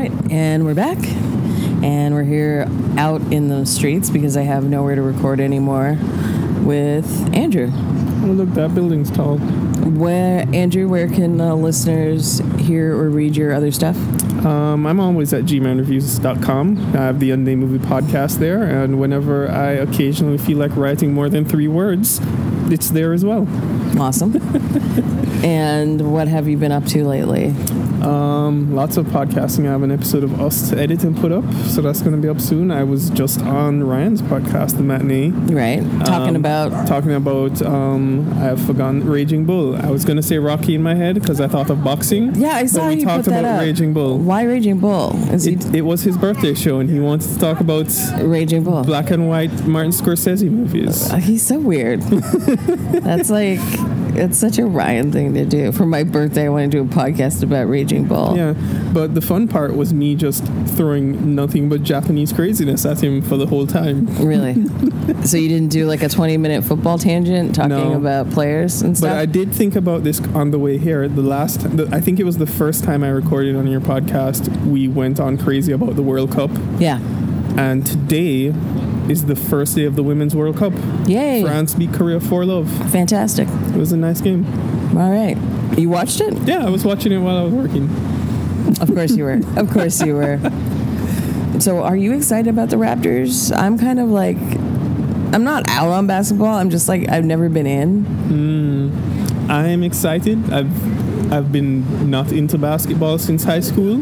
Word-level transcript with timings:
right, 0.00 0.32
and 0.32 0.64
we're 0.64 0.74
back. 0.74 0.98
And 1.82 2.14
we're 2.14 2.24
here 2.24 2.66
out 2.96 3.20
in 3.32 3.48
the 3.48 3.66
streets 3.66 4.08
because 4.08 4.36
I 4.36 4.42
have 4.42 4.64
nowhere 4.64 4.94
to 4.94 5.02
record 5.02 5.40
anymore 5.40 5.98
with 6.62 7.34
Andrew. 7.34 7.70
Oh, 7.72 8.32
look, 8.32 8.50
that 8.50 8.74
building's 8.74 9.10
tall. 9.10 9.38
Where, 9.38 10.46
Andrew, 10.54 10.88
where 10.88 11.08
can 11.08 11.40
uh, 11.40 11.54
listeners 11.54 12.40
hear 12.58 12.94
or 12.94 13.10
read 13.10 13.36
your 13.36 13.52
other 13.52 13.70
stuff? 13.72 13.96
Um, 14.44 14.86
I'm 14.86 15.00
always 15.00 15.34
at 15.34 15.44
gmanreviews.com. 15.44 16.78
I 16.78 16.98
have 16.98 17.20
the 17.20 17.30
Unnamed 17.32 17.62
Movie 17.62 17.84
podcast 17.84 18.38
there, 18.38 18.62
and 18.62 18.98
whenever 18.98 19.50
I 19.50 19.72
occasionally 19.72 20.38
feel 20.38 20.56
like 20.56 20.74
writing 20.76 21.12
more 21.12 21.28
than 21.28 21.44
three 21.44 21.68
words, 21.68 22.20
it's 22.72 22.90
there 22.90 23.12
as 23.12 23.24
well. 23.24 23.46
Awesome. 24.00 24.34
and 25.44 26.12
what 26.12 26.28
have 26.28 26.48
you 26.48 26.56
been 26.56 26.72
up 26.72 26.86
to 26.86 27.06
lately? 27.06 27.54
Um, 28.02 28.74
lots 28.74 28.96
of 28.96 29.06
podcasting. 29.06 29.66
I 29.66 29.72
have 29.72 29.82
an 29.82 29.90
episode 29.90 30.24
of 30.24 30.40
Us 30.40 30.70
to 30.70 30.78
edit 30.78 31.04
and 31.04 31.16
put 31.16 31.32
up, 31.32 31.44
so 31.66 31.82
that's 31.82 32.00
going 32.00 32.14
to 32.16 32.20
be 32.20 32.28
up 32.28 32.40
soon. 32.40 32.70
I 32.70 32.82
was 32.84 33.10
just 33.10 33.40
on 33.42 33.82
Ryan's 33.84 34.22
podcast, 34.22 34.76
The 34.76 34.82
Matinee. 34.82 35.30
Right. 35.30 35.80
Talking 36.06 36.30
Um, 36.30 36.36
about. 36.36 36.86
Talking 36.86 37.12
about, 37.14 37.60
um, 37.62 38.32
I've 38.38 38.60
forgotten 38.64 39.06
Raging 39.08 39.44
Bull. 39.44 39.76
I 39.76 39.90
was 39.90 40.04
going 40.04 40.16
to 40.16 40.22
say 40.22 40.38
Rocky 40.38 40.74
in 40.74 40.82
my 40.82 40.94
head 40.94 41.14
because 41.16 41.40
I 41.40 41.48
thought 41.48 41.68
of 41.70 41.84
boxing. 41.84 42.34
Yeah, 42.34 42.54
I 42.54 42.66
saw 42.66 42.80
but 42.88 42.96
we 42.96 43.04
talked 43.04 43.26
about 43.26 43.44
up. 43.44 43.60
Raging 43.60 43.92
Bull. 43.92 44.18
Why 44.18 44.42
Raging 44.44 44.78
Bull? 44.78 45.14
Is 45.32 45.44
he 45.44 45.54
It, 45.54 45.74
it 45.76 45.82
was 45.82 46.02
his 46.02 46.16
birthday 46.16 46.54
show, 46.54 46.80
and 46.80 46.88
he 46.88 47.00
wanted 47.00 47.28
to 47.32 47.38
talk 47.38 47.60
about 47.60 47.86
Raging 48.20 48.64
Bull? 48.64 48.82
black 48.84 49.10
and 49.10 49.28
white 49.28 49.66
Martin 49.66 49.92
Scorsese 49.92 50.50
movies. 50.50 51.10
Uh, 51.10 51.16
He's 51.16 51.42
so 51.46 51.58
weird. 51.58 52.00
That's 52.02 53.30
like, 53.30 53.60
it's 54.16 54.38
such 54.38 54.58
a 54.58 54.66
Ryan 54.66 55.12
thing 55.12 55.34
to 55.34 55.44
do. 55.44 55.72
For 55.72 55.86
my 55.86 56.02
birthday, 56.04 56.46
I 56.46 56.48
want 56.48 56.70
to 56.72 56.78
do 56.78 56.82
a 56.84 56.94
podcast 56.94 57.42
about 57.42 57.68
Raging 57.68 58.04
Bull. 58.06 58.36
Yeah, 58.36 58.54
but 58.92 59.14
the 59.14 59.20
fun 59.20 59.48
part 59.48 59.76
was 59.76 59.92
me 59.94 60.14
just 60.14 60.44
throwing 60.76 61.34
nothing 61.34 61.68
but 61.68 61.82
Japanese 61.82 62.32
craziness 62.32 62.84
at 62.86 63.02
him 63.02 63.22
for 63.22 63.36
the 63.36 63.46
whole 63.46 63.66
time. 63.66 64.06
Really? 64.24 64.54
so 65.24 65.36
you 65.36 65.48
didn't 65.48 65.70
do 65.70 65.86
like 65.86 66.02
a 66.02 66.08
20 66.08 66.36
minute 66.36 66.64
football 66.64 66.98
tangent 66.98 67.54
talking 67.54 67.70
No. 67.70 67.92
about 67.94 68.30
players 68.30 68.82
and 68.82 68.96
stuff? 68.96 69.10
But? 69.10 69.18
I 69.18 69.26
did 69.26 69.52
think 69.52 69.76
about 69.76 70.04
this 70.04 70.20
on 70.34 70.50
the 70.50 70.58
way 70.58 70.78
here. 70.78 71.08
The 71.08 71.22
last, 71.22 71.76
the, 71.76 71.88
I 71.92 72.00
think 72.00 72.18
it 72.20 72.24
was 72.24 72.38
the 72.38 72.46
first 72.46 72.84
time 72.84 73.02
I 73.04 73.08
recorded 73.08 73.56
on 73.56 73.66
your 73.66 73.80
podcast, 73.80 74.48
we 74.66 74.88
went 74.88 75.20
on 75.20 75.36
crazy 75.38 75.72
about 75.72 75.96
the 75.96 76.02
World 76.02 76.32
Cup. 76.32 76.50
yeah. 76.78 76.98
And 77.56 77.84
today 77.84 78.50
is 79.10 79.26
the 79.26 79.36
first 79.36 79.74
day 79.74 79.84
of 79.84 79.96
the 79.96 80.02
Women's 80.02 80.34
World 80.36 80.56
Cup. 80.56 80.72
Yay. 81.06 81.42
France 81.42 81.74
beat 81.74 81.92
Korea 81.92 82.20
4 82.20 82.44
love. 82.44 82.70
Fantastic. 82.90 83.48
It 83.48 83.76
was 83.76 83.92
a 83.92 83.96
nice 83.96 84.20
game. 84.20 84.46
All 84.96 85.10
right. 85.10 85.36
You 85.76 85.88
watched 85.88 86.20
it? 86.20 86.34
Yeah, 86.42 86.64
I 86.64 86.70
was 86.70 86.84
watching 86.84 87.12
it 87.12 87.18
while 87.18 87.36
I 87.36 87.42
was 87.42 87.52
working. 87.52 87.88
Of 88.80 88.88
course 88.94 89.16
you 89.16 89.24
were. 89.24 89.40
Of 89.56 89.70
course 89.70 90.00
you 90.02 90.14
were. 90.14 90.38
So 91.58 91.82
are 91.82 91.96
you 91.96 92.14
excited 92.14 92.48
about 92.48 92.70
the 92.70 92.76
Raptors? 92.76 93.54
I'm 93.56 93.78
kind 93.78 93.98
of 93.98 94.08
like, 94.08 94.38
I'm 95.34 95.44
not 95.44 95.68
out 95.68 95.88
on 95.88 96.06
basketball. 96.06 96.54
I'm 96.54 96.70
just 96.70 96.88
like, 96.88 97.08
I've 97.08 97.24
never 97.24 97.48
been 97.48 97.66
in. 97.66 98.04
Hmm. 98.04 99.50
I 99.50 99.66
am 99.68 99.82
excited. 99.82 100.52
I've 100.52 101.32
I've 101.32 101.52
been 101.52 102.10
not 102.10 102.32
into 102.32 102.58
basketball 102.58 103.18
since 103.18 103.44
high 103.44 103.60
school, 103.60 103.98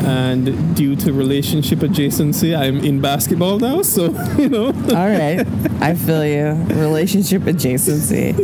and 0.00 0.76
due 0.76 0.96
to 0.96 1.12
relationship 1.12 1.80
adjacency, 1.80 2.56
I'm 2.56 2.78
in 2.78 3.00
basketball 3.00 3.58
now. 3.58 3.82
So 3.82 4.06
you 4.38 4.48
know, 4.48 4.66
All 4.66 5.08
right. 5.08 5.46
I 5.80 5.94
feel 5.94 6.24
you. 6.24 6.52
Relationship 6.74 7.42
adjacency. 7.42 8.34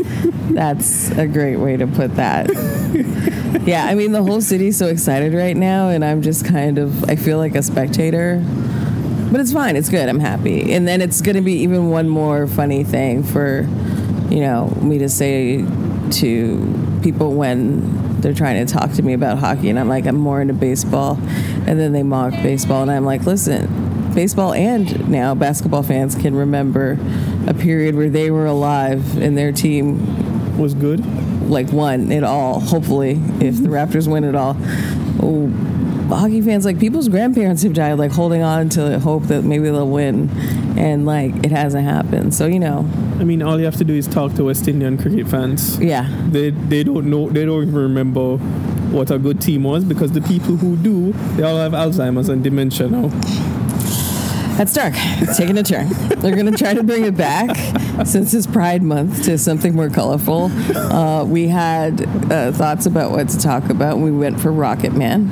That's 0.55 1.11
a 1.13 1.27
great 1.27 1.57
way 1.57 1.77
to 1.77 1.87
put 1.87 2.17
that. 2.17 2.49
Yeah, 3.67 3.85
I 3.85 3.95
mean, 3.95 4.13
the 4.13 4.23
whole 4.23 4.41
city's 4.41 4.77
so 4.77 4.87
excited 4.87 5.35
right 5.35 5.57
now, 5.57 5.89
and 5.89 6.05
I'm 6.05 6.23
just 6.23 6.45
kind 6.45 6.79
of, 6.79 7.05
I 7.11 7.17
feel 7.17 7.39
like 7.39 7.57
a 7.57 7.63
spectator. 7.63 8.41
But 9.33 9.41
it's 9.41 9.53
fine. 9.53 9.75
It's 9.75 9.89
good. 9.89 10.09
I'm 10.09 10.21
happy. 10.21 10.73
And 10.73 10.87
then 10.87 11.01
it's 11.01 11.21
going 11.21 11.35
to 11.35 11.43
be 11.43 11.55
even 11.55 11.91
one 11.91 12.09
more 12.09 12.47
funny 12.47 12.85
thing 12.85 13.25
for, 13.25 13.63
you 14.31 14.41
know, 14.41 14.69
me 14.81 14.99
to 14.99 15.09
say 15.09 15.63
to 16.13 17.01
people 17.03 17.35
when 17.35 18.21
they're 18.21 18.35
trying 18.35 18.65
to 18.67 18.73
talk 18.73 18.93
to 18.93 19.03
me 19.03 19.13
about 19.13 19.39
hockey, 19.39 19.69
and 19.69 19.79
I'm 19.79 19.89
like, 19.89 20.07
I'm 20.07 20.17
more 20.17 20.41
into 20.41 20.55
baseball. 20.55 21.19
And 21.67 21.79
then 21.79 21.93
they 21.93 22.03
mock 22.03 22.33
baseball, 22.43 22.83
and 22.83 22.91
I'm 22.91 23.05
like, 23.05 23.23
listen, 23.23 24.13
baseball 24.15 24.55
and 24.55 25.09
now 25.11 25.35
basketball 25.35 25.83
fans 25.83 26.15
can 26.15 26.35
remember 26.35 26.99
a 27.47 27.53
period 27.53 27.95
where 27.95 28.09
they 28.09 28.31
were 28.31 28.47
alive 28.47 29.19
and 29.19 29.37
their 29.37 29.53
team 29.53 30.59
was 30.59 30.73
good. 30.73 31.05
like 31.51 31.73
won 31.73 32.11
it 32.11 32.25
all. 32.25 32.61
Hopefully, 32.61 33.13
if 33.41 33.57
the 33.57 33.69
mm-hmm. 33.69 33.73
Raptors 33.73 34.11
win 34.11 34.25
it 34.25 34.35
all, 34.35 34.57
oh, 35.23 35.49
hockey 36.15 36.41
fans 36.41 36.65
like 36.65 36.79
people's 36.79 37.09
grandparents 37.09 37.63
have 37.63 37.73
died, 37.75 37.95
like 37.95 38.13
holding 38.13 38.43
on 38.43 38.69
to 38.71 38.81
the 38.83 38.99
hope 39.01 39.25
that 39.25 39.43
maybe 39.43 39.65
they'll 39.65 39.89
win, 39.89 40.31
and 40.79 41.05
like 41.07 41.35
it 41.45 41.51
hasn't 41.51 41.85
happened. 41.85 42.35
So 42.35 42.47
you 42.47 42.61
know, 42.61 42.89
I 43.19 43.25
mean, 43.25 43.43
all 43.43 43.59
you 43.59 43.65
have 43.65 43.77
to 43.77 43.85
do 43.85 43.95
is 43.95 44.07
talk 44.07 44.35
to 44.35 44.45
West 44.45 44.69
Indian 44.69 44.97
cricket 44.99 45.29
fans. 45.29 45.79
yeah, 45.79 46.09
They 46.31 46.51
they 46.51 46.85
don't 46.85 47.07
know. 47.11 47.29
They 47.29 47.45
don't 47.45 47.63
even 47.63 47.75
remember 47.75 48.37
what 48.93 49.11
a 49.11 49.19
good 49.19 49.41
team 49.41 49.65
was 49.65 49.85
because 49.85 50.13
the 50.13 50.21
people 50.23 50.57
who 50.57 50.77
do, 50.77 51.13
they 51.37 51.43
all 51.43 51.57
have 51.59 51.73
Alzheimer's 51.73 52.29
and 52.29 52.43
dementia 52.45 52.89
now. 52.89 53.09
that's 54.57 54.73
dark. 54.73 54.95
It's 54.97 55.37
taking 55.37 55.59
a 55.59 55.63
turn. 55.63 55.89
They're 56.21 56.37
gonna 56.37 56.57
try 56.57 56.73
to 56.75 56.83
bring 56.83 57.05
it 57.05 57.17
back 57.17 57.55
since 58.07 58.33
it's 58.33 58.47
Pride 58.47 58.83
Month 58.83 59.25
to 59.25 59.37
something 59.39 59.75
more 59.75 59.91
colorful. 59.91 60.51
Uh, 60.77 61.25
we 61.25 61.49
had 61.49 62.01
uh, 62.33 62.53
thoughts 62.53 62.87
about 62.87 63.11
what 63.11 63.29
to 63.31 63.39
talk 63.39 63.69
about. 63.71 63.99
We 63.99 64.11
went 64.13 64.41
for 64.41 64.53
Rocket 64.53 64.93
Man 64.95 65.29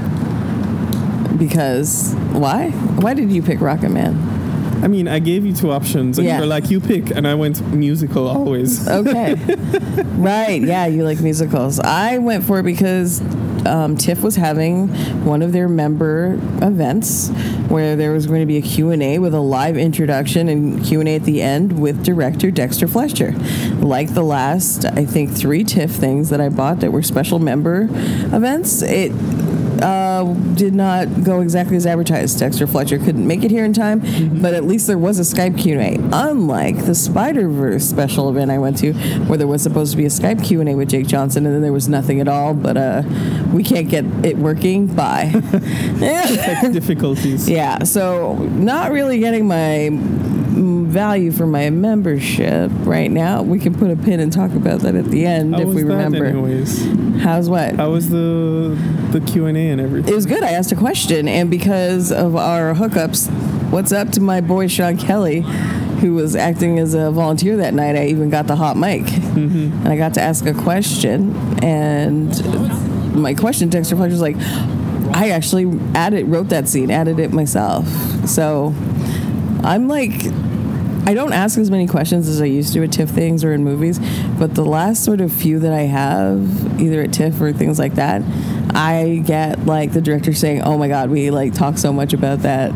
because 1.39 2.15
why? 2.33 2.71
Why 2.71 3.15
did 3.15 3.31
you 3.31 3.43
pick 3.43 3.61
Rocket 3.61 3.91
Man? 3.91 4.15
I 4.83 4.87
mean, 4.89 5.09
I 5.09 5.19
gave 5.19 5.47
you 5.47 5.55
two 5.55 5.71
options, 5.71 6.19
and 6.19 6.27
Yeah. 6.27 6.35
you 6.37 6.41
were 6.43 6.47
like, 6.47 6.71
"You 6.71 6.79
pick," 6.79 7.11
and 7.11 7.27
I 7.27 7.35
went 7.35 7.67
musical 7.73 8.29
always. 8.29 8.87
Okay. 8.87 9.35
right. 10.17 10.61
Yeah, 10.61 10.87
you 10.87 11.05
like 11.05 11.21
musicals. 11.21 11.81
I 11.81 12.19
went 12.19 12.45
for 12.45 12.59
it 12.59 12.65
because 12.65 13.23
um, 13.67 13.97
TIFF 13.97 14.21
was 14.23 14.37
having 14.37 14.89
one 15.25 15.41
of 15.41 15.53
their 15.53 15.69
member 15.71 16.35
events 16.61 17.31
where 17.69 17.97
there 17.97 18.13
was 18.13 18.27
going 18.27 18.41
to 18.41 18.47
be 18.47 18.59
a 18.59 18.63
Q&A 18.63 19.19
with 19.19 19.33
a 19.33 19.41
live 19.41 19.79
introduction 19.79 20.49
and 20.51 20.85
Q&A 20.85 21.15
at 21.15 21.25
the 21.25 21.41
end 21.41 21.81
with 21.81 22.05
director 22.05 22.51
Dexter 22.51 22.87
Fletcher. 22.87 23.33
Like 23.79 24.13
the 24.13 24.23
last, 24.23 24.85
I 24.85 25.07
think, 25.07 25.31
three 25.31 25.65
TIFF 25.65 25.91
things 25.93 26.29
that 26.29 26.43
I 26.43 26.51
bought 26.51 26.81
that 26.81 26.93
were 26.93 27.03
special 27.03 27.39
member 27.39 27.89
events, 28.35 28.83
it 28.83 29.13
uh, 29.83 30.25
did 30.55 30.75
not 30.75 31.25
go 31.25 31.41
exactly 31.41 31.77
as 31.77 31.87
advertised. 31.87 32.39
Dexter 32.39 32.67
Fletcher 32.67 32.99
couldn't 32.99 33.27
make 33.27 33.45
it 33.45 33.51
here 33.51 33.65
in 33.65 33.73
time, 33.73 34.01
but 34.41 34.55
at 34.55 34.65
least 34.65 34.87
there 34.87 34.99
was 34.99 35.19
a 35.19 35.23
Skype 35.23 35.59
Q&A. 35.59 35.99
Unlike 36.13 36.85
the 36.87 36.95
Spider-Verse 36.95 37.85
special 37.85 38.29
event 38.29 38.51
I 38.51 38.59
went 38.59 38.79
to, 38.79 38.93
where 39.27 39.39
there 39.39 39.47
was 39.47 39.63
supposed 39.63 39.93
to 39.93 39.97
be 39.97 40.05
a 40.05 40.11
Skype 40.11 40.45
Q&A 40.45 40.75
with 40.75 40.91
Jake 40.91 41.07
Johnson, 41.07 41.47
and 41.47 41.55
then 41.55 41.63
there 41.63 41.73
was 41.73 41.89
nothing 41.89 42.21
at 42.21 42.29
all. 42.29 42.55
But 42.55 42.77
uh, 42.77 43.03
we 43.53 43.63
can't 43.63 43.89
get 43.89 44.05
it 44.25 44.37
working. 44.37 44.87
Bye. 44.87 45.31
Tech 45.99 46.73
difficulties. 46.73 47.49
yeah, 47.49 47.85
so 47.85 48.35
not 48.35 48.93
really 48.93 49.19
getting 49.19 49.47
my 49.47 49.91
value 50.95 51.33
for 51.33 51.47
my 51.47 51.69
membership 51.71 52.71
right 52.81 53.11
now. 53.11 53.43
We 53.43 53.59
can 53.59 53.75
put 53.75 53.91
a 53.91 53.97
pin 53.97 54.21
and 54.21 54.33
talk 54.33 54.53
about 54.53 54.81
that 54.81 54.95
at 54.95 55.07
the 55.07 55.27
end 55.27 55.55
How 55.55 55.63
if 55.63 55.69
we 55.69 55.83
remember. 55.83 56.25
anyways? 56.25 56.85
How's 57.21 57.49
what? 57.51 57.75
How 57.75 57.91
was 57.91 58.11
the 58.11 58.77
the 59.15 59.21
Q 59.21 59.47
and 59.47 59.57
A 59.57 59.71
and 59.71 59.81
everything? 59.81 60.13
It 60.13 60.17
was 60.17 60.27
good. 60.27 60.43
I 60.43 60.51
asked 60.51 60.73
a 60.73 60.77
question, 60.77 61.29
and 61.29 61.49
because 61.49 62.11
of 62.11 62.35
our 62.37 62.75
hookups, 62.75 63.31
what's 63.71 63.93
up 63.93 64.11
to 64.11 64.21
my 64.21 64.41
boy 64.41 64.67
Sean 64.67 64.97
Kelly, 64.97 65.41
who 66.01 66.15
was 66.15 66.35
acting 66.35 66.79
as 66.81 66.95
a 66.95 67.11
volunteer 67.13 67.57
that 67.59 67.73
night? 67.75 67.97
I 67.97 68.07
even 68.07 68.29
got 68.29 68.47
the 68.47 68.57
hot 68.57 68.77
mic, 68.77 69.03
mm-hmm. 69.03 69.73
and 69.73 69.89
I 69.89 69.97
got 69.97 70.15
to 70.15 70.21
ask 70.21 70.45
a 70.47 70.53
question. 70.53 71.35
And 71.63 73.15
my 73.15 73.35
question, 73.35 73.69
Dexter 73.69 73.97
Fletcher 73.97 74.11
was 74.11 74.21
like, 74.21 74.37
I 75.17 75.31
actually 75.31 75.79
added, 75.95 76.27
wrote 76.27 76.49
that 76.49 76.69
scene, 76.69 76.91
added 76.91 77.21
it 77.21 77.33
myself. 77.33 77.87
So 78.29 78.75
I'm 79.63 79.89
like. 79.89 80.13
I 81.07 81.13
don't 81.13 81.33
ask 81.33 81.59
as 81.59 81.71
many 81.71 81.87
questions 81.87 82.29
as 82.29 82.41
I 82.41 82.47
used 82.47 82.73
to 82.73 82.83
at 82.83 82.93
TIFF 82.93 83.11
things 83.11 83.45
or 83.45 83.53
in 83.53 83.63
movies, 83.63 83.99
but 84.39 84.55
the 84.55 84.65
last 84.65 85.05
sort 85.05 85.21
of 85.21 85.33
few 85.33 85.59
that 85.59 85.73
I 85.73 85.83
have, 85.83 86.81
either 86.81 87.03
at 87.03 87.13
TIFF 87.13 87.41
or 87.41 87.53
things 87.53 87.79
like 87.79 87.97
that, 87.97 88.23
I 88.75 89.23
get 89.25 89.67
like 89.67 89.93
the 89.93 90.01
director 90.01 90.33
saying, 90.33 90.63
"Oh 90.63 90.79
my 90.79 90.89
God, 90.89 91.11
we 91.11 91.31
like 91.31 91.53
talk 91.53 91.79
so 91.79 91.93
much 91.93 92.13
about 92.13 92.41
that." 92.41 92.73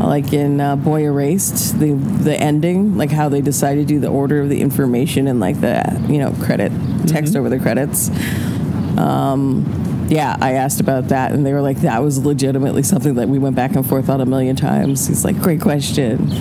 Like 0.00 0.32
in 0.32 0.60
uh, 0.60 0.76
Boy 0.76 1.04
Erased, 1.04 1.78
the 1.78 1.92
the 1.92 2.36
ending, 2.36 2.96
like 2.96 3.10
how 3.10 3.28
they 3.28 3.40
decide 3.40 3.74
to 3.74 3.84
do 3.84 4.00
the 4.00 4.08
order 4.08 4.40
of 4.40 4.48
the 4.48 4.60
information 4.60 5.28
and 5.28 5.38
like 5.38 5.60
the 5.60 6.04
you 6.08 6.18
know 6.18 6.32
credit 6.42 6.72
text 7.06 7.36
over 7.36 7.48
the 7.48 7.58
credits. 7.58 8.08
Um, 8.98 10.06
yeah, 10.08 10.36
I 10.40 10.52
asked 10.52 10.80
about 10.80 11.08
that, 11.08 11.32
and 11.32 11.44
they 11.44 11.52
were 11.52 11.60
like, 11.60 11.82
"That 11.82 12.02
was 12.02 12.24
legitimately 12.24 12.82
something 12.82 13.14
that 13.14 13.28
we 13.28 13.38
went 13.38 13.54
back 13.54 13.76
and 13.76 13.86
forth 13.86 14.08
on 14.08 14.20
a 14.20 14.26
million 14.26 14.56
times." 14.56 15.06
He's 15.06 15.24
like, 15.24 15.38
"Great 15.40 15.60
question." 15.60 16.32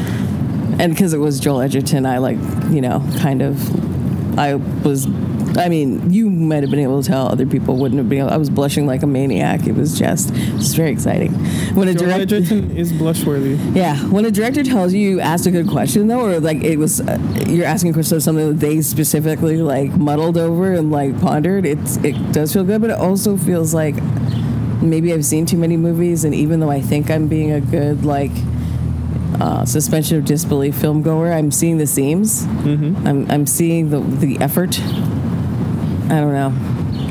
And 0.79 0.93
because 0.93 1.13
it 1.13 1.19
was 1.19 1.39
Joel 1.39 1.61
Edgerton, 1.61 2.05
I 2.05 2.17
like, 2.19 2.37
you 2.69 2.81
know, 2.81 3.03
kind 3.19 3.41
of, 3.41 4.37
I 4.37 4.55
was 4.55 5.07
I 5.57 5.69
mean, 5.69 6.11
you 6.11 6.29
might 6.29 6.61
have 6.61 6.69
been 6.69 6.79
able 6.79 7.01
to 7.01 7.07
tell. 7.07 7.27
Other 7.27 7.45
people 7.45 7.77
wouldn't 7.77 7.97
have 7.97 8.07
been. 8.07 8.19
Able, 8.19 8.29
I 8.29 8.37
was 8.37 8.49
blushing 8.49 8.85
like 8.85 9.01
a 9.01 9.07
maniac. 9.07 9.65
It 9.65 9.73
was 9.73 9.97
just, 9.97 10.33
just 10.33 10.75
very 10.75 10.91
exciting. 10.91 11.33
When 11.73 11.87
a 11.87 11.93
Joel 11.93 12.09
director, 12.09 12.35
Edgerton 12.35 12.77
is 12.77 12.93
blushworthy. 12.93 13.75
yeah, 13.75 13.97
when 14.09 14.25
a 14.25 14.31
director 14.31 14.63
tells 14.63 14.93
you 14.93 14.99
you 14.99 15.19
asked 15.19 15.47
a 15.47 15.51
good 15.51 15.67
question 15.67 16.07
though, 16.07 16.21
or 16.21 16.39
like 16.39 16.63
it 16.63 16.77
was, 16.77 17.01
uh, 17.01 17.17
you're 17.47 17.65
asking 17.65 17.91
a 17.91 17.93
question 17.93 18.17
of 18.17 18.23
something 18.23 18.49
that 18.49 18.59
they 18.59 18.81
specifically 18.81 19.57
like 19.57 19.91
muddled 19.91 20.37
over 20.37 20.73
and 20.73 20.91
like 20.91 21.19
pondered. 21.19 21.65
It's 21.65 21.97
it 21.97 22.13
does 22.31 22.53
feel 22.53 22.63
good, 22.63 22.81
but 22.81 22.91
it 22.91 22.99
also 22.99 23.35
feels 23.35 23.73
like 23.73 23.95
maybe 24.81 25.11
I've 25.11 25.25
seen 25.25 25.45
too 25.45 25.57
many 25.57 25.77
movies, 25.77 26.23
and 26.23 26.35
even 26.35 26.59
though 26.59 26.71
I 26.71 26.81
think 26.81 27.09
I'm 27.09 27.27
being 27.27 27.51
a 27.51 27.61
good 27.61 28.05
like 28.05 28.31
uh, 29.39 29.65
suspension 29.65 30.17
of 30.17 30.25
disbelief 30.25 30.75
film 30.75 31.01
goer, 31.01 31.31
I'm 31.31 31.51
seeing 31.51 31.77
the 31.77 31.87
seams. 31.87 32.43
Mm-hmm. 32.45 33.07
I'm 33.07 33.29
I'm 33.31 33.45
seeing 33.47 33.89
the 33.89 33.99
the 33.99 34.37
effort. 34.39 34.79
I 36.09 36.19
don't 36.21 36.33
know. 36.33 36.53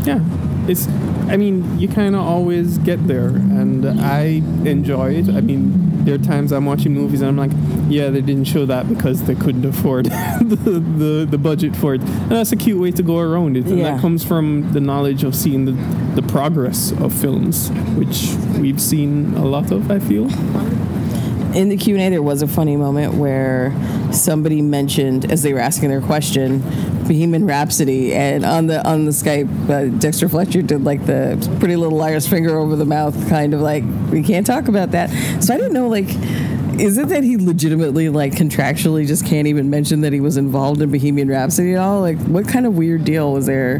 Yeah, 0.04 0.20
it's. 0.68 0.88
I 1.28 1.36
mean, 1.36 1.78
you 1.78 1.88
kind 1.88 2.14
of 2.14 2.20
always 2.22 2.78
get 2.78 3.06
there, 3.08 3.26
and 3.28 3.84
I 4.00 4.42
enjoy 4.64 5.14
it. 5.14 5.28
I 5.28 5.40
mean, 5.40 6.04
there 6.04 6.14
are 6.14 6.18
times 6.18 6.52
I'm 6.52 6.64
watching 6.66 6.94
movies 6.94 7.20
and 7.20 7.28
I'm 7.28 7.36
like, 7.36 7.50
yeah, 7.90 8.10
they 8.10 8.20
didn't 8.20 8.44
show 8.44 8.64
that 8.66 8.88
because 8.88 9.24
they 9.24 9.34
couldn't 9.34 9.64
afford 9.64 10.04
the, 10.40 10.80
the 10.96 11.26
the 11.28 11.38
budget 11.38 11.74
for 11.76 11.94
it, 11.94 12.00
and 12.00 12.30
that's 12.30 12.52
a 12.52 12.56
cute 12.56 12.80
way 12.80 12.90
to 12.92 13.02
go 13.02 13.18
around 13.18 13.56
it. 13.56 13.66
And 13.66 13.78
Yeah. 13.78 13.90
that 13.92 14.00
comes 14.00 14.24
from 14.24 14.72
the 14.72 14.80
knowledge 14.80 15.24
of 15.24 15.34
seeing 15.34 15.64
the 15.64 15.72
the 16.20 16.22
progress 16.22 16.92
of 16.92 17.12
films, 17.12 17.70
which 17.96 18.32
we've 18.60 18.80
seen 18.80 19.34
a 19.34 19.44
lot 19.44 19.70
of. 19.72 19.90
I 19.90 19.98
feel. 19.98 20.28
In 21.56 21.70
the 21.70 21.76
Q&A 21.76 22.10
there 22.10 22.22
was 22.22 22.42
a 22.42 22.46
funny 22.46 22.76
moment 22.76 23.14
where 23.14 23.72
somebody 24.12 24.60
mentioned 24.60 25.30
as 25.32 25.42
they 25.42 25.54
were 25.54 25.58
asking 25.58 25.88
their 25.88 26.02
question 26.02 26.60
Bohemian 27.04 27.46
Rhapsody 27.46 28.14
and 28.14 28.44
on 28.44 28.66
the 28.66 28.86
on 28.86 29.06
the 29.06 29.10
Skype 29.10 29.70
uh, 29.70 29.98
Dexter 29.98 30.28
Fletcher 30.28 30.60
did 30.60 30.84
like 30.84 31.06
the 31.06 31.38
pretty 31.58 31.76
little 31.76 31.96
liar's 31.96 32.28
finger 32.28 32.58
over 32.58 32.76
the 32.76 32.84
mouth 32.84 33.28
kind 33.30 33.54
of 33.54 33.60
like 33.60 33.84
we 34.10 34.22
can't 34.22 34.46
talk 34.46 34.68
about 34.68 34.90
that. 34.90 35.08
So 35.42 35.54
I 35.54 35.56
didn't 35.56 35.72
know 35.72 35.88
like 35.88 36.08
is 36.78 36.98
it 36.98 37.08
that 37.08 37.24
he 37.24 37.38
legitimately 37.38 38.10
like 38.10 38.34
contractually 38.34 39.06
just 39.06 39.24
can't 39.24 39.46
even 39.46 39.70
mention 39.70 40.02
that 40.02 40.12
he 40.12 40.20
was 40.20 40.36
involved 40.36 40.82
in 40.82 40.90
Bohemian 40.90 41.28
Rhapsody 41.28 41.72
at 41.72 41.78
all? 41.78 42.02
Like 42.02 42.18
what 42.24 42.46
kind 42.46 42.66
of 42.66 42.76
weird 42.76 43.04
deal 43.04 43.32
was 43.32 43.46
there 43.46 43.78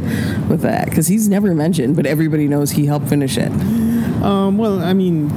with 0.49 0.62
that? 0.62 0.87
Because 0.87 1.08
he's 1.08 1.28
never 1.28 1.55
mentioned 1.55 1.94
but 1.94 2.06
everybody 2.06 2.49
knows 2.49 2.70
he 2.70 2.87
helped 2.87 3.08
finish 3.08 3.37
it. 3.37 3.52
Um, 4.23 4.56
well, 4.56 4.82
I 4.82 4.93
mean, 4.93 5.28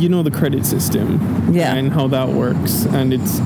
you 0.00 0.08
know 0.08 0.22
the 0.22 0.30
credit 0.30 0.64
system, 0.66 1.20
Yeah. 1.52 1.74
and 1.74 1.92
how 1.92 2.06
that 2.08 2.28
works, 2.30 2.84
and 2.86 3.12
it's. 3.12 3.40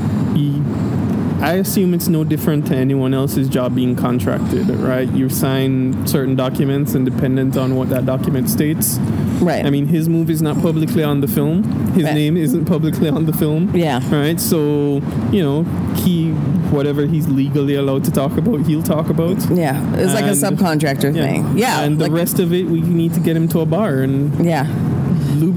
I 1.42 1.54
assume 1.54 1.92
it's 1.92 2.06
no 2.06 2.22
different 2.22 2.66
to 2.68 2.76
anyone 2.76 3.12
else's 3.12 3.48
job 3.48 3.74
being 3.74 3.96
contracted, 3.96 4.68
right? 4.70 5.10
You 5.10 5.28
sign 5.28 6.06
certain 6.06 6.36
documents, 6.36 6.94
and 6.94 7.04
dependent 7.04 7.56
on 7.56 7.74
what 7.74 7.88
that 7.90 8.06
document 8.06 8.48
states. 8.48 8.98
right 9.40 9.66
I 9.66 9.70
mean, 9.70 9.86
his 9.88 10.08
movie's 10.08 10.40
not 10.40 10.60
publicly 10.62 11.02
on 11.02 11.20
the 11.20 11.26
film. 11.26 11.64
His 11.94 12.04
Right. 12.04 12.14
name 12.14 12.36
isn't 12.36 12.66
publicly 12.66 13.08
on 13.08 13.26
the 13.26 13.32
film. 13.32 13.72
Yeah. 13.74 14.00
Right. 14.08 14.38
So 14.40 15.02
you 15.32 15.42
know, 15.42 15.64
he 15.96 16.30
whatever 16.70 17.06
he's 17.06 17.26
legally 17.28 17.74
allowed 17.74 18.04
to 18.04 18.12
talk 18.12 18.36
about, 18.38 18.60
he'll 18.68 18.84
talk 18.84 19.10
about. 19.10 19.38
yeah 19.50 19.82
it's 19.96 20.14
like 20.14 20.24
a 20.24 20.28
And- 20.28 20.58
subcontractor 20.58 21.12
thing 21.12 21.58
yeah 21.58 21.82
And 21.82 21.98
the 21.98 22.04
like- 22.04 22.12
rest 22.12 22.38
of 22.38 22.52
it, 22.54 22.66
we 22.70 22.80
need 22.80 23.12
to 23.14 23.20
get 23.20 23.36
him 23.36 23.46
to 23.48 23.60
a 23.60 23.66
bar 23.66 23.98
and 23.98 24.46
yeah 24.46 24.64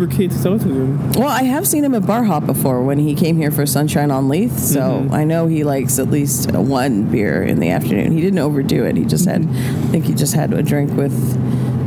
it 0.01 0.45
out 0.45 0.45
of 0.53 0.63
him. 0.63 1.11
Well, 1.13 1.27
I 1.29 1.43
have 1.43 1.67
seen 1.67 1.83
him 1.83 1.93
at 1.95 2.05
Bar 2.05 2.23
Hop 2.23 2.45
before 2.45 2.83
when 2.83 2.99
he 2.99 3.15
came 3.15 3.37
here 3.37 3.51
for 3.51 3.65
Sunshine 3.65 4.11
on 4.11 4.29
Leith, 4.29 4.57
so 4.59 4.75
Mm-hmm. 4.95 5.13
I 5.13 5.23
know 5.23 5.47
he 5.47 5.63
likes 5.63 5.99
at 5.99 6.09
least 6.09 6.51
one 6.51 7.03
beer 7.11 7.43
in 7.43 7.59
the 7.59 7.69
afternoon. 7.69 8.11
He 8.11 8.21
didn't 8.21 8.39
overdo 8.39 8.85
it. 8.85 8.95
He 8.97 9.03
just 9.05 9.25
had, 9.25 9.41
I 9.43 9.87
think 9.87 10.05
he 10.05 10.13
just 10.13 10.33
had 10.33 10.53
a 10.53 10.61
drink 10.63 10.91
with 10.93 11.13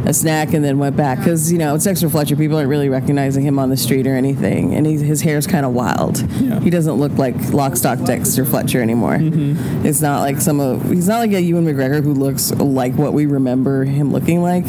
a 0.06 0.12
snack 0.12 0.52
and 0.55 0.64
then 0.64 0.78
went 0.78 0.96
back 0.96 1.19
because 1.19 1.50
you 1.52 1.58
know 1.58 1.75
it's 1.75 1.84
Dexter 1.84 2.08
Fletcher. 2.08 2.37
People 2.37 2.56
aren't 2.56 2.69
really 2.69 2.88
recognizing 2.88 3.44
him 3.44 3.58
on 3.58 3.69
the 3.69 3.76
street 3.76 4.06
or 4.06 4.14
anything, 4.14 4.75
and 4.75 4.87
he, 4.87 4.96
his 4.96 5.20
hair's 5.22 5.46
kind 5.46 5.66
of 5.66 5.72
wild. 5.72 6.20
Yeah. 6.40 6.60
He 6.60 6.70
doesn't 6.70 6.94
look 6.94 7.12
like 7.19 7.34
Lock 7.52 7.76
Stock 7.76 7.99
Dexter 8.05 8.44
Fletcher 8.44 8.81
anymore. 8.81 9.16
Mm-hmm. 9.16 9.87
It's 9.87 10.00
not 10.00 10.20
like 10.20 10.40
some 10.40 10.60
of. 10.60 10.88
He's 10.90 11.08
not 11.08 11.19
like 11.19 11.32
a 11.32 11.40
Ewan 11.43 11.64
McGregor 11.66 12.02
who 12.02 12.14
looks 12.14 12.50
like 12.52 12.94
what 12.94 13.12
we 13.12 13.26
remember 13.26 13.84
him 13.84 14.12
looking 14.12 14.40
like 14.43 14.66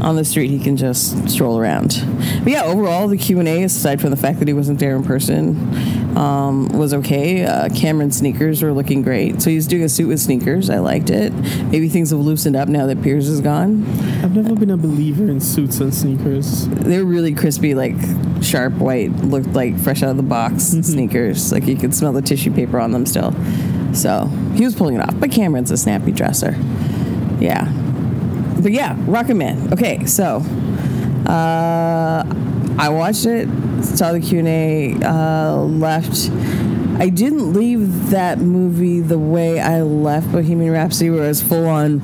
on 0.00 0.16
the 0.16 0.24
street 0.24 0.48
he 0.48 0.58
can 0.58 0.76
just 0.76 1.28
stroll 1.28 1.58
around. 1.58 2.02
But 2.42 2.52
yeah 2.52 2.64
overall 2.64 3.08
the 3.08 3.16
q&a 3.16 3.62
aside 3.62 4.00
from 4.00 4.10
the 4.10 4.16
fact 4.16 4.38
that 4.38 4.48
he 4.48 4.54
wasn't 4.54 4.78
there 4.78 4.96
in 4.96 5.04
person 5.04 6.16
um, 6.16 6.68
was 6.68 6.94
okay. 6.94 7.44
Uh, 7.44 7.68
cameron's 7.70 8.18
sneakers 8.18 8.62
were 8.62 8.72
looking 8.72 9.02
great. 9.02 9.42
So 9.42 9.50
he's 9.50 9.66
doing 9.66 9.82
a 9.82 9.88
suit 9.88 10.08
with 10.08 10.20
sneakers. 10.20 10.70
I 10.70 10.78
liked 10.78 11.10
it. 11.10 11.32
Maybe 11.70 11.88
things 11.88 12.10
have 12.10 12.20
loosened 12.20 12.56
up 12.56 12.68
now 12.68 12.86
that 12.86 13.02
Piers 13.02 13.28
is 13.28 13.40
gone. 13.40 13.84
I've 14.22 14.34
never 14.34 14.54
been 14.54 14.70
a 14.70 14.76
believer 14.76 15.24
in 15.24 15.40
suits 15.40 15.80
and 15.80 15.92
sneakers. 15.92 16.68
They're 16.68 17.04
really 17.04 17.34
crispy 17.34 17.74
like 17.74 17.96
sharp 18.42 18.74
white 18.74 19.10
looked 19.10 19.52
like 19.52 19.78
fresh 19.78 20.02
out 20.02 20.10
of 20.10 20.16
the 20.16 20.22
box 20.22 20.64
sneakers. 20.64 21.52
Like 21.52 21.66
you 21.66 21.76
could 21.76 21.94
smell 21.94 22.12
the 22.12 22.22
tissue 22.22 22.52
paper 22.52 22.78
on 22.78 22.92
them 22.92 23.06
still. 23.06 23.34
So 23.92 24.26
he 24.54 24.64
was 24.64 24.74
pulling 24.74 24.96
it 24.96 25.00
off. 25.00 25.18
But 25.18 25.30
cameron's 25.30 25.70
a 25.70 25.76
snappy 25.76 26.12
dresser. 26.12 26.56
Yeah 27.40 27.83
but 28.64 28.72
yeah 28.72 28.96
rocket 29.06 29.34
man 29.34 29.72
okay 29.72 30.04
so 30.06 30.42
uh, 31.26 32.22
I 32.76 32.88
watched 32.90 33.24
it, 33.24 33.48
saw 33.82 34.12
the 34.12 34.20
Q 34.20 34.40
and 34.40 34.48
A, 34.48 34.94
uh, 35.02 35.56
left. 35.56 36.30
I 36.98 37.08
didn't 37.08 37.52
leave 37.52 38.10
that 38.10 38.38
movie 38.38 39.00
the 39.00 39.18
way 39.18 39.60
I 39.60 39.82
left 39.82 40.30
Bohemian 40.32 40.72
Rhapsody, 40.72 41.10
where 41.10 41.24
I 41.24 41.28
was 41.28 41.42
full 41.42 41.66
on. 41.66 42.02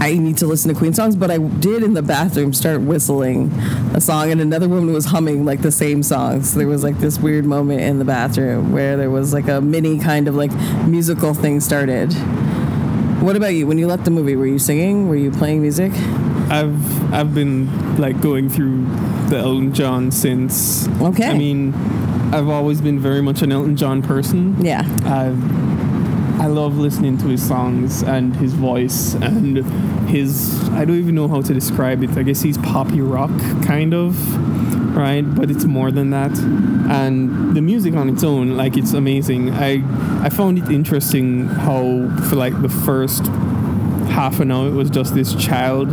I 0.00 0.16
need 0.16 0.36
to 0.38 0.46
listen 0.46 0.72
to 0.72 0.78
Queen 0.78 0.94
songs, 0.94 1.16
but 1.16 1.30
I 1.30 1.38
did 1.38 1.82
in 1.82 1.94
the 1.94 2.02
bathroom 2.02 2.52
start 2.52 2.80
whistling 2.80 3.50
a 3.92 4.00
song, 4.00 4.30
and 4.30 4.40
another 4.40 4.68
woman 4.68 4.94
was 4.94 5.06
humming 5.06 5.44
like 5.44 5.60
the 5.60 5.72
same 5.72 6.04
song. 6.04 6.44
So 6.44 6.58
There 6.58 6.68
was 6.68 6.84
like 6.84 6.98
this 6.98 7.18
weird 7.18 7.44
moment 7.44 7.80
in 7.80 7.98
the 7.98 8.04
bathroom 8.04 8.72
where 8.72 8.96
there 8.96 9.10
was 9.10 9.32
like 9.32 9.48
a 9.48 9.60
mini 9.60 9.98
kind 9.98 10.28
of 10.28 10.36
like 10.36 10.52
musical 10.86 11.34
thing 11.34 11.60
started. 11.60 12.14
What 13.20 13.36
about 13.36 13.54
you? 13.54 13.66
When 13.66 13.78
you 13.78 13.86
left 13.86 14.04
the 14.04 14.10
movie, 14.10 14.36
were 14.36 14.46
you 14.46 14.58
singing? 14.58 15.08
Were 15.08 15.16
you 15.16 15.30
playing 15.30 15.60
music? 15.60 15.92
I've 16.50 17.12
I've 17.12 17.34
been 17.34 17.96
like 17.98 18.20
going 18.20 18.48
through 18.48 18.86
the 19.28 19.38
Elton 19.38 19.74
John 19.74 20.10
since. 20.10 20.88
Okay. 21.00 21.26
I 21.26 21.36
mean, 21.36 21.74
I've 22.32 22.48
always 22.48 22.80
been 22.80 22.98
very 23.00 23.20
much 23.20 23.42
an 23.42 23.50
Elton 23.52 23.76
John 23.76 24.02
person. 24.02 24.56
Yeah. 24.64 24.82
I've 25.04 25.68
I 26.40 26.46
love 26.46 26.78
listening 26.78 27.18
to 27.18 27.26
his 27.26 27.46
songs 27.46 28.04
and 28.04 28.36
his 28.36 28.52
voice 28.54 29.14
and 29.14 29.58
his 30.08 30.68
I 30.70 30.84
don't 30.84 30.96
even 30.96 31.16
know 31.16 31.26
how 31.26 31.42
to 31.42 31.52
describe 31.52 32.04
it. 32.04 32.10
I 32.16 32.22
guess 32.22 32.40
he's 32.40 32.56
poppy 32.58 33.00
rock 33.00 33.36
kind 33.64 33.92
of, 33.92 34.16
right? 34.98 35.22
But 35.22 35.50
it's 35.50 35.64
more 35.64 35.90
than 35.90 36.10
that. 36.10 36.32
And 36.90 37.54
the 37.56 37.62
music 37.62 37.94
on 37.94 38.08
its 38.08 38.22
own, 38.24 38.56
like 38.56 38.76
it's 38.76 38.92
amazing. 38.92 39.50
I 39.52 39.82
I 40.26 40.28
found 40.28 40.58
it 40.58 40.68
interesting 40.70 41.46
how 41.46 42.10
for 42.28 42.36
like 42.36 42.60
the 42.60 42.68
first 42.68 43.24
half 44.18 44.40
an 44.40 44.50
hour 44.50 44.66
it 44.68 44.72
was 44.82 44.90
just 44.90 45.14
this 45.14 45.34
child 45.34 45.88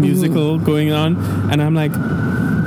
musical 0.00 0.58
going 0.58 0.92
on 0.92 1.16
and 1.50 1.60
I'm 1.62 1.74
like 1.74 1.92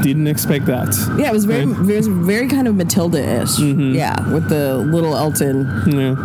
didn't 0.03 0.27
expect 0.27 0.65
that. 0.65 0.89
Yeah, 1.19 1.29
it 1.29 1.33
was 1.33 1.45
very, 1.45 1.65
Right. 1.65 1.85
very, 1.85 2.01
very 2.01 2.47
kind 2.47 2.67
of 2.69 2.75
Matilda-ish. 2.75 3.57
Mm-hmm. 3.59 3.93
Yeah, 3.95 4.15
with 4.33 4.47
the 4.49 4.77
little 4.77 5.15
Elton 5.15 5.65
Yeah. 5.87 6.15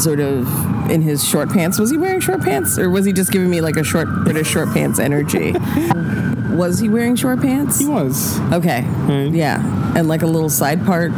Sort 0.00 0.20
of 0.20 0.46
in 0.90 1.02
his 1.02 1.26
short 1.26 1.50
pants. 1.50 1.78
Was 1.78 1.90
he 1.90 1.96
wearing 1.96 2.20
short 2.20 2.42
pants, 2.42 2.78
or 2.78 2.90
was 2.90 3.04
he 3.04 3.12
just 3.12 3.32
giving 3.32 3.50
me 3.50 3.60
like 3.60 3.76
a 3.76 3.84
short 3.84 4.08
British 4.24 4.48
short 4.48 4.68
pants 4.72 4.98
energy? 4.98 5.52
was 6.56 6.78
he 6.78 6.88
wearing 6.88 7.16
short 7.16 7.40
pants? 7.40 7.78
He 7.78 7.86
was. 7.86 8.38
Okay. 8.52 8.82
Right. 8.82 9.32
Yeah, 9.32 9.96
and 9.96 10.08
like 10.08 10.22
a 10.22 10.26
little 10.26 10.50
side 10.50 10.84
part, 10.84 11.12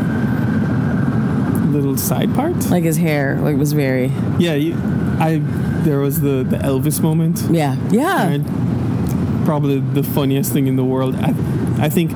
Little 1.71 1.97
side 1.97 2.35
part. 2.35 2.69
like 2.71 2.85
his 2.85 2.97
hair, 2.97 3.39
like 3.41 3.57
was 3.57 3.73
very. 3.73 4.07
Yeah, 4.39 4.55
you, 4.55 4.75
I 5.21 5.41
there 5.83 6.01
was 6.01 6.21
the 6.21 6.43
the 6.43 6.57
Elvis 6.59 7.01
moment. 7.01 7.43
Yeah. 7.51 7.77
Yeah. 7.91 8.37
Right? 8.37 9.45
Probably 9.45 9.81
the 9.81 10.03
funniest 10.03 10.53
thing 10.53 10.67
in 10.67 10.77
the 10.77 10.85
world. 10.85 11.15
I, 11.17 11.35
I 11.79 11.89
think 11.89 12.13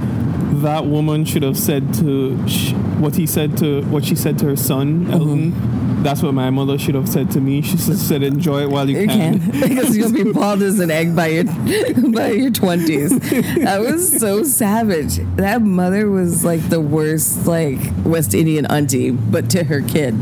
that 0.63 0.87
woman 0.87 1.25
should 1.25 1.43
have 1.43 1.59
said 1.59 1.95
to 1.95 2.49
sh- 2.49 2.73
what 2.99 3.17
he 3.17 3.27
said 3.27 3.57
to 3.59 3.83
what 3.83 4.05
she 4.05 4.15
said 4.15 4.39
to 4.39 4.47
her 4.47 4.57
son 4.57 5.05
mm-hmm. 5.05 5.13
Elton. 5.13 5.84
That's 6.05 6.23
what 6.23 6.35
my 6.35 6.51
mother 6.51 6.77
should 6.79 6.95
have 6.97 7.09
said 7.09 7.31
to 7.31 7.41
me. 7.41 7.63
She 7.63 7.79
said, 7.79 8.23
"Enjoy 8.23 8.63
it 8.63 8.71
while 8.71 8.89
you, 8.89 8.99
You 9.01 9.07
can." 9.09 9.41
can 9.41 9.61
because 9.69 9.97
you'll 9.97 10.13
be 10.13 10.31
bald 10.33 10.61
as 10.61 10.79
an 10.79 10.91
egg 10.91 11.17
by 11.17 11.29
your 11.29 11.45
by 12.13 12.33
your 12.33 12.51
twenties. 12.51 13.19
That 13.65 13.81
was 13.81 14.21
so 14.21 14.43
savage. 14.45 15.17
That 15.37 15.63
mother 15.63 16.11
was 16.11 16.45
like 16.45 16.69
the 16.69 16.81
worst, 16.81 17.47
like 17.47 17.79
West 18.05 18.35
Indian 18.35 18.67
auntie, 18.67 19.13
but 19.13 19.49
to 19.51 19.65
her 19.65 19.81
kid, 19.81 20.15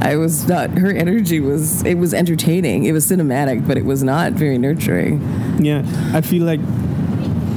I 0.00 0.14
was 0.14 0.46
not. 0.48 0.70
Her 0.78 0.92
energy 0.92 1.40
was 1.40 1.82
it 1.84 1.94
was 1.98 2.14
entertaining. 2.14 2.84
It 2.84 2.92
was 2.92 3.04
cinematic, 3.10 3.66
but 3.66 3.76
it 3.76 3.84
was 3.84 4.04
not 4.04 4.32
very 4.32 4.58
nurturing. 4.58 5.20
Yeah, 5.60 5.82
I 6.14 6.20
feel 6.20 6.44
like 6.44 6.60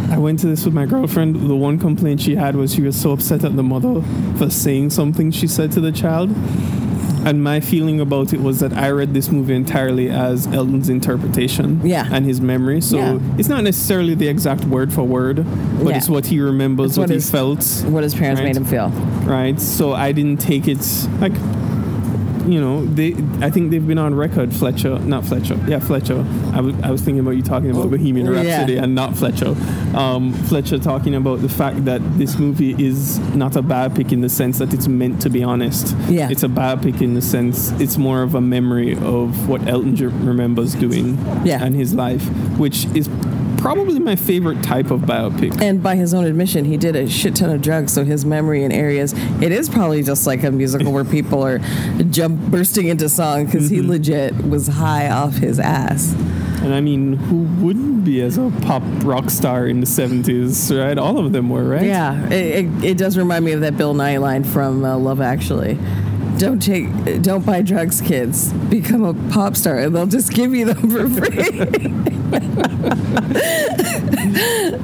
I 0.10 0.18
went 0.18 0.40
to 0.40 0.48
this 0.48 0.66
with 0.66 0.74
my 0.74 0.88
girlfriend. 0.88 1.36
The 1.36 1.56
one 1.56 1.78
complaint 1.78 2.22
she 2.22 2.36
had 2.36 2.56
was 2.56 2.74
she 2.74 2.82
was 2.82 3.00
so 3.00 3.12
upset 3.12 3.44
at 3.44 3.56
the 3.56 3.62
mother 3.62 4.02
for 4.40 4.50
saying 4.50 4.90
something 4.90 5.30
she 5.30 5.46
said 5.46 5.72
to 5.74 5.80
the 5.80 5.92
child. 5.92 6.32
And 7.26 7.44
my 7.44 7.60
feeling 7.60 8.00
about 8.00 8.34
it 8.34 8.42
was 8.42 8.60
that 8.60 8.74
I 8.74 8.90
read 8.92 9.14
this 9.14 9.30
movie 9.30 9.54
entirely 9.56 10.10
as 10.10 10.48
Elton's 10.48 10.90
interpretation 10.90 11.82
Yeah. 11.84 12.08
and 12.12 12.26
his 12.26 12.40
memory. 12.42 12.82
So 12.82 12.98
Yeah. 12.98 13.20
it's 13.38 13.50
not 13.50 13.64
necessarily 13.64 14.16
the 14.16 14.28
exact 14.28 14.66
word 14.66 14.92
for 14.94 15.04
word, 15.04 15.46
but 15.84 15.90
Yeah. 15.90 15.98
it's 15.98 16.10
what 16.10 16.26
he 16.28 16.40
remembers, 16.40 16.92
It's 16.92 16.98
what, 16.98 17.10
what 17.10 17.16
he 17.16 17.22
felt, 17.22 17.64
What 17.90 18.04
his 18.04 18.14
parents 18.16 18.40
Right. 18.42 18.48
made 18.48 18.58
him 18.58 18.66
feel. 18.66 18.92
right? 19.26 19.60
So 19.60 19.94
I 19.94 20.12
didn't 20.12 20.40
take 20.40 20.68
it 20.68 20.80
like 21.20 21.34
you 22.52 22.60
know, 22.62 22.86
they. 22.86 23.14
I 23.42 23.50
think 23.50 23.72
they've 23.72 23.86
been 23.86 23.98
on 23.98 24.16
record. 24.16 24.54
Fletcher, 24.54 25.00
not 25.00 25.26
Fletcher. 25.26 25.56
Yeah, 25.68 25.80
Fletcher. 25.80 26.26
I 26.54 26.62
was, 26.62 26.76
I 26.82 26.92
was 26.92 27.02
thinking 27.02 27.20
about 27.20 27.32
you 27.32 27.44
talking 27.44 27.72
about 27.72 27.90
Bohemian 27.90 28.28
Oh, 28.28 28.34
yeah. 28.34 28.58
Rhapsody 28.58 28.78
and 28.78 28.96
not 28.96 29.16
Fletcher. 29.18 29.56
Um, 29.96 30.34
Fletcher 30.34 30.80
talking 30.80 31.16
about 31.16 31.42
the 31.42 31.50
fact 31.50 31.86
that 31.86 32.02
this 32.18 32.38
movie 32.38 32.76
is 32.84 33.20
not 33.36 33.56
a 33.56 33.62
biopic 33.62 34.12
in 34.12 34.22
the 34.22 34.30
sense 34.30 34.60
that 34.60 34.74
it's 34.74 34.88
meant 34.88 35.22
to 35.22 35.30
be 35.30 35.44
honest. 35.44 35.96
Yeah. 36.08 36.30
It's 36.30 36.44
a 36.44 36.48
biopic 36.48 37.02
in 37.02 37.14
the 37.14 37.22
sense 37.22 37.72
it's 37.82 37.98
more 37.98 38.22
of 38.24 38.36
a 38.36 38.42
memory 38.42 38.94
of 38.96 39.48
what 39.50 39.68
Elton 39.68 39.96
remembers 40.26 40.76
doing. 40.76 41.18
Yeah. 41.46 41.64
And 41.64 41.76
his 41.76 41.94
life, 41.94 42.24
which 42.58 42.86
is 42.96 43.08
probably 43.60 44.00
my 44.00 44.16
favorite 44.16 44.64
type 44.64 44.92
of 44.92 45.02
biopic. 45.02 45.62
And 45.62 45.84
by 45.84 45.96
his 45.96 46.14
own 46.14 46.26
admission, 46.26 46.66
he 46.66 46.78
did 46.78 46.96
a 46.96 47.08
shit 47.08 47.36
ton 47.36 47.50
of 47.50 47.62
drugs, 47.62 47.94
so 47.94 48.04
his 48.06 48.26
memory 48.26 48.64
in 48.64 48.72
areas 48.72 49.14
it 49.42 49.52
is 49.52 49.70
probably 49.70 50.02
just 50.04 50.26
like 50.26 50.44
a 50.44 50.52
musical 50.52 50.92
where 50.92 51.06
people 51.06 51.44
are 51.46 51.60
jump 52.10 52.40
bursting 52.52 52.88
into 52.88 53.10
song 53.10 53.46
because 53.46 53.70
he 53.70 53.78
Mm-hmm. 53.80 53.90
legit 53.90 54.48
was 54.48 54.68
high 54.68 55.10
off 55.10 55.36
his 55.38 55.60
ass. 55.60 56.14
And 56.62 56.74
I 56.74 56.82
mean, 56.82 57.14
who 57.14 57.44
wouldn't 57.64 58.04
be 58.04 58.22
as 58.22 58.38
a 58.38 58.52
pop 58.64 58.84
rock 59.06 59.30
star 59.30 59.66
in 59.68 59.80
the 59.80 59.86
70s, 59.86 60.78
right? 60.78 60.98
All 60.98 61.18
of 61.18 61.32
them 61.32 61.50
were, 61.50 61.64
right? 61.64 61.84
Yeah, 61.86 62.28
it, 62.28 62.66
it, 62.66 62.84
it 62.84 62.98
does 62.98 63.18
remind 63.18 63.46
me 63.46 63.54
of 63.54 63.62
that 63.62 63.78
Bill 63.78 63.94
Nighy 63.94 64.20
line 64.20 64.44
from 64.44 64.84
uh, 64.84 64.98
Love 64.98 65.22
Actually. 65.22 65.78
Don't 66.38 66.60
take, 66.62 66.88
don't 67.22 67.46
buy 67.46 67.62
drugs, 67.62 68.02
kids. 68.02 68.52
Become 68.54 69.04
a 69.04 69.14
pop 69.32 69.56
star, 69.56 69.78
and 69.80 69.96
they'll 69.96 70.06
just 70.06 70.32
give 70.34 70.54
you 70.54 70.66
them 70.66 70.90
for 70.90 71.10
free. 71.10 72.06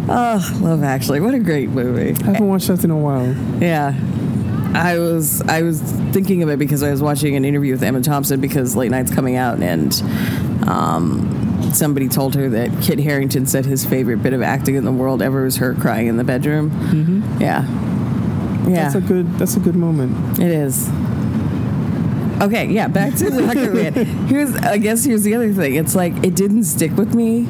oh, 0.10 0.60
Love 0.62 0.84
Actually, 0.84 1.20
what 1.20 1.34
a 1.34 1.40
great 1.40 1.70
movie. 1.70 2.12
I 2.24 2.26
haven't 2.26 2.48
watched 2.48 2.68
that 2.68 2.84
in 2.84 2.92
a 2.92 2.98
while. 2.98 3.34
Yeah. 3.62 3.94
I 4.74 5.00
was 5.00 5.42
I 5.44 5.62
was 5.62 5.82
thinking 6.12 6.44
of 6.44 6.50
it 6.50 6.60
because 6.60 6.84
I 6.84 6.92
was 6.92 7.02
watching 7.02 7.36
an 7.38 7.46
interview 7.46 7.72
with 7.72 7.84
Emma 7.84 8.02
Thompson 8.02 8.42
because 8.42 8.76
Late 8.76 8.92
Night's 8.92 9.14
coming 9.14 9.38
out 9.38 9.62
and 9.62 9.94
um, 10.68 11.72
somebody 11.74 12.10
told 12.10 12.36
her 12.36 12.50
that 12.50 12.84
Kit 12.84 13.00
Harington 13.00 13.46
said 13.46 13.66
his 13.66 13.86
favorite 13.86 14.22
bit 14.22 14.34
of 14.34 14.42
acting 14.42 14.76
in 14.76 14.84
the 14.84 14.92
world 14.92 15.22
ever 15.22 15.44
was 15.44 15.58
her 15.58 15.74
crying 15.76 16.08
in 16.08 16.18
the 16.18 16.26
bedroom. 16.26 16.72
Mm-hmm. 16.72 17.42
Yeah, 17.42 17.64
yeah, 18.68 18.84
That's 18.84 18.96
a 18.96 19.02
good. 19.02 19.32
That's 19.40 19.56
a 19.56 19.60
good 19.62 19.76
moment. 19.76 20.40
it 20.40 20.52
is. 20.52 20.90
Okay, 22.42 22.68
yeah, 22.68 22.88
back 22.88 23.16
to 23.16 23.30
the 23.30 23.44
Rocket 23.44 23.74
Man. 23.74 23.94
Here's 24.28 24.56
I 24.56 24.78
guess 24.78 25.04
here's 25.04 25.24
the 25.24 25.36
other 25.36 25.54
thing. 25.54 25.76
It's 25.76 25.96
like 25.96 26.14
it 26.24 26.36
didn't 26.36 26.66
stick 26.66 26.92
with 26.96 27.16
me 27.16 27.48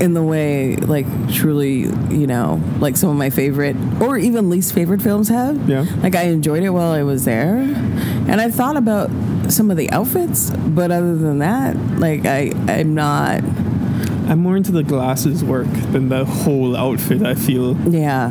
in 0.00 0.14
the 0.14 0.22
way 0.22 0.76
like 0.76 1.06
truly, 1.32 1.80
you 2.10 2.26
know, 2.26 2.62
like 2.78 2.96
some 2.96 3.10
of 3.10 3.16
my 3.16 3.30
favorite 3.30 3.76
or 4.00 4.16
even 4.16 4.48
least 4.48 4.72
favorite 4.72 5.02
films 5.02 5.28
have. 5.28 5.68
Yeah. 5.68 5.86
Like 6.02 6.14
I 6.14 6.24
enjoyed 6.24 6.62
it 6.62 6.70
while 6.70 6.92
I 6.92 7.02
was 7.02 7.24
there. 7.24 7.56
And 7.56 8.40
I 8.40 8.50
thought 8.50 8.76
about 8.76 9.10
some 9.50 9.70
of 9.70 9.76
the 9.76 9.90
outfits, 9.90 10.50
but 10.50 10.90
other 10.90 11.16
than 11.16 11.38
that, 11.38 11.76
like 11.98 12.26
I 12.26 12.52
I'm 12.68 12.94
not 12.94 13.42
I'm 14.28 14.40
more 14.40 14.56
into 14.58 14.72
the 14.72 14.82
glasses 14.82 15.42
work 15.42 15.68
than 15.90 16.10
the 16.10 16.24
whole 16.24 16.76
outfit. 16.76 17.22
I 17.22 17.34
feel 17.34 17.76
yeah. 17.88 18.30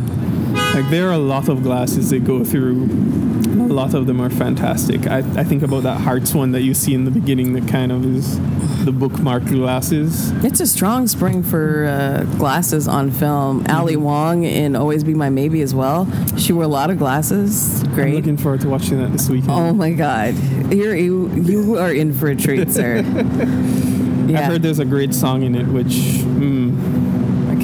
like 0.76 0.90
there 0.90 1.10
are 1.10 1.14
a 1.14 1.18
lot 1.18 1.50
of 1.50 1.64
glasses 1.64 2.12
they 2.12 2.20
go 2.20 2.44
through. 2.44 3.37
A 3.78 3.86
lot 3.86 3.94
of 3.94 4.08
them 4.08 4.20
are 4.20 4.32
fantastic. 4.32 5.06
I, 5.06 5.20
I 5.20 5.44
think 5.44 5.62
about 5.62 5.84
that 5.84 6.02
Hearts 6.02 6.34
one 6.34 6.52
that 6.54 6.64
you 6.64 6.74
see 6.74 6.96
in 6.96 7.06
the 7.06 7.12
beginning 7.12 7.54
that 7.54 7.68
kind 7.68 7.92
of 7.92 8.04
is 8.04 8.40
the 8.86 8.92
bookmark 8.92 9.46
glasses. 9.46 10.32
It's 10.44 10.60
a 10.60 10.66
strong 10.66 11.06
spring 11.06 11.44
for 11.44 11.86
uh, 11.86 12.24
glasses 12.40 12.88
on 12.88 13.12
film. 13.12 13.68
Ali 13.70 13.96
Wong 13.96 14.46
in 14.46 14.76
Always 14.76 15.04
Be 15.04 15.14
My 15.14 15.30
Maybe 15.30 15.62
as 15.62 15.76
well. 15.76 16.08
She 16.40 16.54
wore 16.54 16.64
a 16.64 16.68
lot 16.68 16.90
of 16.90 16.98
glasses. 16.98 17.84
I'm 17.84 17.94
Great. 17.94 18.16
looking 18.16 18.36
forward 18.36 18.62
to 18.62 18.68
watching 18.70 18.98
that 18.98 19.12
this 19.12 19.30
weekend. 19.30 19.52
Oh 19.52 19.72
my 19.74 19.92
God, 19.92 20.34
you're 20.74 20.96
you, 20.96 21.30
you 21.36 21.78
are 21.78 21.94
in 21.94 22.14
for 22.16 22.30
a 22.30 22.36
treat, 22.36 22.72
sir. 22.72 23.04
I 23.06 24.32
Yeah, 24.32 24.42
heard 24.48 24.64
there's 24.64 24.80
a 24.80 24.86
great 24.86 25.14
song 25.14 25.44
in 25.44 25.54
it, 25.54 25.68
which 25.68 25.94
mm, 26.26 27.17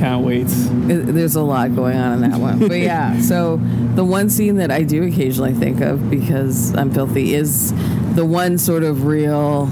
can't 0.03 0.25
wait. 0.25 0.47
It- 0.47 1.13
there's 1.13 1.35
a 1.37 1.41
lot 1.41 1.73
going 1.75 1.97
on 1.97 2.11
in 2.21 2.29
that 2.29 2.37
one. 2.39 2.59
But 2.59 2.79
yeah, 2.79 3.19
so 3.31 3.57
the 3.95 4.03
one 4.03 4.29
scene 4.29 4.57
that 4.57 4.69
I 4.69 4.83
do 4.83 5.03
occasionally 5.03 5.53
think 5.53 5.79
of 5.79 6.09
because 6.09 6.75
I'm 6.75 6.91
filthy 6.91 7.33
is 7.33 7.71
the 8.15 8.25
one 8.25 8.57
sort 8.57 8.83
of 8.83 9.05
real. 9.05 9.69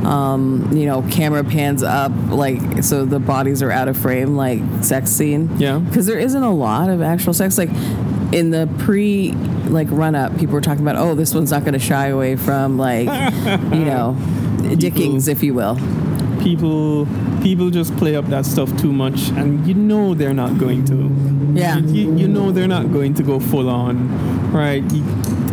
Um, 0.00 0.70
you 0.72 0.86
know, 0.86 1.02
camera 1.10 1.44
pans 1.44 1.82
up, 1.82 2.10
like 2.30 2.82
so 2.82 3.04
the 3.04 3.20
bodies 3.20 3.62
are 3.62 3.70
out 3.70 3.86
of 3.86 3.96
frame, 3.98 4.34
like 4.34 4.60
sex 4.82 5.10
scene. 5.10 5.48
Yeah. 5.58 5.78
because 5.78 6.06
there 6.06 6.18
isn't 6.18 6.42
a 6.42 6.52
lot 6.52 6.88
of 6.88 7.00
actual 7.02 7.32
sex. 7.34 7.58
Like 7.58 7.68
in 8.32 8.50
the 8.50 8.66
pre, 8.78 9.32
like 9.68 9.86
run 9.90 10.14
up, 10.16 10.32
people 10.38 10.54
were 10.54 10.62
talking 10.62 10.82
about, 10.82 10.96
oh, 10.96 11.14
this 11.14 11.32
one's 11.34 11.50
not 11.52 11.60
going 11.64 11.74
to 11.74 11.78
shy 11.78 12.06
away 12.06 12.34
from 12.36 12.76
like, 12.78 13.06
you 13.74 13.84
know, 13.84 14.16
dickings, 14.78 15.28
if 15.28 15.42
you 15.44 15.52
will. 15.54 15.76
people 16.42 17.04
people 17.42 17.70
just 17.70 17.96
play 17.96 18.16
up 18.16 18.26
that 18.26 18.44
stuff 18.46 18.70
too 18.80 18.92
much 18.92 19.28
and 19.30 19.66
you 19.66 19.74
know 19.74 20.14
they're 20.14 20.34
not 20.34 20.58
going 20.58 20.84
to 20.86 21.10
Yeah. 21.58 21.78
you, 21.78 22.14
you 22.16 22.28
know 22.28 22.52
they're 22.52 22.68
not 22.68 22.92
going 22.92 23.14
to 23.14 23.22
go 23.22 23.40
full 23.40 23.68
on 23.68 24.52
right 24.52 24.84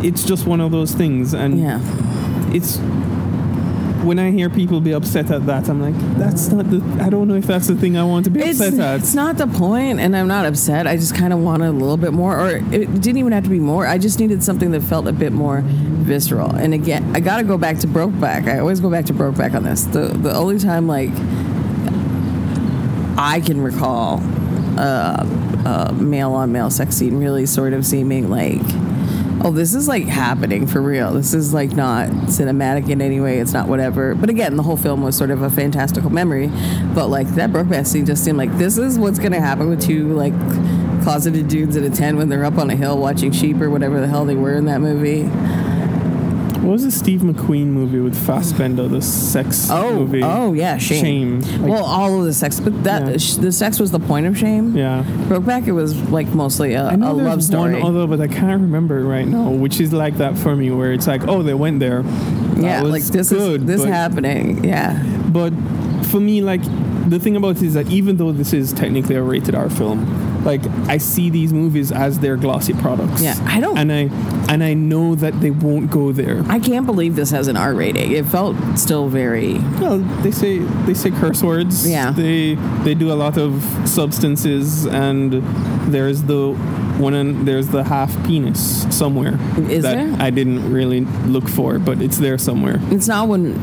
it's 0.04 0.24
just 0.24 0.46
one 0.46 0.62
of 0.62 0.72
those 0.72 0.92
things 0.94 1.34
and 1.34 1.60
Yeah. 1.60 1.80
it's 2.54 2.80
when 4.04 4.20
I 4.20 4.32
hear 4.32 4.50
people 4.50 4.80
be 4.80 4.92
upset 4.94 5.32
at 5.32 5.46
that, 5.48 5.68
I'm 5.68 5.82
like, 5.82 5.96
that's 6.18 6.50
not 6.50 6.70
the. 6.70 6.78
I 7.04 7.10
don't 7.10 7.28
know 7.28 7.34
if 7.34 7.46
that's 7.46 7.68
the 7.68 7.76
thing 7.76 7.98
I 7.98 8.04
want 8.06 8.24
to 8.26 8.30
be 8.32 8.40
It's, 8.40 8.62
upset 8.62 8.80
at. 8.80 9.00
it's 9.02 9.14
not 9.14 9.38
the 9.38 9.48
point, 9.48 10.00
and 10.00 10.16
I'm 10.16 10.30
not 10.30 10.46
upset. 10.46 10.88
I 10.88 10.96
just 10.96 11.14
kind 11.14 11.34
of 11.34 11.40
wanted 11.40 11.68
a 11.70 11.72
little 11.74 11.98
bit 11.98 12.14
more, 12.14 12.40
or 12.40 12.50
it 12.52 12.62
didn't 13.02 13.18
even 13.18 13.34
have 13.34 13.44
to 13.46 13.50
be 13.50 13.60
more. 13.60 13.86
I 13.86 13.98
just 13.98 14.18
needed 14.20 14.42
something 14.44 14.72
that 14.72 14.84
felt 14.84 15.08
a 15.08 15.12
bit 15.12 15.34
more 15.34 15.62
visceral. 15.66 16.56
And 16.56 16.74
again, 16.74 17.14
I 17.16 17.20
got 17.20 17.38
to 17.38 17.44
go 17.44 17.58
back 17.58 17.80
to 17.80 17.88
Brokeback. 17.88 18.48
I 18.48 18.60
always 18.60 18.80
go 18.80 18.90
back 18.90 19.06
to 19.08 19.14
Brokeback 19.14 19.54
on 19.56 19.64
this. 19.64 19.84
The 19.86 20.08
the 20.10 20.34
only 20.34 20.60
time 20.60 20.88
like 20.88 21.10
I 23.18 23.42
can 23.42 23.62
recall 23.62 24.22
uh, 24.78 25.26
uh, 25.66 25.94
male 25.94 26.34
on 26.34 26.52
male 26.52 26.70
sex 26.70 26.96
scene 26.96 27.18
really 27.18 27.46
sort 27.46 27.74
of 27.74 27.86
seeming 27.86 28.30
like. 28.30 28.62
Oh, 29.40 29.52
this 29.52 29.76
is 29.76 29.88
like 29.88 30.06
happening 30.06 30.66
for 30.66 30.82
real. 30.82 31.14
This 31.14 31.34
is 31.34 31.54
like 31.54 31.72
not 31.74 32.10
cinematic 32.26 32.90
in 32.90 33.02
any 33.02 33.20
way. 33.20 33.38
It's 33.38 33.54
not 33.54 33.68
whatever. 33.68 34.16
But 34.16 34.32
again, 34.32 34.58
the 34.58 34.64
whole 34.64 34.78
film 34.78 35.04
was 35.04 35.16
sort 35.16 35.30
of 35.30 35.44
a 35.44 35.50
fantastical 35.50 36.10
memory. 36.10 36.48
But 36.96 37.08
like 37.10 37.28
that 37.36 37.52
Brokeback 37.52 37.86
scene 37.86 38.06
just 38.06 38.24
seemed 38.24 38.40
like 38.40 38.52
this 38.58 38.80
is 38.80 38.98
what's 38.98 39.20
gonna 39.20 39.40
happen 39.40 39.70
with 39.70 39.82
two 39.82 40.14
like 40.14 40.34
closeted 41.04 41.48
dudes 41.48 41.78
at 41.78 41.84
a 41.84 41.90
tent 41.90 42.18
when 42.18 42.30
they're 42.30 42.44
up 42.44 42.58
on 42.58 42.70
a 42.70 42.76
hill 42.76 42.98
watching 42.98 43.32
sheep 43.32 43.62
or 43.62 43.70
whatever 43.70 44.00
the 44.02 44.08
hell 44.08 44.26
they 44.26 44.36
were 44.36 44.56
in 44.56 44.66
that 44.66 44.82
movie. 44.82 45.22
What 46.68 46.74
was 46.74 46.84
the 46.84 46.92
Steve 46.92 47.22
McQueen 47.22 47.68
movie 47.68 48.02
with 48.02 48.14
Fassbender, 48.26 48.90
the 48.90 49.02
sex 49.02 49.70
Oh, 49.72 50.00
movie? 50.00 50.22
oh 50.22 50.52
yeah, 50.52 50.76
shame. 50.78 51.42
Shame. 51.42 51.62
Like- 51.62 51.72
well, 51.72 51.86
all 51.86 52.20
of 52.20 52.26
the 52.26 52.34
sex, 52.34 52.60
but 52.60 52.84
that 52.84 53.08
Yeah. 53.10 53.18
sh- 53.18 53.36
the 53.36 53.54
sex 53.54 53.80
was 53.80 53.92
the 53.92 54.02
point 54.02 54.26
of 54.28 54.38
shame. 54.38 54.76
Yeah. 54.76 55.06
Brokeback, 55.30 55.68
it 55.68 55.72
was 55.72 55.96
like 56.10 56.28
mostly 56.36 56.74
a, 56.74 56.84
I 56.84 56.94
a 56.96 56.98
know 56.98 57.16
there's 57.16 57.26
love 57.26 57.42
story. 57.46 57.82
one 57.82 57.84
other, 57.96 58.06
but 58.06 58.20
I 58.20 58.28
can't 58.28 58.62
remember 58.62 59.00
it 59.00 59.06
right 59.06 59.26
now, 59.26 59.50
which 59.50 59.80
is 59.80 59.94
like 59.94 60.18
that 60.18 60.38
for 60.38 60.58
me, 60.58 60.70
where 60.72 60.92
it's 60.92 61.08
like, 61.08 61.26
oh, 61.30 61.42
they 61.42 61.54
went 61.54 61.80
there. 61.80 62.02
That 62.04 62.62
yeah, 62.62 62.82
like 62.82 63.04
this 63.06 63.30
good, 63.30 63.62
is 63.62 63.66
this 63.68 63.82
but, 63.84 63.90
happening. 63.90 64.66
Yeah, 64.66 65.02
But 65.30 65.54
for 66.08 66.20
me, 66.20 66.42
like, 66.42 66.62
the 67.10 67.18
thing 67.18 67.38
about 67.38 67.56
it 67.56 67.62
is 67.64 67.76
that 67.76 67.90
even 67.90 68.18
though 68.18 68.34
this 68.34 68.52
is 68.52 68.74
technically 68.74 69.16
a 69.16 69.24
rated 69.24 69.56
R 69.56 69.70
film, 69.70 70.06
like 70.48 70.66
I 70.88 70.98
see 70.98 71.30
these 71.30 71.52
movies 71.54 71.92
as 71.92 72.20
their 72.20 72.38
glossy 72.38 72.74
products. 72.74 73.22
Yeah, 73.22 73.36
I 73.46 73.60
don't- 73.60 73.78
and 73.78 73.92
I 73.92 74.10
and 74.52 74.64
I 74.64 74.74
know 74.74 75.14
that 75.16 75.40
they 75.42 75.52
won't 75.52 75.92
go 75.92 76.12
there. 76.14 76.44
I 76.48 76.60
can't 76.60 76.86
believe 76.86 77.16
this 77.16 77.32
has 77.32 77.48
an 77.50 77.58
R 77.58 77.74
rating. 77.76 78.12
It 78.14 78.26
felt 78.26 78.56
still 78.80 79.10
very. 79.10 79.56
Well, 79.82 80.00
they 80.24 80.32
say 80.32 80.60
they 80.88 80.94
say 80.96 81.12
curse 81.12 81.44
words. 81.44 81.88
Yeah. 81.88 82.12
They 82.12 82.56
they 82.86 82.96
do 82.96 83.12
a 83.12 83.18
lot 83.26 83.38
of 83.38 83.62
substances, 83.86 84.86
and 84.86 85.34
there's 85.94 86.24
the 86.24 86.54
one 86.98 87.14
and 87.14 87.48
there's 87.48 87.68
the 87.68 87.84
half 87.84 88.12
penis 88.26 88.88
somewhere 88.90 89.38
Is 89.70 89.84
that 89.84 89.96
there? 89.98 90.16
I 90.20 90.32
didn't 90.32 90.74
really 90.74 91.02
look 91.28 91.48
for, 91.48 91.78
but 91.78 92.02
it's 92.02 92.18
there 92.18 92.38
somewhere. 92.40 92.80
It's 92.90 93.08
not 93.08 93.28
when 93.28 93.54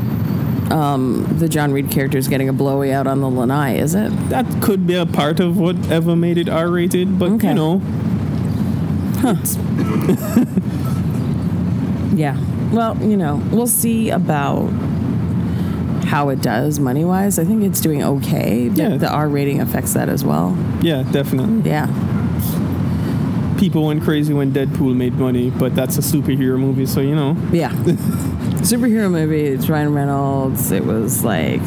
um, 0.71 1.25
the 1.39 1.47
John 1.49 1.71
Reid 1.71 1.91
character 1.91 2.17
is 2.17 2.27
getting 2.27 2.49
a 2.49 2.53
blowy 2.53 2.91
out 2.91 3.07
on 3.07 3.21
the 3.21 3.29
lanai, 3.29 3.77
is 3.77 3.93
it? 3.95 4.09
That 4.29 4.45
could 4.63 4.85
be 4.87 4.95
a 4.95 5.05
part 5.05 5.39
of 5.39 5.57
whatever 5.57 6.15
made 6.15 6.37
it 6.37 6.49
R 6.49 6.69
rated, 6.69 7.19
but 7.19 7.31
Okay. 7.33 7.49
you 7.49 7.53
know, 7.53 7.81
Huh. 9.17 9.35
Yeah. 12.15 12.37
Well, 12.71 12.95
you 13.03 13.17
know, 13.17 13.41
we'll 13.51 13.67
see 13.67 14.09
about 14.09 14.67
how 16.05 16.29
it 16.29 16.41
does 16.41 16.79
money 16.79 17.03
wise. 17.03 17.37
I 17.39 17.43
think 17.43 17.63
it's 17.63 17.81
doing 17.81 18.03
okay. 18.03 18.69
but 18.69 18.77
Yeah. 18.77 18.97
The 18.97 19.09
R 19.09 19.27
rating 19.27 19.59
affects 19.59 19.93
that 19.93 20.07
as 20.07 20.23
well. 20.23 20.57
yeah, 20.81 21.03
definitely. 21.11 21.69
Yeah. 21.69 21.87
People 23.57 23.85
went 23.85 24.03
crazy 24.03 24.33
when 24.33 24.51
Deadpool 24.51 24.95
made 24.95 25.13
money, 25.13 25.49
but 25.49 25.75
that's 25.75 25.97
a 25.97 26.01
superhero 26.01 26.59
movie, 26.59 26.85
so 26.85 27.01
you 27.01 27.15
know. 27.15 27.37
Yeah. 27.51 27.69
Superhero 28.65 29.11
movie, 29.11 29.45
it's 29.45 29.69
Ryan 29.69 29.93
Reynolds. 29.93 30.71
It 30.71 30.85
was 30.85 31.23
like. 31.23 31.61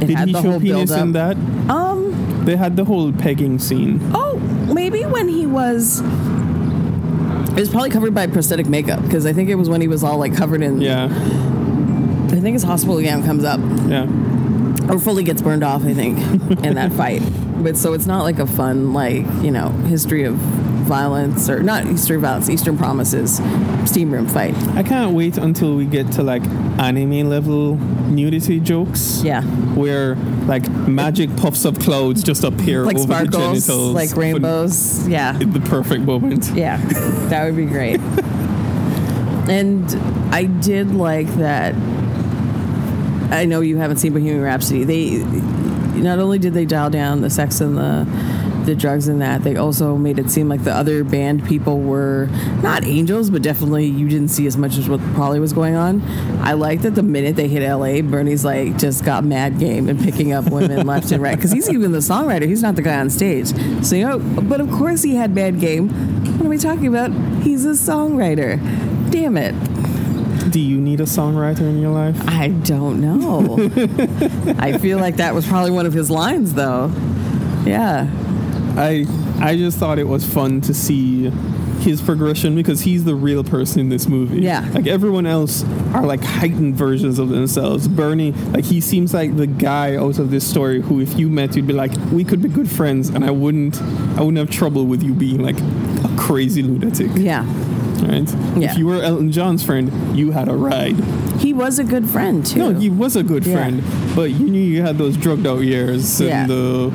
It 0.00 0.06
Did 0.06 0.16
had 0.16 0.28
he 0.28 0.32
the 0.34 0.42
show 0.42 0.60
penis 0.60 0.90
in 0.92 1.12
that? 1.12 1.36
Um, 1.68 2.44
They 2.44 2.54
had 2.56 2.76
the 2.76 2.84
whole 2.84 3.12
pegging 3.12 3.58
scene. 3.58 4.00
oh, 4.14 4.38
maybe 4.72 5.04
when 5.04 5.28
he 5.28 5.46
was. 5.46 6.00
It 7.50 7.60
was 7.60 7.70
probably 7.70 7.90
covered 7.90 8.14
by 8.14 8.28
prosthetic 8.28 8.68
makeup 8.68 9.02
because 9.02 9.26
I 9.26 9.32
think 9.32 9.48
it 9.50 9.56
was 9.56 9.68
when 9.68 9.80
he 9.80 9.88
was 9.88 10.04
all 10.04 10.18
like 10.18 10.36
covered 10.36 10.62
in. 10.62 10.80
Yeah, 10.80 11.06
I 11.06 12.40
think 12.40 12.54
his 12.54 12.62
hospital 12.62 13.02
gown 13.02 13.24
comes 13.24 13.42
up 13.42 13.58
yeah. 13.88 14.04
or 14.88 15.00
fully 15.00 15.24
gets 15.24 15.42
burned 15.42 15.64
off. 15.64 15.82
I 15.84 15.92
think 15.92 16.18
in 16.64 16.74
that 16.74 16.92
fight. 17.00 17.22
But 17.62 17.76
so 17.76 17.92
it's 17.92 18.06
not 18.06 18.22
like 18.22 18.38
a 18.38 18.46
fun 18.46 18.92
like 18.92 19.26
you 19.42 19.50
know 19.50 19.68
history 19.88 20.24
of 20.24 20.34
violence 20.88 21.50
or 21.50 21.62
not 21.62 21.84
history 21.84 22.16
of 22.16 22.22
violence, 22.22 22.48
Eastern 22.48 22.78
Promises, 22.78 23.40
steam 23.84 24.10
room 24.10 24.26
fight. 24.26 24.54
I 24.74 24.82
can't 24.82 25.12
wait 25.14 25.36
until 25.36 25.74
we 25.76 25.84
get 25.84 26.10
to 26.12 26.22
like 26.22 26.42
anime 26.78 27.28
level 27.28 27.74
nudity 27.76 28.58
jokes. 28.60 29.20
Yeah. 29.22 29.42
Where 29.74 30.14
like 30.46 30.66
magic 30.88 31.36
puffs 31.36 31.64
of 31.66 31.78
clouds 31.78 32.22
just 32.22 32.42
appear 32.44 32.84
Like 32.84 32.96
over 32.96 33.06
the 33.06 33.14
sparkles, 33.26 33.66
genitals. 33.66 33.92
like 33.94 34.16
rainbows. 34.16 35.06
Yeah. 35.08 35.32
The 35.32 35.60
perfect 35.60 36.04
moment. 36.04 36.50
Yeah, 36.54 36.78
that 37.28 37.44
would 37.44 37.56
be 37.56 37.66
great. 37.66 38.00
and 39.50 39.84
I 40.34 40.44
did 40.44 40.92
like 40.94 41.26
that. 41.36 41.74
I 43.30 43.44
know 43.44 43.60
you 43.60 43.76
haven't 43.76 43.98
seen 43.98 44.12
Bohemian 44.14 44.40
Rhapsody. 44.42 44.84
They 44.84 45.18
not 46.02 46.18
only 46.18 46.38
did 46.38 46.54
they 46.54 46.64
dial 46.64 46.90
down 46.90 47.20
the 47.20 47.30
sex 47.30 47.60
and 47.60 47.76
the 47.76 48.06
the 48.68 48.76
drugs 48.76 49.08
and 49.08 49.22
that, 49.22 49.42
they 49.44 49.56
also 49.56 49.96
made 49.96 50.18
it 50.18 50.30
seem 50.30 50.46
like 50.46 50.62
the 50.62 50.74
other 50.74 51.02
band 51.02 51.42
people 51.46 51.80
were 51.80 52.26
not 52.62 52.84
angels, 52.84 53.30
but 53.30 53.40
definitely 53.40 53.86
you 53.86 54.10
didn't 54.10 54.28
see 54.28 54.46
as 54.46 54.58
much 54.58 54.76
as 54.76 54.90
what 54.90 55.00
probably 55.14 55.40
was 55.40 55.54
going 55.54 55.74
on. 55.74 56.02
I 56.42 56.52
like 56.52 56.82
that 56.82 56.94
the 56.94 57.02
minute 57.02 57.34
they 57.34 57.48
hit 57.48 57.66
LA, 57.66 58.02
Bernie's 58.02 58.44
like 58.44 58.76
just 58.76 59.06
got 59.06 59.24
mad 59.24 59.58
game 59.58 59.88
and 59.88 59.98
picking 59.98 60.34
up 60.34 60.50
women 60.50 60.86
left 60.86 61.10
and 61.12 61.22
right 61.22 61.34
because 61.34 61.50
he's 61.50 61.70
even 61.70 61.92
the 61.92 61.98
songwriter. 61.98 62.46
He's 62.46 62.62
not 62.62 62.76
the 62.76 62.82
guy 62.82 62.98
on 63.00 63.08
stage. 63.08 63.48
So 63.82 63.96
you 63.96 64.06
know, 64.06 64.18
but 64.18 64.60
of 64.60 64.70
course 64.70 65.02
he 65.02 65.14
had 65.14 65.34
bad 65.34 65.60
game. 65.60 65.88
What 66.36 66.46
are 66.46 66.50
we 66.50 66.58
talking 66.58 66.88
about? 66.88 67.10
He's 67.42 67.64
a 67.64 67.70
songwriter. 67.70 68.58
Damn 69.10 69.38
it. 69.38 69.54
Do 70.50 70.60
you 70.60 70.80
need 70.80 71.00
a 71.00 71.04
songwriter 71.04 71.60
in 71.60 71.80
your 71.80 71.90
life? 71.90 72.16
I 72.26 72.48
don't 72.48 73.00
know. 73.00 73.56
I 74.58 74.78
feel 74.78 74.98
like 74.98 75.16
that 75.16 75.34
was 75.34 75.46
probably 75.46 75.70
one 75.70 75.86
of 75.86 75.92
his 75.92 76.10
lines, 76.10 76.54
though. 76.54 76.90
Yeah. 77.66 78.10
I 78.76 79.06
I 79.40 79.56
just 79.56 79.78
thought 79.78 79.98
it 79.98 80.06
was 80.06 80.24
fun 80.24 80.60
to 80.62 80.74
see 80.74 81.30
his 81.80 82.00
progression 82.00 82.54
because 82.54 82.80
he's 82.80 83.04
the 83.04 83.14
real 83.14 83.44
person 83.44 83.80
in 83.80 83.88
this 83.88 84.08
movie. 84.08 84.40
Yeah. 84.40 84.68
Like 84.72 84.86
everyone 84.86 85.26
else 85.26 85.64
are 85.94 86.04
like 86.04 86.22
heightened 86.22 86.74
versions 86.76 87.18
of 87.18 87.28
themselves. 87.28 87.88
Bernie, 87.88 88.32
like 88.32 88.64
he 88.64 88.80
seems 88.80 89.14
like 89.14 89.36
the 89.36 89.46
guy 89.46 89.96
out 89.96 90.18
of 90.18 90.30
this 90.30 90.48
story 90.48 90.80
who 90.80 91.00
if 91.00 91.18
you 91.18 91.28
met 91.28 91.56
you'd 91.56 91.66
be 91.66 91.72
like, 91.72 91.92
we 92.12 92.24
could 92.24 92.42
be 92.42 92.48
good 92.48 92.70
friends 92.70 93.08
and 93.10 93.24
I 93.24 93.30
wouldn't 93.30 93.80
I 94.16 94.20
wouldn't 94.22 94.38
have 94.38 94.50
trouble 94.50 94.86
with 94.86 95.02
you 95.02 95.12
being 95.14 95.42
like 95.42 95.58
a 95.58 96.16
crazy 96.18 96.62
lunatic. 96.62 97.10
Yeah. 97.14 97.44
Right? 98.02 98.28
Yeah. 98.56 98.70
If 98.72 98.78
you 98.78 98.86
were 98.86 99.02
Elton 99.02 99.30
John's 99.32 99.62
friend, 99.64 100.16
you 100.16 100.30
had 100.32 100.48
a 100.48 100.54
ride. 100.54 100.96
He 101.40 101.52
was 101.52 101.78
a 101.78 101.84
good 101.84 102.08
friend, 102.08 102.44
too. 102.44 102.58
No, 102.58 102.74
he 102.74 102.88
was 102.90 103.16
a 103.16 103.22
good 103.22 103.44
Yeah. 103.46 103.54
friend, 103.54 103.82
but 104.14 104.30
you 104.30 104.48
knew 104.48 104.60
you 104.60 104.82
had 104.82 104.98
those 104.98 105.16
drugged 105.16 105.46
out 105.46 105.60
years 105.62 106.20
Yeah. 106.20 106.42
and 106.42 106.50
the 106.50 106.92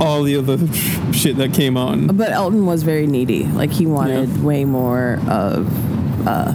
all 0.00 0.22
the 0.24 0.36
other 0.36 0.58
shit 1.12 1.36
that 1.36 1.52
came 1.52 1.76
on. 1.76 2.08
but 2.08 2.30
Elton 2.32 2.66
was 2.66 2.82
very 2.82 3.06
needy. 3.06 3.44
Like, 3.44 3.70
he 3.70 3.86
wanted 3.86 4.28
Yeah. 4.28 4.42
way 4.42 4.64
more 4.64 5.20
of. 5.28 5.68
Uh, 6.26 6.52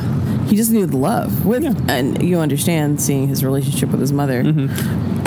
he 0.47 0.55
just 0.55 0.71
needed 0.71 0.93
love 0.93 1.45
with, 1.45 1.63
Yeah. 1.63 1.73
and 1.87 2.21
you 2.23 2.37
understand 2.39 2.99
seeing 3.01 3.27
his 3.27 3.43
relationship 3.43 3.89
with 3.91 3.99
his 4.01 4.11
mother. 4.13 4.43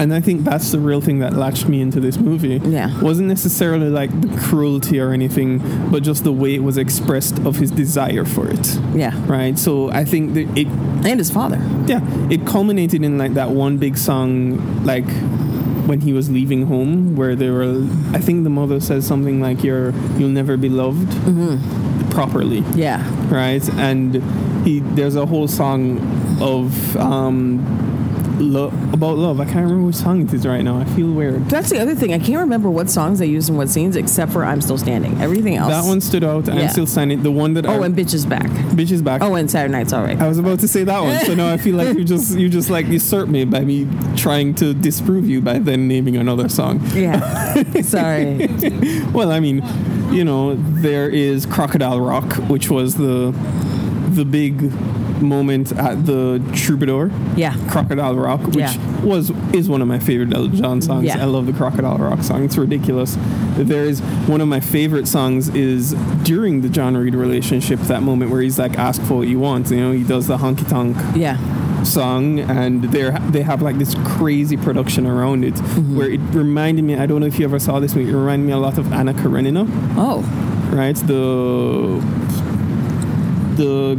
And 0.01 0.15
I 0.15 0.21
think 0.21 0.45
that's 0.45 0.71
the 0.73 0.79
real 0.79 1.01
thing 1.03 1.19
that 1.21 1.35
latched 1.35 1.69
me 1.69 1.81
into 1.81 2.01
this 2.01 2.17
movie. 2.17 2.59
Yeah. 2.65 2.89
Wasn't 3.03 3.29
necessarily 3.29 3.91
like 3.91 4.11
the 4.21 4.29
cruelty 4.49 4.99
or 4.99 5.13
anything, 5.13 5.59
but 5.91 6.03
just 6.03 6.25
the 6.25 6.33
way 6.33 6.55
it 6.55 6.63
was 6.63 6.77
expressed 6.79 7.39
of 7.41 7.57
his 7.57 7.71
desire 7.71 8.25
for 8.25 8.49
it. 8.49 8.67
Yeah, 8.95 9.13
Right? 9.27 9.59
So 9.59 9.91
I 9.91 10.05
think 10.05 10.35
that 10.35 10.47
it 10.59 10.67
and 11.11 11.19
his 11.19 11.31
father. 11.31 11.59
yeah, 11.87 12.01
it 12.31 12.47
culminated 12.47 13.03
in 13.05 13.19
like 13.19 13.35
that 13.35 13.51
one 13.51 13.79
big 13.79 13.97
song 13.99 14.85
like 14.85 15.09
when 15.87 16.01
he 16.01 16.13
was 16.13 16.31
leaving 16.31 16.67
home 16.67 17.17
where 17.17 17.35
they 17.37 17.51
were 17.51 17.75
I 18.13 18.21
think 18.21 18.45
the 18.45 18.51
mother 18.51 18.81
says 18.81 19.07
something 19.07 19.41
like 19.41 19.65
you're 19.65 19.91
you'll 20.19 20.29
never 20.43 20.57
be 20.57 20.69
loved 20.69 21.11
properly 22.11 22.61
Yeah, 22.75 23.03
right? 23.33 23.67
And 23.75 24.15
he 24.65 24.81
there's 24.81 25.17
a 25.17 25.27
whole 25.27 25.49
song 25.49 25.99
of 26.41 26.97
um, 26.97 27.59
lo- 28.41 28.73
about 28.93 29.17
love. 29.19 29.41
I 29.41 29.45
can't 29.45 29.57
remember 29.65 29.87
which 29.87 29.97
song 29.97 30.21
it 30.23 30.33
is 30.33 30.47
right 30.47 30.63
now. 30.63 30.79
I 30.79 30.85
feel 30.85 31.11
weird. 31.13 31.49
that's 31.49 31.71
the 31.71 31.79
other 31.81 31.95
thing. 31.95 32.13
I 32.13 32.19
can't 32.19 32.41
remember 32.41 32.69
what 32.71 32.91
songs 32.91 33.19
they 33.19 33.27
used 33.27 33.49
in 33.49 33.57
what 33.57 33.69
scenes, 33.69 33.97
except 33.97 34.33
for 34.33 34.45
"I'm 34.45 34.61
Still 34.61 34.79
Standing." 34.79 35.21
Everything 35.21 35.57
else. 35.57 35.71
That 35.71 35.85
one 35.87 36.01
stood 36.01 36.25
out. 36.25 36.49
And 36.49 36.59
I'm 36.59 36.69
still 36.71 36.87
standing. 36.87 37.23
The 37.23 37.31
one 37.31 37.55
that 37.55 37.67
Oh, 37.67 37.83
I, 37.83 37.87
and 37.87 37.95
"Bitches 37.97 38.29
Back." 38.29 38.49
Bitches 38.75 39.03
back. 39.05 39.23
Oh, 39.23 39.35
and 39.35 39.51
Saturday 39.51 39.73
Night's 39.73 39.93
All 39.93 40.03
Right. 40.03 40.19
I 40.21 40.27
was 40.29 40.39
about 40.39 40.61
to 40.61 40.69
say 40.69 40.85
that 40.85 41.01
one, 41.01 41.19
so 41.25 41.35
now 41.35 41.49
I 41.53 41.57
feel 41.57 41.77
like 41.77 41.97
you 41.97 42.05
just 42.05 42.39
you 42.39 42.49
just 42.49 42.71
like 42.71 42.87
usurped 42.87 43.31
me 43.31 43.45
by 43.45 43.61
me 43.61 43.87
trying 44.17 44.55
to 44.57 44.73
disprove 44.75 45.29
you 45.29 45.41
by 45.41 45.59
then 45.59 45.87
naming 45.89 46.17
another 46.17 46.49
song. 46.49 46.81
Yeah. 46.95 47.63
Sorry. 47.83 48.47
Well, 49.13 49.31
I 49.33 49.41
mean, 49.41 49.63
you 50.13 50.25
know, 50.25 50.55
there 50.57 51.09
is 51.09 51.47
Crocodile 51.47 52.01
Rock, 52.01 52.33
which 52.49 52.71
was 52.71 52.95
the 52.97 53.35
the 54.11 54.25
big 54.25 54.73
moment 55.21 55.73
at 55.73 56.07
the 56.07 56.41
Troubadour. 56.55 57.11
Yeah. 57.37 57.55
Crocodile 57.69 58.15
Rock, 58.17 58.43
which 58.47 58.57
Yeah. 58.57 58.75
was 59.03 59.31
is 59.53 59.69
one 59.69 59.83
of 59.83 59.89
my 59.89 59.99
favorite 59.99 60.35
Elton 60.35 60.57
John 60.57 60.81
songs. 60.83 61.05
Yeah. 61.07 61.21
I 61.23 61.25
love 61.25 61.47
the 61.47 61.53
Crocodile 61.53 61.99
Rock 61.99 62.23
song. 62.23 62.45
It's 62.45 62.57
ridiculous. 62.57 63.17
There 63.57 63.85
is 63.85 64.01
one 64.27 64.41
of 64.41 64.49
my 64.49 64.61
favorite 64.61 65.07
songs 65.09 65.49
is 65.51 65.93
during 66.23 66.61
the 66.63 66.69
John 66.69 66.97
Reid 66.97 67.15
relationship. 67.15 67.79
That 67.81 68.03
moment 68.03 68.31
where 68.31 68.41
he's 68.41 68.59
like, 68.59 68.79
"Ask 68.79 69.03
for 69.03 69.15
what 69.19 69.29
you 69.29 69.39
want." 69.39 69.71
You 69.71 69.77
know, 69.81 69.93
he 69.93 70.03
does 70.05 70.27
the 70.27 70.39
honky 70.39 70.67
tonk 70.69 70.97
Yeah. 71.15 71.37
song, 71.83 72.41
and 72.41 72.85
they 72.85 73.11
they 73.31 73.43
have 73.43 73.63
like 73.63 73.79
this 73.79 73.95
crazy 74.05 74.57
production 74.57 75.07
around 75.07 75.45
it, 75.45 75.55
Mm-hmm. 75.55 75.97
where 75.97 76.09
it 76.11 76.21
reminded 76.33 76.85
me. 76.85 76.97
I 76.97 77.07
don't 77.07 77.21
know 77.21 77.27
if 77.27 77.39
you 77.39 77.45
ever 77.45 77.59
saw 77.59 77.81
this 77.81 77.95
movie. 77.95 78.11
It 78.11 78.15
reminded 78.17 78.47
me 78.47 78.53
a 78.53 78.59
lot 78.59 78.79
of 78.79 78.93
Anna 78.93 79.13
Karenina 79.15 79.67
Oh. 79.97 80.23
right? 80.73 80.97
The 80.97 82.01
the 83.57 83.99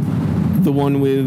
the 0.62 0.72
one 0.72 1.00
with 1.00 1.26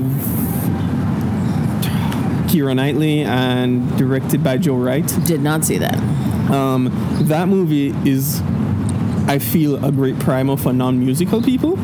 Keira 2.49 2.75
Knightley 2.75 3.21
and 3.21 3.97
directed 3.97 4.43
by 4.43 4.57
Joe 4.57 4.75
Wright. 4.75 5.05
Did 5.25 5.41
not 5.41 5.65
see 5.65 5.77
that. 5.77 5.97
Um, 6.49 6.89
that 7.23 7.47
movie 7.47 7.89
is, 8.09 8.41
I 9.27 9.39
feel, 9.39 9.83
a 9.83 9.91
great 9.91 10.17
primer 10.19 10.55
for 10.55 10.71
non-musical 10.71 11.41
people 11.41 11.77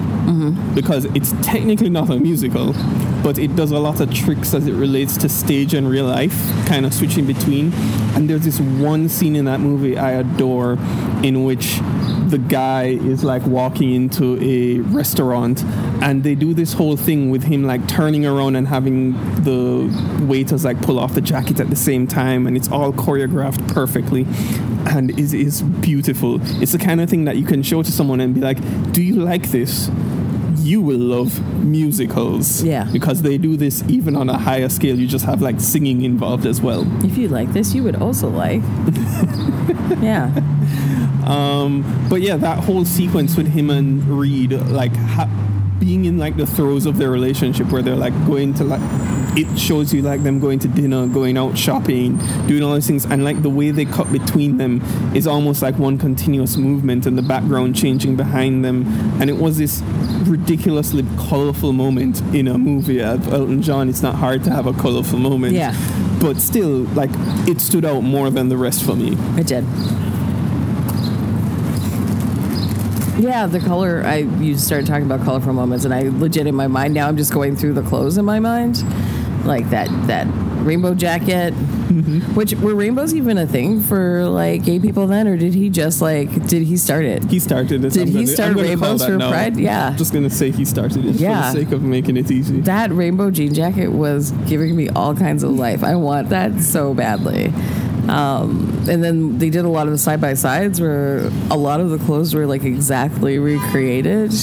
because 0.73 1.05
it's 1.05 1.33
technically 1.43 1.89
not 1.89 2.09
a 2.09 2.17
musical, 2.17 2.73
but 3.23 3.37
it 3.37 3.55
does 3.55 3.71
a 3.71 3.79
lot 3.79 3.99
of 3.99 4.13
tricks 4.13 4.53
as 4.53 4.67
it 4.67 4.73
relates 4.73 5.17
to 5.17 5.29
stage 5.29 5.73
and 5.73 5.89
real 5.89 6.05
life, 6.05 6.33
kind 6.65 6.85
of 6.85 6.93
switching 6.93 7.25
between. 7.25 7.73
And 8.15 8.29
there's 8.29 8.45
this 8.45 8.59
one 8.59 9.09
scene 9.09 9.35
in 9.35 9.45
that 9.45 9.59
movie 9.59 9.97
I 9.97 10.11
adore, 10.11 10.73
in 11.23 11.43
which 11.43 11.79
the 12.27 12.41
guy 12.47 12.83
is 12.85 13.23
like 13.23 13.45
walking 13.45 13.93
into 13.93 14.41
a 14.41 14.79
restaurant 14.79 15.63
and 16.01 16.23
they 16.23 16.35
do 16.35 16.53
this 16.53 16.73
whole 16.73 16.97
thing 16.97 17.29
with 17.29 17.43
him 17.43 17.63
like 17.63 17.87
turning 17.87 18.25
around 18.25 18.55
and 18.55 18.67
having 18.67 19.13
the 19.43 19.87
waiters 20.25 20.65
like 20.65 20.81
pull 20.81 20.99
off 20.99 21.13
the 21.13 21.21
jacket 21.21 21.59
at 21.59 21.69
the 21.69 21.75
same 21.75 22.07
time. 22.07 22.47
And 22.47 22.57
it's 22.57 22.69
all 22.71 22.91
choreographed 22.91 23.71
perfectly. 23.73 24.25
And 24.87 25.17
is 25.19 25.33
is 25.33 25.61
beautiful. 25.61 26.39
It's 26.61 26.71
the 26.71 26.79
kind 26.79 27.01
of 27.01 27.09
thing 27.09 27.25
that 27.25 27.37
you 27.37 27.45
can 27.45 27.61
show 27.63 27.83
to 27.83 27.91
someone 27.91 28.19
and 28.19 28.33
be 28.33 28.41
like 28.41 28.57
do 28.91 29.01
you 29.01 29.15
like 29.15 29.51
this? 29.51 29.89
You 30.57 30.81
will 30.81 30.99
love 30.99 31.39
musicals. 31.63 32.63
Yeah. 32.63 32.87
because 32.91 33.21
they 33.23 33.37
do 33.37 33.57
this 33.57 33.83
even 33.87 34.15
on 34.15 34.29
a 34.29 34.37
higher 34.37 34.69
scale. 34.69 34.97
You 34.99 35.07
just 35.07 35.25
have 35.25 35.41
like 35.41 35.59
singing 35.59 36.03
involved 36.03 36.45
as 36.45 36.61
well. 36.61 36.85
If 37.05 37.17
you 37.17 37.27
like 37.29 37.51
this, 37.53 37.73
you 37.73 37.83
would 37.83 37.95
also 37.95 38.29
like. 38.29 38.61
yeah. 40.01 40.31
Um, 41.25 41.83
but 42.09 42.21
yeah, 42.21 42.35
that 42.37 42.63
whole 42.63 42.85
sequence 42.85 43.35
with 43.37 43.47
him 43.47 43.69
and 43.69 44.03
Reid, 44.07 44.51
like 44.53 44.95
ha- 44.95 45.29
being 45.81 46.05
in 46.05 46.17
like 46.19 46.37
the 46.37 46.45
throes 46.45 46.85
of 46.85 46.97
their 46.97 47.09
relationship, 47.09 47.67
where 47.71 47.81
they're 47.81 47.95
like 47.95 48.13
going 48.27 48.53
to 48.53 48.63
like, 48.63 48.79
it 49.35 49.57
shows 49.59 49.91
you 49.93 50.01
like 50.03 50.21
them 50.21 50.39
going 50.39 50.59
to 50.59 50.67
dinner, 50.67 51.07
going 51.07 51.37
out 51.37 51.57
shopping, 51.57 52.17
doing 52.47 52.61
all 52.63 52.75
these 52.75 52.85
things, 52.87 53.03
and 53.05 53.23
like 53.25 53.41
the 53.41 53.49
way 53.49 53.71
they 53.71 53.83
cut 53.85 54.09
between 54.11 54.57
them 54.57 54.79
is 55.15 55.25
almost 55.25 55.61
like 55.63 55.77
one 55.79 55.97
continuous 55.97 56.55
movement, 56.55 57.05
and 57.07 57.17
the 57.17 57.21
background 57.23 57.75
changing 57.75 58.15
behind 58.15 58.63
them, 58.63 58.85
and 59.19 59.27
it 59.29 59.37
was 59.37 59.57
this 59.57 59.81
ridiculously 60.25 61.03
colorful 61.17 61.73
moment 61.73 62.21
in 62.33 62.47
a 62.47 62.57
movie 62.57 63.01
of 63.01 63.27
Elton 63.33 63.61
John. 63.63 63.89
It's 63.89 64.03
not 64.03 64.15
hard 64.15 64.43
to 64.43 64.51
have 64.51 64.67
a 64.67 64.73
colorful 64.73 65.17
moment, 65.17 65.53
Yeah. 65.53 65.73
but 66.21 66.37
still, 66.37 66.83
like 66.93 67.09
it 67.49 67.59
stood 67.59 67.85
out 67.85 68.01
more 68.01 68.29
than 68.29 68.49
the 68.49 68.57
rest 68.57 68.83
for 68.85 68.95
me. 68.95 69.17
I 69.35 69.41
did. 69.41 69.65
Yeah, 73.21 73.45
the 73.45 73.59
color. 73.59 74.01
I 74.03 74.17
you 74.17 74.57
started 74.57 74.87
talking 74.87 75.05
about 75.05 75.23
colorful 75.23 75.53
moments, 75.53 75.85
and 75.85 75.93
I 75.93 76.03
legit 76.09 76.47
in 76.47 76.55
my 76.55 76.67
mind 76.67 76.93
now. 76.95 77.07
I'm 77.07 77.17
just 77.17 77.31
going 77.33 77.55
through 77.55 77.73
the 77.73 77.83
clothes 77.83 78.17
in 78.17 78.25
my 78.25 78.39
mind, 78.39 78.83
like 79.45 79.69
that 79.69 79.87
that 80.07 80.27
rainbow 80.65 80.95
jacket. 80.95 81.53
Mm-hmm. 81.53 82.35
Which 82.35 82.53
were 82.53 82.73
rainbows 82.73 83.13
even 83.13 83.37
a 83.37 83.45
thing 83.45 83.81
for 83.81 84.25
like 84.25 84.63
gay 84.63 84.79
people 84.79 85.07
then, 85.07 85.27
or 85.27 85.35
did 85.37 85.53
he 85.53 85.69
just 85.69 86.01
like 86.01 86.47
did 86.47 86.63
he 86.63 86.77
start 86.77 87.03
it? 87.05 87.25
He 87.25 87.37
started 87.39 87.83
it. 87.83 87.93
Did 87.93 88.07
he 88.07 88.25
start 88.25 88.51
I'm 88.51 88.55
gonna 88.55 88.67
call 88.77 88.87
rainbows 88.97 89.05
for 89.05 89.17
now. 89.17 89.29
Pride? 89.29 89.57
Yeah. 89.57 89.89
I'm 89.89 89.97
just 89.97 90.13
gonna 90.13 90.29
say 90.29 90.51
he 90.51 90.63
started 90.65 91.05
it 91.05 91.15
Yeah. 91.15 91.51
for 91.51 91.57
the 91.57 91.65
sake 91.65 91.73
of 91.73 91.83
making 91.83 92.15
it 92.17 92.31
easy. 92.31 92.61
that 92.61 92.91
rainbow 92.91 93.29
jean 93.29 93.53
jacket 93.53 93.89
was 93.89 94.31
giving 94.47 94.75
me 94.75 94.87
all 94.89 95.13
kinds 95.13 95.43
of 95.43 95.51
life. 95.51 95.83
I 95.83 95.95
want 95.95 96.29
that 96.29 96.61
so 96.61 96.93
badly. 96.93 97.53
Um, 98.09 98.85
and 98.89 99.03
then 99.03 99.37
they 99.37 99.49
did 99.49 99.65
a 99.65 99.69
lot 99.69 99.87
of 99.87 99.91
the 99.91 99.97
side 99.97 100.21
by 100.21 100.33
sides 100.33 100.81
where 100.81 101.27
a 101.49 101.57
lot 101.57 101.79
of 101.79 101.89
the 101.89 101.97
clothes 101.99 102.33
were 102.33 102.45
like 102.45 102.63
exactly 102.63 103.39
recreated. 103.39 104.33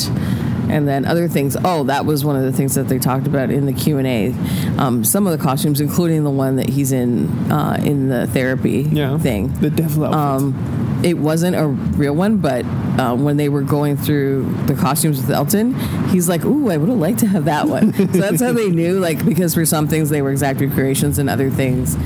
And 0.70 0.86
then 0.86 1.06
other 1.06 1.28
things. 1.28 1.56
Oh, 1.64 1.84
that 1.84 2.04
was 2.04 2.26
one 2.26 2.36
of 2.36 2.42
the 2.42 2.52
things 2.52 2.74
that 2.74 2.88
they 2.88 2.98
talked 2.98 3.26
about 3.26 3.50
in 3.50 3.64
the 3.64 3.72
Q 3.72 3.96
and 3.96 4.06
A. 4.06 4.34
Um, 4.78 5.02
some 5.02 5.26
of 5.26 5.36
the 5.36 5.42
costumes, 5.42 5.80
including 5.80 6.24
the 6.24 6.30
one 6.30 6.56
that 6.56 6.68
he's 6.68 6.92
in 6.92 7.28
uh, 7.50 7.80
in 7.82 8.08
the 8.10 8.26
therapy 8.26 8.82
yeah. 8.82 9.16
thing. 9.16 9.48
The 9.60 9.70
devil. 9.70 10.04
Um, 10.04 11.00
it 11.02 11.16
wasn't 11.16 11.56
a 11.56 11.66
real 11.66 12.14
one, 12.14 12.38
but 12.38 12.64
uh, 12.98 13.14
when 13.14 13.36
they 13.36 13.48
were 13.48 13.62
going 13.62 13.96
through 13.96 14.52
the 14.66 14.74
costumes 14.74 15.20
with 15.20 15.30
Elton, 15.30 15.74
he's 16.10 16.28
like, 16.28 16.44
"Ooh, 16.44 16.70
I 16.70 16.76
would 16.76 16.88
have 16.88 16.98
liked 16.98 17.20
to 17.20 17.26
have 17.26 17.44
that 17.44 17.68
one." 17.68 17.92
so 17.94 18.04
that's 18.04 18.42
how 18.42 18.52
they 18.52 18.68
knew, 18.68 18.98
like, 18.98 19.24
because 19.24 19.54
for 19.54 19.64
some 19.64 19.88
things 19.88 20.10
they 20.10 20.22
were 20.22 20.30
exact 20.30 20.60
recreations, 20.60 21.18
and 21.18 21.30
other 21.30 21.50
things. 21.50 21.96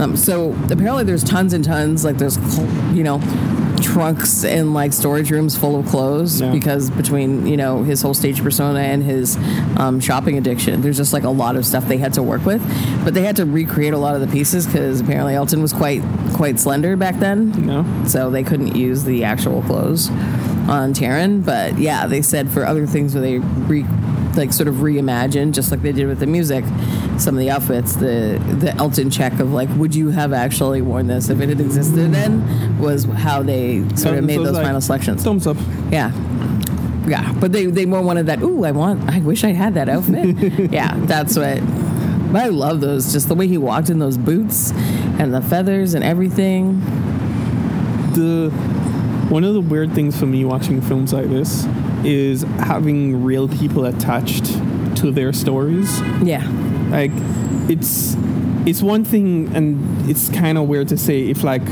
Um, 0.00 0.16
so 0.16 0.52
apparently, 0.70 1.04
there's 1.04 1.24
tons 1.24 1.52
and 1.52 1.64
tons, 1.64 2.04
like 2.04 2.18
there's, 2.18 2.36
you 2.94 3.02
know, 3.02 3.20
trunks 3.82 4.44
and 4.44 4.74
like 4.74 4.92
storage 4.92 5.30
rooms 5.30 5.56
full 5.56 5.78
of 5.78 5.86
clothes 5.86 6.40
Yeah. 6.40 6.50
because 6.50 6.90
between 6.90 7.46
you 7.46 7.56
know 7.56 7.82
his 7.82 8.02
whole 8.02 8.14
stage 8.14 8.42
persona 8.42 8.80
and 8.80 9.02
his 9.02 9.36
um, 9.76 10.00
shopping 10.00 10.36
addiction, 10.38 10.80
there's 10.82 10.96
just 10.96 11.12
like 11.12 11.24
a 11.24 11.30
lot 11.30 11.56
of 11.56 11.64
stuff 11.64 11.86
they 11.86 11.98
had 11.98 12.12
to 12.14 12.22
work 12.22 12.44
with, 12.44 12.62
but 13.04 13.14
they 13.14 13.22
had 13.22 13.36
to 13.36 13.44
recreate 13.46 13.92
a 13.94 13.98
lot 13.98 14.14
of 14.14 14.20
the 14.20 14.26
pieces 14.28 14.66
because 14.66 15.00
apparently 15.00 15.34
Elton 15.34 15.62
was 15.62 15.72
quite 15.72 16.02
quite 16.34 16.58
slender 16.60 16.96
back 16.96 17.18
then 17.18 17.52
no. 17.66 17.84
so 18.06 18.28
they 18.30 18.42
couldn't 18.42 18.74
use 18.76 19.04
the 19.04 19.24
actual 19.24 19.62
clothes 19.62 20.10
on 20.68 20.92
Taron. 20.92 21.44
But 21.44 21.78
yeah, 21.78 22.06
they 22.06 22.22
said 22.22 22.50
for 22.50 22.66
other 22.66 22.86
things 22.86 23.14
where 23.14 23.22
they 23.22 23.38
re, 23.38 23.84
like 24.36 24.52
sort 24.52 24.68
of 24.68 24.76
reimagined, 24.76 25.52
just 25.52 25.70
like 25.70 25.82
they 25.82 25.92
did 25.92 26.06
with 26.06 26.18
the 26.20 26.26
music, 26.26 26.64
some 27.18 27.34
of 27.34 27.40
the 27.40 27.50
outfits, 27.50 27.94
the 27.96 28.40
the 28.60 28.74
Elton 28.76 29.10
check 29.10 29.38
of 29.40 29.52
like, 29.52 29.68
would 29.76 29.94
you 29.94 30.10
have 30.10 30.32
actually 30.32 30.82
worn 30.82 31.06
this 31.06 31.28
if 31.28 31.40
it 31.40 31.48
had 31.48 31.60
existed 31.60 32.12
then, 32.12 32.78
was 32.78 33.04
how 33.04 33.42
they 33.42 33.80
sort 33.90 33.98
So- 33.98 34.14
of 34.14 34.24
made 34.24 34.38
those 34.38 34.52
like, 34.52 34.64
final 34.64 34.80
selections. 34.80 35.22
Thumbs 35.24 35.46
up. 35.46 35.56
Yeah. 35.90 36.12
Yeah, 37.08 37.32
but 37.34 37.52
they, 37.52 37.66
they 37.66 37.86
more 37.86 38.02
wanted 38.02 38.26
that. 38.26 38.42
Ooh, 38.42 38.64
I 38.64 38.72
want. 38.72 39.08
I 39.08 39.20
wish 39.20 39.44
I 39.44 39.52
had 39.52 39.74
that 39.74 39.88
outfit. 39.88 40.70
yeah, 40.72 40.92
that's 41.06 41.36
what. 41.36 41.60
But 42.32 42.42
I 42.42 42.48
love 42.48 42.80
those. 42.80 43.12
Just 43.12 43.28
the 43.28 43.36
way 43.36 43.46
he 43.46 43.58
walked 43.58 43.90
in 43.90 44.00
those 44.00 44.18
boots, 44.18 44.72
and 44.72 45.32
the 45.32 45.40
feathers 45.40 45.94
and 45.94 46.02
everything. 46.02 46.80
the 48.14 48.50
one 49.28 49.44
of 49.44 49.54
the 49.54 49.60
weird 49.60 49.92
things 49.92 50.18
for 50.18 50.26
me 50.26 50.44
watching 50.44 50.80
films 50.80 51.12
like 51.12 51.26
this 51.28 51.64
is 52.06 52.42
having 52.42 53.22
real 53.24 53.48
people 53.48 53.84
attached 53.84 54.46
to 54.96 55.10
their 55.10 55.32
stories. 55.32 56.00
Yeah. 56.22 56.46
Like 56.90 57.10
it's 57.68 58.16
it's 58.66 58.82
one 58.82 59.04
thing 59.04 59.54
and 59.54 60.10
it's 60.10 60.28
kind 60.30 60.58
of 60.58 60.66
weird 60.68 60.88
to 60.88 60.96
say 60.96 61.28
if 61.28 61.42
like 61.44 61.62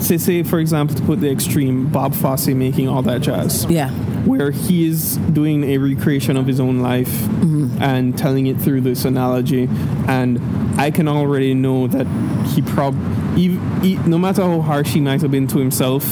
say 0.00 0.18
say 0.18 0.42
for 0.42 0.58
example 0.58 0.94
to 0.96 1.02
put 1.02 1.20
the 1.20 1.30
extreme 1.30 1.88
Bob 1.88 2.14
Fosse 2.14 2.48
making 2.48 2.88
all 2.88 3.02
that 3.02 3.22
jazz 3.22 3.64
Yeah. 3.66 3.90
where 4.26 4.50
he 4.50 4.86
is 4.86 5.16
doing 5.32 5.64
a 5.64 5.78
recreation 5.78 6.36
of 6.36 6.46
his 6.46 6.60
own 6.60 6.80
life 6.80 7.08
mm-hmm. 7.08 7.82
and 7.82 8.16
telling 8.18 8.46
it 8.46 8.58
through 8.58 8.82
this 8.82 9.04
analogy 9.06 9.68
and 10.08 10.38
i 10.78 10.90
can 10.90 11.08
already 11.08 11.54
know 11.54 11.86
that 11.86 12.06
he 12.48 12.60
prob 12.60 12.94
he, 13.36 13.56
he, 13.80 13.96
no 14.06 14.18
matter 14.18 14.42
how 14.42 14.60
harsh 14.60 14.88
he 14.92 15.00
might 15.00 15.22
have 15.22 15.30
been 15.30 15.46
to 15.46 15.58
himself 15.58 16.04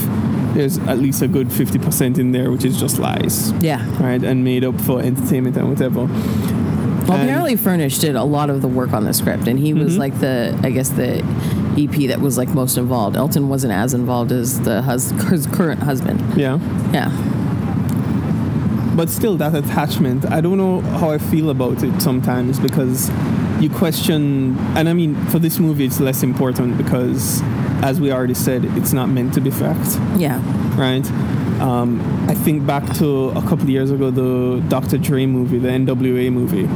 there's 0.55 0.79
at 0.81 0.99
least 0.99 1.23
a 1.23 1.29
good 1.29 1.49
50% 1.49 2.19
in 2.19 2.33
there 2.33 2.51
which 2.51 2.65
is 2.65 2.79
just 2.79 2.99
lies 2.99 3.53
Yeah. 3.63 3.85
right 4.03 4.23
and 4.23 4.45
made 4.45 4.65
up 4.65 4.81
for 4.81 5.01
entertainment 5.01 5.57
and 5.57 5.69
whatever 5.69 6.07
Well, 6.07 7.19
And- 7.19 7.29
apparently 7.29 7.57
Furnish 7.57 7.99
did 7.99 8.15
a 8.15 8.23
lot 8.23 8.49
of 8.49 8.63
the 8.63 8.69
work 8.69 8.93
on 8.93 9.05
the 9.05 9.13
script, 9.13 9.49
and 9.49 9.59
he 9.59 9.75
was 9.75 9.95
Mhm. 9.97 9.99
like 9.99 10.21
the, 10.21 10.57
I 10.63 10.71
guess 10.71 10.89
the 10.91 11.19
EP 11.77 12.07
that 12.07 12.21
was 12.21 12.39
like 12.39 12.55
most 12.55 12.79
involved. 12.79 13.17
Elton 13.17 13.49
wasn't 13.49 13.73
as 13.73 13.93
involved 13.93 14.31
as 14.31 14.61
the 14.61 14.83
hus- 14.83 15.11
his 15.29 15.47
current 15.49 15.83
husband. 15.83 16.21
yeah 16.37 16.59
Yeah. 16.93 17.11
but 18.95 19.09
still 19.09 19.37
that 19.39 19.55
attachment 19.55 20.31
i 20.31 20.41
don't 20.41 20.59
know 20.59 20.81
how 21.01 21.11
i 21.11 21.19
feel 21.19 21.49
about 21.51 21.83
it 21.83 22.01
sometimes 22.01 22.59
because 22.61 23.11
you 23.61 23.71
question 23.71 24.57
and 24.77 24.89
i 24.89 24.93
mean 24.93 25.15
for 25.27 25.39
this 25.39 25.59
movie 25.59 25.87
it's 25.87 25.99
less 26.01 26.23
important 26.23 26.77
because 26.77 27.41
as 27.83 28.01
we 28.01 28.13
already 28.13 28.35
said 28.35 28.65
it's 28.79 28.93
not 28.93 29.09
meant 29.09 29.35
to 29.35 29.41
be 29.41 29.51
fact 29.51 29.99
Yeah. 30.17 30.41
right 30.81 31.05
um, 31.61 32.01
i 32.29 32.35
think 32.35 32.67
back 32.67 32.85
to 32.99 33.29
a 33.31 33.43
couple 33.43 33.63
of 33.63 33.71
years 33.71 33.91
ago 33.91 34.11
the 34.11 34.61
dr 34.69 34.97
dre 34.99 35.27
movie 35.27 35.59
the 35.59 35.69
nwa 35.69 36.33
movie 36.33 36.69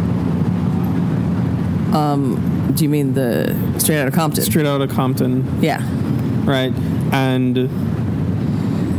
Um, 1.97 2.73
do 2.75 2.85
you 2.85 2.91
mean 2.91 3.15
the 3.15 3.55
Straight 3.79 3.99
Outta 4.01 4.11
Compton? 4.11 4.45
straight 4.45 4.67
out 4.67 4.81
of 4.83 4.91
compton 4.91 5.45
yeah. 5.63 5.81
right 6.45 6.73
and 7.13 7.57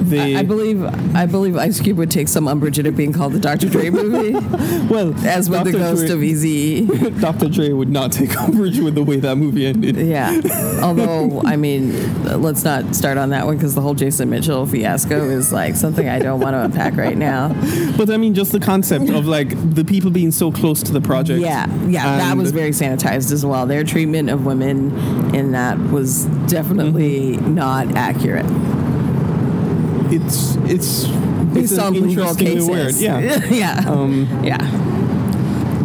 they 0.09 0.35
I, 0.35 0.39
I 0.39 0.43
believe 0.43 0.83
I 1.15 1.25
believe 1.25 1.55
Ice 1.57 1.79
Cube 1.79 1.97
would 1.97 2.11
take 2.11 2.27
some 2.27 2.47
umbrage 2.47 2.79
at 2.79 2.85
it 2.85 2.95
being 2.95 3.13
called 3.13 3.33
the 3.33 3.39
Dr. 3.39 3.69
Dre 3.69 3.89
movie, 3.89 4.33
well 4.93 5.13
as 5.25 5.49
with 5.49 5.63
the 5.63 5.71
Dr. 5.71 5.77
ghost 5.83 6.05
Dre- 6.07 6.15
of 6.15 6.23
Easy. 6.23 6.85
dr 7.19 7.49
dre 7.49 7.69
would 7.73 7.89
not 7.89 8.11
take 8.11 8.35
umbrage 8.39 8.79
with 8.79 8.95
the 8.95 9.03
way 9.03 9.17
that 9.19 9.35
movie 9.37 9.65
ended 9.65 9.95
Yeah. 9.97 10.39
Although, 10.83 11.41
I 11.45 11.55
mean, 11.55 11.93
let's 12.41 12.63
not 12.63 12.95
start 12.95 13.17
on 13.17 13.29
that 13.29 13.45
one 13.45 13.55
because 13.57 13.75
the 13.75 13.81
whole 13.81 13.93
Jason 13.95 14.29
Mitchell 14.29 14.65
fiasco 14.65 15.29
is 15.29 15.51
like 15.51 15.75
something 15.75 16.07
I 16.07 16.19
don't 16.19 16.39
want 16.39 16.53
to 16.53 16.63
unpack 16.63 16.95
right 16.97 17.17
now. 17.17 17.49
But 17.97 18.09
I 18.09 18.17
mean, 18.17 18.33
just 18.33 18.51
the 18.51 18.59
concept 18.59 19.09
of 19.09 19.25
like 19.27 19.49
the 19.73 19.83
people 19.83 20.11
being 20.11 20.31
so 20.31 20.51
close 20.51 20.81
to 20.83 20.91
the 20.91 21.01
project. 21.01 21.39
Yeah, 21.41 21.67
yeah, 21.87 22.17
that 22.17 22.37
was 22.37 22.51
very 22.51 22.71
sanitized 22.71 23.31
as 23.31 23.45
well. 23.45 23.65
Their 23.65 23.83
treatment 23.83 24.29
of 24.29 24.45
women 24.45 24.91
in 25.35 25.51
that 25.53 25.77
was 25.91 26.25
definitely 26.47 27.07
Mm-hmm. 27.37 27.55
not 27.55 27.95
accurate. 27.95 28.45
It's 30.11 30.55
it's 30.71 31.05
Based 31.53 31.71
it's 31.73 31.77
on 31.79 31.95
interestingly 31.95 32.53
cases. 32.55 32.69
weird. 32.69 32.95
Yeah. 32.95 33.45
yeah. 33.49 33.83
Um, 33.89 34.27
yeah. 34.43 34.57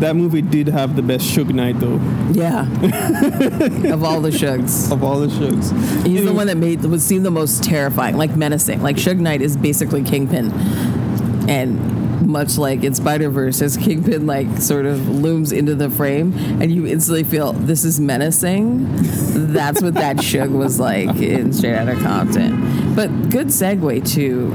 that 0.01 0.17
movie 0.17 0.43
did 0.43 0.67
have 0.69 0.97
the 0.97 1.03
best 1.03 1.25
Suge 1.27 1.53
Knight 1.55 1.79
though 1.79 2.01
Yeah. 2.33 2.63
of 3.93 4.03
all 4.05 4.21
the 4.21 4.31
Shugs. 4.31 4.91
of 4.93 5.03
all 5.05 5.21
the 5.21 5.29
Shugs. 5.29 6.07
He's 6.07 6.25
the 6.25 6.33
one 6.33 6.47
that 6.49 6.57
made 6.57 6.83
would 6.85 7.01
seem 7.01 7.23
the 7.23 7.31
most 7.31 7.63
terrifying, 7.65 8.17
like 8.17 8.37
menacing. 8.37 8.83
Like 8.83 8.97
Suge 8.97 9.19
Knight 9.21 9.41
is 9.43 9.57
basically 9.57 10.03
Kingpin, 10.03 10.51
and 11.49 12.27
much 12.27 12.57
like 12.59 12.83
in 12.85 12.95
Spider 12.95 13.31
Verse, 13.31 13.61
as 13.63 13.77
Kingpin 13.77 14.27
like 14.27 14.49
sort 14.59 14.87
of 14.87 15.09
looms 15.09 15.53
into 15.53 15.75
the 15.75 15.91
frame, 15.91 16.33
and 16.61 16.73
you 16.73 16.87
instantly 16.87 17.25
feel 17.25 17.53
this 17.53 17.85
is 17.85 18.01
menacing. 18.01 18.87
That's 19.53 19.81
what 19.83 19.95
that 19.95 20.17
Suge 20.17 20.51
was 20.51 20.79
like 20.81 21.17
in 21.17 21.53
Straight 21.53 21.77
Outta 21.77 21.95
Compton. 22.01 22.72
But 22.95 23.31
good 23.31 23.49
segue 23.49 24.09
to 24.15 24.49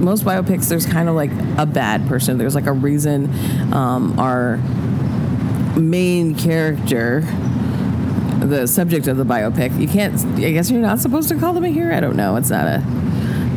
most 0.00 0.24
biopics. 0.24 0.68
There's 0.68 0.86
kind 0.86 1.08
of 1.08 1.14
like 1.14 1.30
a 1.56 1.66
bad 1.66 2.06
person. 2.06 2.38
There's 2.38 2.54
like 2.54 2.66
a 2.66 2.72
reason 2.72 3.32
um, 3.72 4.18
our 4.18 4.58
main 5.78 6.34
character 6.34 7.24
the 8.40 8.66
subject 8.66 9.06
of 9.06 9.16
the 9.16 9.24
biopic. 9.24 9.78
You 9.80 9.88
can't. 9.88 10.14
I 10.38 10.52
guess 10.52 10.70
you're 10.70 10.80
not 10.80 11.00
supposed 11.00 11.28
to 11.28 11.36
call 11.36 11.52
them 11.52 11.64
a 11.64 11.68
hero. 11.68 11.96
I 11.96 12.00
don't 12.00 12.16
know. 12.16 12.36
It's 12.36 12.50
not 12.50 12.66
a 12.66 12.80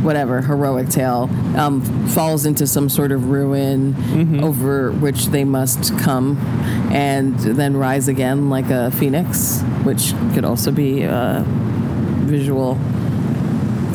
whatever 0.01 0.41
heroic 0.41 0.89
tale. 0.89 1.29
Um, 1.55 1.81
falls 2.07 2.45
into 2.45 2.65
some 2.65 2.89
sort 2.89 3.11
of 3.11 3.29
ruin 3.29 4.41
over 4.43 4.91
which 4.91 5.27
they 5.27 5.43
must 5.43 5.97
come, 5.99 6.37
and 6.91 7.37
then 7.39 7.77
rise 7.77 8.07
again 8.07 8.49
like 8.49 8.69
a 8.69 8.91
phoenix, 8.91 9.61
which 9.83 10.13
could 10.33 10.45
also 10.45 10.71
be 10.71 11.03
a 11.03 11.43
visual 12.25 12.75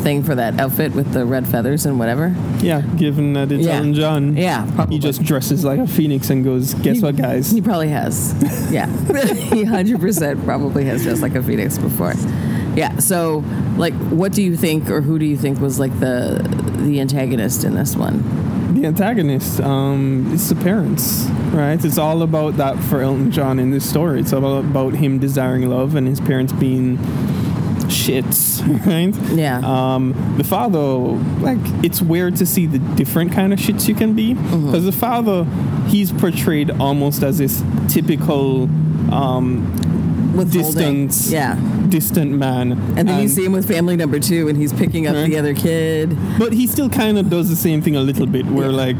thing 0.07 0.23
for 0.23 0.37
that 0.37 0.61
outfit 0.61 0.92
with 0.95 1.12
the 1.12 1.25
red 1.25 1.49
feathers 1.49 1.85
and 1.85 1.99
whatever. 1.99 2.33
Yeah, 2.61 2.81
given 2.97 3.33
that 3.33 3.51
it's 3.51 3.66
Yeah. 3.66 3.79
Elton 3.79 3.95
John. 3.95 4.37
Yeah, 4.37 4.64
probably. 4.77 4.95
He 4.95 5.01
just 5.01 5.25
dresses 5.25 5.64
like 5.64 5.81
a 5.81 5.87
phoenix 5.88 6.31
and 6.31 6.45
goes, 6.45 6.75
"Guess 6.75 7.03
what, 7.03 7.16
guys? 7.16 7.51
He 7.51 7.61
probably 7.61 7.88
has. 7.88 8.33
Yeah. 8.71 8.87
he 9.57 9.64
100% 9.64 10.45
probably 10.45 10.85
has 10.85 11.03
dressed 11.03 11.23
like 11.23 11.35
a 11.35 11.42
phoenix 11.42 11.77
before. 11.77 12.14
Yeah. 12.77 12.99
So, 12.99 13.42
like, 13.77 13.95
what 14.11 14.31
do 14.33 14.42
you 14.45 14.57
think, 14.57 14.88
or 14.90 15.01
who 15.01 15.19
do 15.19 15.25
you 15.25 15.37
think 15.37 15.59
was 15.61 15.81
like 15.81 15.99
the 15.99 16.40
the 16.87 17.01
antagonist 17.01 17.64
in 17.64 17.75
this 17.75 17.97
one? 17.97 18.23
The 18.75 18.87
antagonist, 18.87 19.61
um, 19.61 20.31
it's 20.33 20.49
the 20.51 20.55
parents, 20.55 21.25
right? 21.53 21.83
It's 21.85 21.99
all 21.99 22.23
about 22.23 22.59
that 22.59 22.79
for 22.79 23.01
Elton 23.01 23.33
John 23.33 23.59
in 23.59 23.73
this 23.73 23.88
story. 23.88 24.21
It's 24.21 24.33
all 24.33 24.59
about 24.59 24.92
him 24.95 25.19
desiring 25.19 25.69
love 25.69 25.97
and 25.97 26.07
his 26.07 26.21
parents 26.21 26.53
being 26.53 26.97
shits, 27.97 28.61
right? 28.87 29.15
Yeah. 29.37 29.59
Um, 29.65 30.35
the 30.37 30.45
father, 30.45 30.79
like, 31.41 31.59
it's 31.85 32.01
weird 32.03 32.37
to 32.37 32.47
see 32.47 32.67
the 32.67 32.79
different 32.97 33.33
kind 33.33 33.53
of 33.53 33.59
shits 33.59 33.89
you 33.89 33.95
can 33.95 34.15
be. 34.15 34.35
Mm-hmm. 34.35 34.67
Because 34.67 34.85
the 34.85 34.93
father, 34.93 35.45
he's 35.89 36.13
portrayed 36.13 36.71
almost 36.71 37.23
as 37.23 37.39
this 37.39 37.63
typical 37.89 38.65
um, 39.13 39.73
distant, 40.51 41.15
Yeah. 41.29 41.57
distant 41.89 42.33
man. 42.33 42.73
And 42.97 43.09
then 43.09 43.23
you 43.23 43.29
see 43.29 43.45
him 43.45 43.53
with 43.53 43.67
family 43.67 43.97
number 43.97 44.19
two, 44.21 44.49
and 44.49 44.57
he's 44.59 44.73
picking 44.73 45.07
up 45.07 45.15
Right. 45.15 45.31
the 45.31 45.39
other 45.39 45.55
kid. 45.55 46.17
But 46.39 46.53
he 46.53 46.67
still 46.67 46.91
kind 46.91 47.17
of 47.19 47.31
does 47.31 47.49
the 47.49 47.57
same 47.57 47.81
thing 47.83 47.97
a 47.97 48.01
little 48.01 48.27
bit, 48.27 48.47
where 48.47 48.71
Yeah. 48.71 48.77
like, 48.87 48.97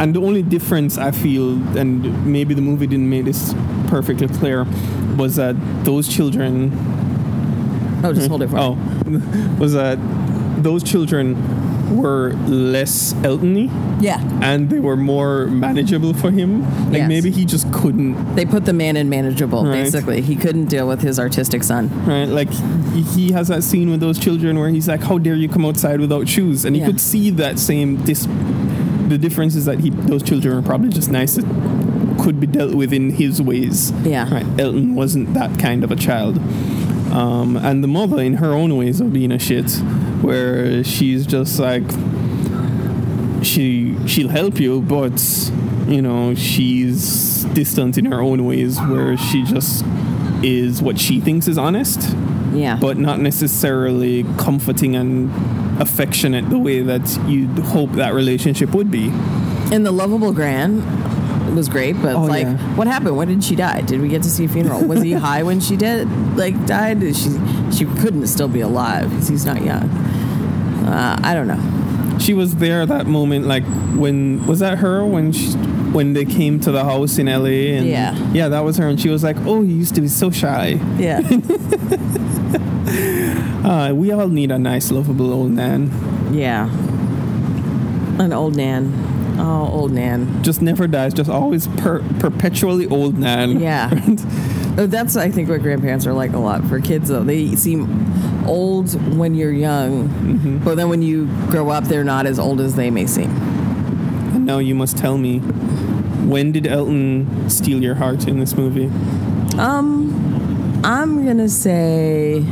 and 0.00 0.14
the 0.14 0.20
only 0.20 0.42
difference 0.42 0.98
I 0.98 1.10
feel, 1.12 1.52
and 1.78 2.26
maybe 2.26 2.54
the 2.54 2.62
movie 2.62 2.86
didn't 2.86 3.08
make 3.08 3.24
this 3.26 3.54
perfectly 3.88 4.28
clear, 4.28 4.66
was 5.16 5.36
that 5.36 5.54
those 5.84 6.08
children, 6.08 6.72
Oh, 8.04 8.12
just 8.12 8.28
hold 8.28 8.42
it 8.42 8.48
for 8.48 8.56
me. 8.56 8.62
oh, 8.62 9.56
was 9.58 9.72
that 9.74 9.98
those 10.62 10.82
children 10.82 11.36
were 11.96 12.32
less 12.46 13.14
Elton-y 13.24 13.68
Yeah. 14.00 14.20
and 14.42 14.70
they 14.70 14.78
were 14.78 14.96
more 14.96 15.46
manageable 15.48 16.14
for 16.14 16.30
him. 16.30 16.62
Like 16.90 16.98
Yes. 16.98 17.08
maybe 17.08 17.30
he 17.30 17.44
just 17.44 17.72
couldn't, 17.72 18.36
They 18.36 18.44
put 18.44 18.64
the 18.64 18.72
man 18.72 18.96
in 18.96 19.08
manageable, 19.08 19.64
Right. 19.64 19.82
basically. 19.84 20.20
He 20.20 20.36
couldn't 20.36 20.66
deal 20.66 20.86
with 20.86 21.00
his 21.02 21.18
artistic 21.18 21.64
son. 21.64 21.90
right? 22.06 22.26
Like 22.28 22.50
he- 22.94 23.02
he 23.02 23.32
has 23.32 23.48
that 23.48 23.64
scene 23.64 23.90
with 23.90 24.00
those 24.00 24.18
children 24.18 24.58
where 24.58 24.68
he's 24.70 24.86
like, 24.86 25.02
"How 25.02 25.18
dare 25.18 25.34
you 25.34 25.48
come 25.48 25.64
outside 25.64 25.98
without 26.00 26.28
shoes?" 26.28 26.64
And 26.64 26.76
you 26.76 26.82
Yeah. 26.82 26.86
could 26.88 27.00
see 27.00 27.30
that 27.30 27.58
same 27.58 27.96
dis- 28.04 28.28
the 29.08 29.18
difference 29.18 29.56
is 29.56 29.64
that 29.64 29.80
he 29.80 29.90
those 29.90 30.22
children 30.22 30.56
are 30.58 30.62
probably 30.62 30.90
just 30.90 31.10
nice 31.10 31.38
could 32.18 32.38
be 32.38 32.46
dealt 32.46 32.74
with 32.74 32.92
in 32.92 33.10
his 33.10 33.40
ways. 33.42 33.92
Yeah. 34.04 34.32
Right. 34.32 34.46
Elton 34.58 34.94
wasn't 34.94 35.34
that 35.34 35.58
kind 35.58 35.82
of 35.82 35.90
a 35.90 35.96
child. 35.96 36.38
Um, 37.10 37.56
and 37.56 37.82
the 37.82 37.88
mother, 37.88 38.22
in 38.22 38.34
her 38.34 38.52
own 38.52 38.76
ways 38.76 39.00
of 39.00 39.12
being 39.12 39.32
a 39.32 39.38
shit, 39.38 39.70
where 40.22 40.84
she's 40.84 41.26
just 41.26 41.58
like, 41.58 41.82
she 43.42 43.96
she'll 44.06 44.28
help 44.28 44.60
you, 44.60 44.80
but 44.82 45.18
you 45.88 46.02
know 46.02 46.34
she's 46.34 47.44
distant 47.54 47.96
in 47.98 48.04
her 48.06 48.20
own 48.20 48.44
ways, 48.44 48.78
where 48.82 49.16
she 49.16 49.42
just 49.44 49.84
is 50.42 50.82
what 50.82 50.98
she 50.98 51.20
thinks 51.20 51.48
is 51.48 51.58
honest, 51.58 52.14
Yeah. 52.52 52.76
but 52.80 52.96
not 52.98 53.18
necessarily 53.20 54.24
comforting 54.38 54.94
and 54.94 55.30
affectionate 55.80 56.48
the 56.50 56.58
way 56.58 56.80
that 56.82 57.18
you'd 57.26 57.58
hope 57.58 57.92
that 57.92 58.14
relationship 58.14 58.74
would 58.74 58.90
be. 58.90 59.10
and 59.72 59.86
the 59.86 59.92
lovable 59.92 60.32
Gran 60.32 60.80
was 61.54 61.68
great, 61.68 62.00
but 62.00 62.14
Oh, 62.14 62.22
like, 62.24 62.44
yeah. 62.46 62.56
what 62.76 62.86
happened? 62.86 63.16
When 63.16 63.28
did 63.28 63.42
she 63.44 63.56
die? 63.56 63.80
Did 63.82 64.00
we 64.00 64.08
get 64.08 64.22
to 64.22 64.30
see 64.30 64.44
a 64.44 64.48
funeral? 64.48 64.84
Was 64.86 65.02
he 65.02 65.12
high 65.28 65.42
when 65.42 65.60
she 65.60 65.76
did? 65.76 66.08
Like, 66.36 66.66
died? 66.66 67.02
Is 67.02 67.20
She 67.22 67.30
she 67.76 67.84
couldn't 68.00 68.26
still 68.28 68.48
be 68.48 68.60
alive 68.60 69.08
because 69.10 69.28
he's 69.28 69.44
not 69.46 69.62
young. 69.62 69.88
Uh, 70.86 71.18
I 71.22 71.34
don't 71.34 71.46
know. 71.48 72.18
She 72.18 72.34
was 72.34 72.56
there 72.56 72.84
that 72.86 73.06
moment, 73.06 73.46
like 73.46 73.64
when 73.96 74.44
was 74.46 74.58
that 74.58 74.78
her 74.78 75.04
when 75.06 75.32
she, 75.32 75.52
when 75.92 76.12
they 76.12 76.24
came 76.26 76.60
to 76.60 76.70
the 76.72 76.84
house 76.84 77.16
in 77.18 77.26
LA 77.26 77.76
and 77.78 77.86
Yeah. 77.86 78.14
yeah, 78.32 78.48
that 78.48 78.60
was 78.60 78.76
her, 78.76 78.86
and 78.88 79.00
she 79.00 79.08
was 79.08 79.22
like, 79.24 79.36
"Oh, 79.46 79.62
he 79.62 79.72
used 79.72 79.94
to 79.94 80.00
be 80.02 80.08
so 80.08 80.30
shy." 80.30 80.78
Yeah. 80.98 81.20
Uh, 83.64 83.92
we 83.94 84.10
all 84.10 84.26
need 84.28 84.50
a 84.50 84.58
nice, 84.58 84.90
lovable 84.90 85.32
old 85.32 85.50
man. 85.52 85.90
yeah. 86.32 86.68
An 88.18 88.32
old 88.32 88.56
Nan. 88.56 88.92
Oh, 89.40 89.68
old 89.72 89.92
Nan. 89.92 90.42
Just 90.42 90.60
never 90.62 90.86
dies. 90.86 91.14
Just 91.14 91.30
always 91.30 91.66
per- 91.68 92.02
perpetually 92.18 92.86
old 92.86 93.18
nan. 93.18 93.58
Yeah. 93.60 93.90
Oh, 94.78 94.86
That's 94.86 95.16
I 95.16 95.30
think 95.32 95.48
what 95.48 95.62
grandparents 95.62 96.06
are 96.06 96.12
like 96.12 96.32
a 96.32 96.38
lot 96.38 96.64
for 96.64 96.80
kids 96.80 97.08
though. 97.08 97.24
They 97.24 97.56
seem 97.56 98.46
old 98.46 98.94
when 99.18 99.34
you're 99.34 99.52
young, 99.52 100.08
Mm-hmm. 100.08 100.58
but 100.64 100.76
then 100.76 100.88
when 100.88 101.02
you 101.02 101.26
grow 101.50 101.70
up, 101.70 101.84
they're 101.84 102.04
not 102.04 102.24
as 102.24 102.38
old 102.38 102.60
as 102.60 102.76
they 102.76 102.88
may 102.88 103.04
seem. 103.06 103.30
And 104.32 104.46
now 104.46 104.58
you 104.58 104.76
must 104.76 104.96
tell 104.96 105.18
me, 105.18 105.40
when 105.40 106.52
did 106.52 106.68
Elton 106.68 107.50
steal 107.50 107.82
your 107.82 107.96
heart 107.96 108.28
in 108.28 108.38
this 108.38 108.54
movie? 108.56 108.86
Um, 109.58 110.80
I'm 110.84 111.26
gonna 111.26 111.48
say 111.48 112.44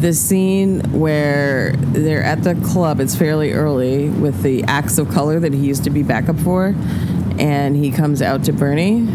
the 0.00 0.12
scene 0.14 0.80
where 0.92 1.72
they're 1.72 2.22
at 2.22 2.44
the 2.44 2.54
club. 2.56 3.00
It's 3.00 3.16
fairly 3.16 3.52
early 3.52 4.08
with 4.08 4.42
the 4.42 4.62
acts 4.64 4.98
of 4.98 5.08
color 5.08 5.40
that 5.40 5.52
he 5.52 5.60
used 5.60 5.84
to 5.84 5.90
be 5.90 6.02
backup 6.02 6.38
for, 6.38 6.74
and 7.38 7.76
he 7.76 7.90
comes 7.90 8.22
out 8.22 8.44
to 8.44 8.52
Bernie. 8.52 9.06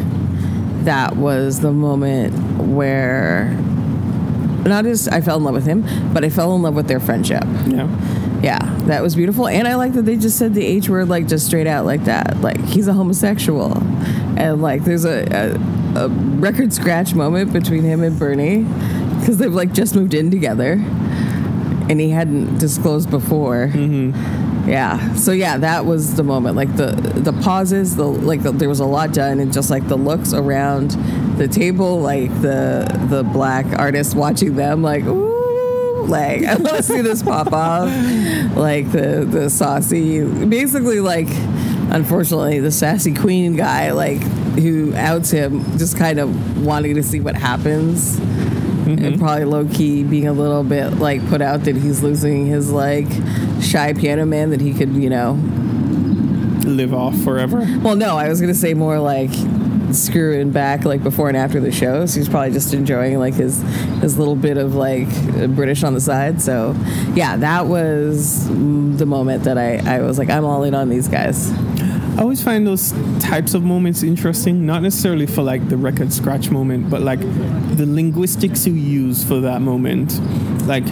That 0.84 1.16
was 1.16 1.62
the 1.62 1.72
moment 1.72 2.34
where 2.68 3.52
not 4.66 4.84
just 4.84 5.12
I 5.12 5.22
fell 5.22 5.38
in 5.38 5.44
love 5.44 5.54
with 5.54 5.66
him, 5.66 5.86
but 6.14 6.24
I 6.24 6.30
fell 6.30 6.56
in 6.56 6.62
love 6.62 6.76
with 6.76 6.88
their 6.88 7.00
friendship. 7.00 7.44
Yeah. 7.66 7.90
Yeah, 8.42 8.60
that 8.88 9.02
was 9.02 9.16
beautiful, 9.16 9.48
and 9.48 9.70
I 9.70 9.76
like 9.76 9.94
that 9.94 10.02
they 10.02 10.18
just 10.18 10.38
said 10.38 10.54
the 10.54 10.66
H 10.66 10.90
word 10.90 11.08
like 11.08 11.30
just 11.30 11.46
straight 11.46 11.66
out 11.66 11.86
like 11.86 12.04
that. 12.04 12.42
Like 12.42 12.60
he's 12.66 12.90
a 12.90 12.94
homosexual, 12.94 13.78
and 14.38 14.62
like 14.62 14.84
there's 14.84 15.06
a, 15.06 15.24
a, 15.96 16.06
a 16.06 16.10
record 16.10 16.74
scratch 16.74 17.16
moment 17.16 17.54
between 17.54 17.84
him 17.84 18.04
and 18.04 18.20
Bernie 18.20 18.66
because 19.24 19.38
they've 19.38 19.54
like 19.54 19.72
just 19.74 19.96
moved 19.96 20.14
in 20.14 20.30
together, 20.30 20.74
and 20.74 22.00
he 22.00 22.10
hadn't 22.10 22.58
disclosed 22.58 23.10
before. 23.10 23.68
Mm-hmm. 23.68 24.70
Yeah, 24.70 25.14
so 25.16 25.32
yeah, 25.32 25.58
that 25.58 25.86
was 25.86 26.16
the 26.16 26.24
moment. 26.24 26.58
Like 26.58 26.76
the 26.76 26.92
the 26.92 27.32
pauses, 27.32 27.96
the 27.96 28.06
like 28.06 28.44
the, 28.44 28.52
there 28.52 28.68
was 28.68 28.82
a 28.82 28.86
lot 28.86 29.14
done, 29.14 29.40
and 29.40 29.54
just 29.54 29.70
like 29.70 29.88
the 29.88 29.98
looks 29.98 30.34
around 30.34 30.92
the 31.38 31.48
table, 31.48 32.02
like 32.02 32.30
the 32.42 32.86
the 33.10 33.24
black 33.24 33.66
artist 33.80 34.14
watching 34.14 34.58
them, 34.58 34.82
like 34.82 35.06
ooh 35.06 36.04
like 36.08 36.44
I 36.46 36.56
want 36.56 36.78
to 36.78 36.84
see 36.84 37.02
this 37.02 37.24
pop 37.24 37.52
off, 37.54 37.88
like 38.56 38.92
the 38.92 39.26
the 39.30 39.50
saucy, 39.50 40.24
basically 40.46 41.00
like, 41.00 41.30
unfortunately 41.92 42.60
the 42.60 42.72
sassy 42.72 43.14
queen 43.14 43.56
guy 43.56 43.92
like 43.92 44.22
who 44.22 44.94
outs 44.96 45.32
him, 45.32 45.78
just 45.78 45.98
kind 45.98 46.20
of 46.20 46.66
wanting 46.66 46.96
to 46.96 47.04
see 47.04 47.20
what 47.20 47.36
happens, 47.36 48.20
Mm-hmm. 48.84 49.06
and 49.06 49.20
probably 49.20 49.46
low 49.46 49.66
key 49.66 50.04
being 50.04 50.28
a 50.28 50.34
little 50.34 50.64
bit 50.64 50.98
like 50.98 51.26
put 51.30 51.42
out 51.42 51.62
that 51.64 51.76
he's 51.78 52.04
losing 52.04 52.48
his 52.48 52.70
like 52.70 53.08
shy 53.62 53.94
piano 53.94 54.26
man 54.26 54.50
that 54.50 54.60
he 54.60 54.74
could 54.74 54.90
you 54.94 55.10
know. 55.10 55.34
Live 56.66 56.94
off 56.94 57.16
forever. 57.24 57.60
Well, 57.82 57.96
no, 57.96 58.18
I 58.18 58.28
was 58.30 58.42
gonna 58.42 58.54
say 58.54 58.74
more 58.74 59.00
like 59.00 59.32
screwing 59.94 60.52
back 60.52 60.86
like 60.86 61.04
before 61.04 61.28
and 61.28 61.38
after 61.38 61.60
the 61.60 61.72
show. 61.72 62.06
So 62.06 62.20
he's 62.20 62.30
probably 62.30 62.52
just 62.52 62.74
enjoying 62.74 63.20
like 63.20 63.36
his 63.36 63.62
his 64.02 64.18
little 64.18 64.36
bit 64.36 64.58
of 64.58 64.76
like 64.76 65.08
British 65.56 65.84
on 65.84 65.94
the 65.94 66.02
side. 66.02 66.42
So 66.42 66.76
yeah, 67.14 67.38
that 67.38 67.68
was 67.68 68.48
the 68.50 69.06
moment 69.06 69.44
that 69.44 69.58
I 69.58 69.78
I 69.78 70.02
was 70.02 70.18
like 70.18 70.30
I'm 70.30 70.46
all 70.46 70.64
in 70.64 70.74
on 70.74 70.90
these 70.90 71.08
guys. 71.08 71.52
I 72.24 72.26
always 72.26 72.42
find 72.42 72.66
those 72.66 72.94
types 73.20 73.54
of 73.54 73.64
moments 73.64 74.02
interesting, 74.02 74.66
not 74.66 74.82
necessarily 74.82 75.26
for 75.26 75.42
like 75.42 75.68
the 75.68 75.76
record 75.76 76.14
scratch 76.14 76.50
moment, 76.50 76.90
but 76.90 77.02
like 77.02 77.20
the 77.20 77.86
linguistics 77.86 78.66
you 78.66 78.76
use 78.76 79.26
for 79.26 79.42
that 79.42 79.62
moment. 79.62 80.22
Like 80.66 80.86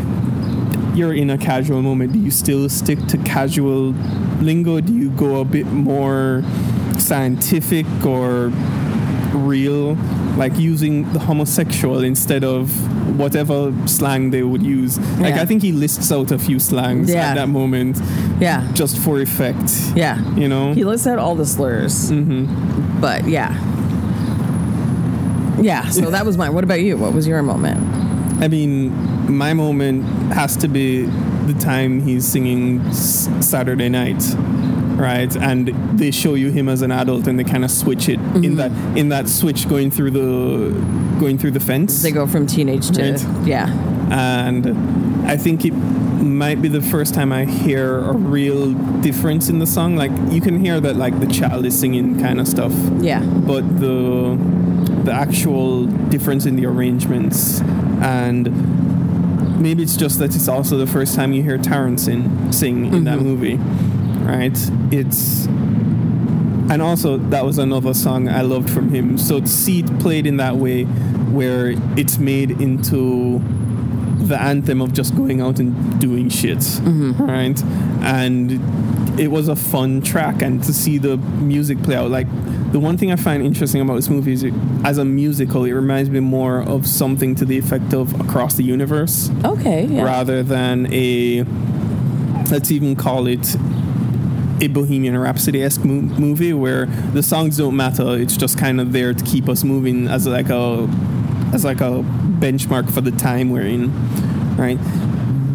you're 0.93 1.13
in 1.13 1.29
a 1.29 1.37
casual 1.37 1.81
moment, 1.83 2.11
do 2.11 2.19
you 2.19 2.31
still 2.31 2.67
stick 2.67 2.99
to 3.07 3.17
casual 3.19 3.91
lingo? 4.41 4.81
Do 4.81 4.93
you 4.93 5.09
go 5.11 5.39
a 5.39 5.45
bit 5.45 5.67
more 5.67 6.43
scientific 6.97 7.85
or 8.05 8.47
real? 9.33 9.93
Like 10.35 10.59
using 10.59 11.09
the 11.13 11.19
homosexual 11.19 12.03
instead 12.03 12.43
of 12.43 12.69
whatever 13.17 13.73
slang 13.85 14.31
they 14.31 14.43
would 14.43 14.63
use. 14.63 14.97
Like 15.19 15.35
Yeah. 15.35 15.41
I 15.41 15.45
think 15.45 15.61
he 15.61 15.71
lists 15.71 16.11
out 16.11 16.31
a 16.31 16.37
few 16.39 16.59
slangs 16.59 17.09
Yeah. 17.09 17.29
at 17.29 17.35
that 17.35 17.49
moment 17.49 17.99
Yeah, 18.39 18.67
just 18.73 18.97
for 18.97 19.19
effect. 19.21 19.71
yeah. 19.95 20.17
You 20.35 20.47
know? 20.47 20.73
He 20.73 20.83
lists 20.83 21.07
out 21.07 21.19
all 21.19 21.35
the 21.35 21.45
slurs. 21.45 22.11
Mm-hmm. 22.11 22.99
But 23.01 23.27
yeah. 23.27 23.53
Yeah, 25.61 25.87
so 25.89 26.09
that 26.09 26.25
was 26.25 26.37
mine. 26.37 26.53
What 26.53 26.63
about 26.63 26.81
you? 26.81 26.97
What 26.97 27.13
was 27.13 27.27
your 27.27 27.43
moment? 27.43 27.79
I 28.41 28.47
mean, 28.47 28.91
my 29.31 29.53
moment 29.53 30.03
has 30.33 30.57
to 30.57 30.67
be 30.67 31.03
the 31.45 31.53
time 31.59 32.01
he's 32.01 32.25
singing 32.27 32.79
S- 32.87 33.29
Saturday 33.41 33.87
Night, 33.89 34.23
right? 34.97 35.35
And 35.37 35.67
they 35.99 36.09
show 36.09 36.33
you 36.33 36.49
him 36.49 36.67
as 36.67 36.81
an 36.81 36.91
adult, 36.91 37.27
and 37.27 37.37
they 37.37 37.43
kind 37.43 37.63
of 37.63 37.69
switch 37.69 38.09
it 38.09 38.19
Mm-hmm. 38.19 38.43
in 38.43 38.55
that 38.55 38.71
in 38.97 39.09
that 39.09 39.29
switch 39.29 39.69
going 39.69 39.91
through 39.91 40.11
the 40.11 40.71
going 41.21 41.37
through 41.37 41.51
the 41.51 41.59
fence. 41.59 42.01
They 42.01 42.11
go 42.11 42.25
from 42.27 42.47
teenage 42.47 42.89
to 42.91 43.01
Right. 43.11 43.47
yeah. 43.47 43.67
and 44.11 44.65
I 45.25 45.37
think 45.37 45.63
it 45.63 45.71
might 45.71 46.61
be 46.61 46.67
the 46.67 46.81
first 46.81 47.13
time 47.13 47.31
I 47.31 47.45
hear 47.45 47.99
a 47.99 48.13
real 48.13 48.73
difference 49.01 49.47
in 49.47 49.59
the 49.59 49.67
song. 49.67 49.95
Like 49.95 50.11
you 50.31 50.41
can 50.41 50.59
hear 50.59 50.81
that 50.81 50.95
like 50.97 51.17
the 51.19 51.27
child 51.27 51.65
is 51.65 51.79
singing 51.79 52.19
kind 52.19 52.39
of 52.41 52.47
stuff, 52.47 52.73
Yeah. 52.99 53.21
but 53.21 53.61
the 53.79 54.35
the 55.05 55.13
actual 55.13 55.85
difference 56.09 56.45
in 56.45 56.55
the 56.55 56.65
arrangements 56.65 57.61
and 58.01 58.43
maybe 59.59 59.81
it's 59.83 59.95
just 59.97 60.19
that 60.19 60.35
it's 60.35 60.47
also 60.47 60.77
the 60.77 60.87
first 60.87 61.15
time 61.15 61.33
you 61.33 61.41
hear 61.43 61.57
Taron 61.57 61.99
sing, 61.99 62.51
sing 62.51 62.93
in 62.93 63.03
that 63.05 63.17
mm-hmm. 63.17 63.27
movie 63.27 63.55
right 64.25 64.57
it's 64.91 65.47
and 66.71 66.81
also 66.81 67.17
that 67.17 67.45
was 67.45 67.57
another 67.57 67.93
song 67.93 68.27
I 68.27 68.41
loved 68.41 68.69
from 68.69 68.89
him 68.93 69.17
so 69.17 69.39
to 69.41 69.47
see 69.47 69.81
it 69.81 69.99
played 69.99 70.25
in 70.25 70.37
that 70.37 70.55
way 70.55 70.85
where 71.31 71.73
it's 71.97 72.17
made 72.17 72.51
into 72.51 73.39
the 74.31 74.41
anthem 74.41 74.81
of 74.81 74.93
just 74.93 75.15
going 75.15 75.41
out 75.41 75.59
and 75.59 75.99
doing 75.99 76.29
shit, 76.29 76.59
mm-hmm. 76.59 77.21
right? 77.21 77.61
And 78.03 79.19
it 79.19 79.27
was 79.27 79.47
a 79.47 79.55
fun 79.55 80.01
track, 80.01 80.41
and 80.41 80.63
to 80.63 80.73
see 80.73 80.97
the 80.97 81.17
music 81.17 81.81
play 81.83 81.95
out, 81.95 82.11
like 82.11 82.27
the 82.71 82.79
one 82.79 82.97
thing 82.97 83.11
I 83.11 83.17
find 83.17 83.43
interesting 83.43 83.81
about 83.81 83.95
this 83.95 84.09
movie 84.09 84.33
is, 84.33 84.43
it, 84.43 84.53
as 84.83 84.97
a 84.97 85.05
musical, 85.05 85.65
it 85.65 85.71
reminds 85.71 86.09
me 86.09 86.19
more 86.19 86.61
of 86.61 86.87
something 86.87 87.35
to 87.35 87.45
the 87.45 87.57
effect 87.57 87.93
of 87.93 88.19
Across 88.21 88.55
the 88.55 88.63
Universe, 88.63 89.29
Okay. 89.43 89.85
Yeah. 89.85 90.03
rather 90.03 90.43
than 90.43 90.87
a 90.91 91.43
let's 92.49 92.69
even 92.71 92.95
call 92.95 93.27
it 93.27 93.55
a 94.61 94.67
Bohemian 94.67 95.17
Rhapsody 95.17 95.63
esque 95.63 95.83
mo- 95.83 96.01
movie 96.19 96.53
where 96.53 96.85
the 96.85 97.23
songs 97.23 97.57
don't 97.57 97.75
matter. 97.75 98.15
It's 98.17 98.37
just 98.37 98.57
kind 98.57 98.79
of 98.79 98.93
there 98.93 99.13
to 99.13 99.23
keep 99.25 99.49
us 99.49 99.63
moving 99.63 100.07
as 100.07 100.27
like 100.27 100.49
a 100.49 100.87
as 101.53 101.65
like 101.65 101.81
a 101.81 102.03
benchmark 102.39 102.91
for 102.93 103.01
the 103.01 103.11
time 103.11 103.49
we're 103.49 103.65
in, 103.65 103.91
right? 104.57 104.77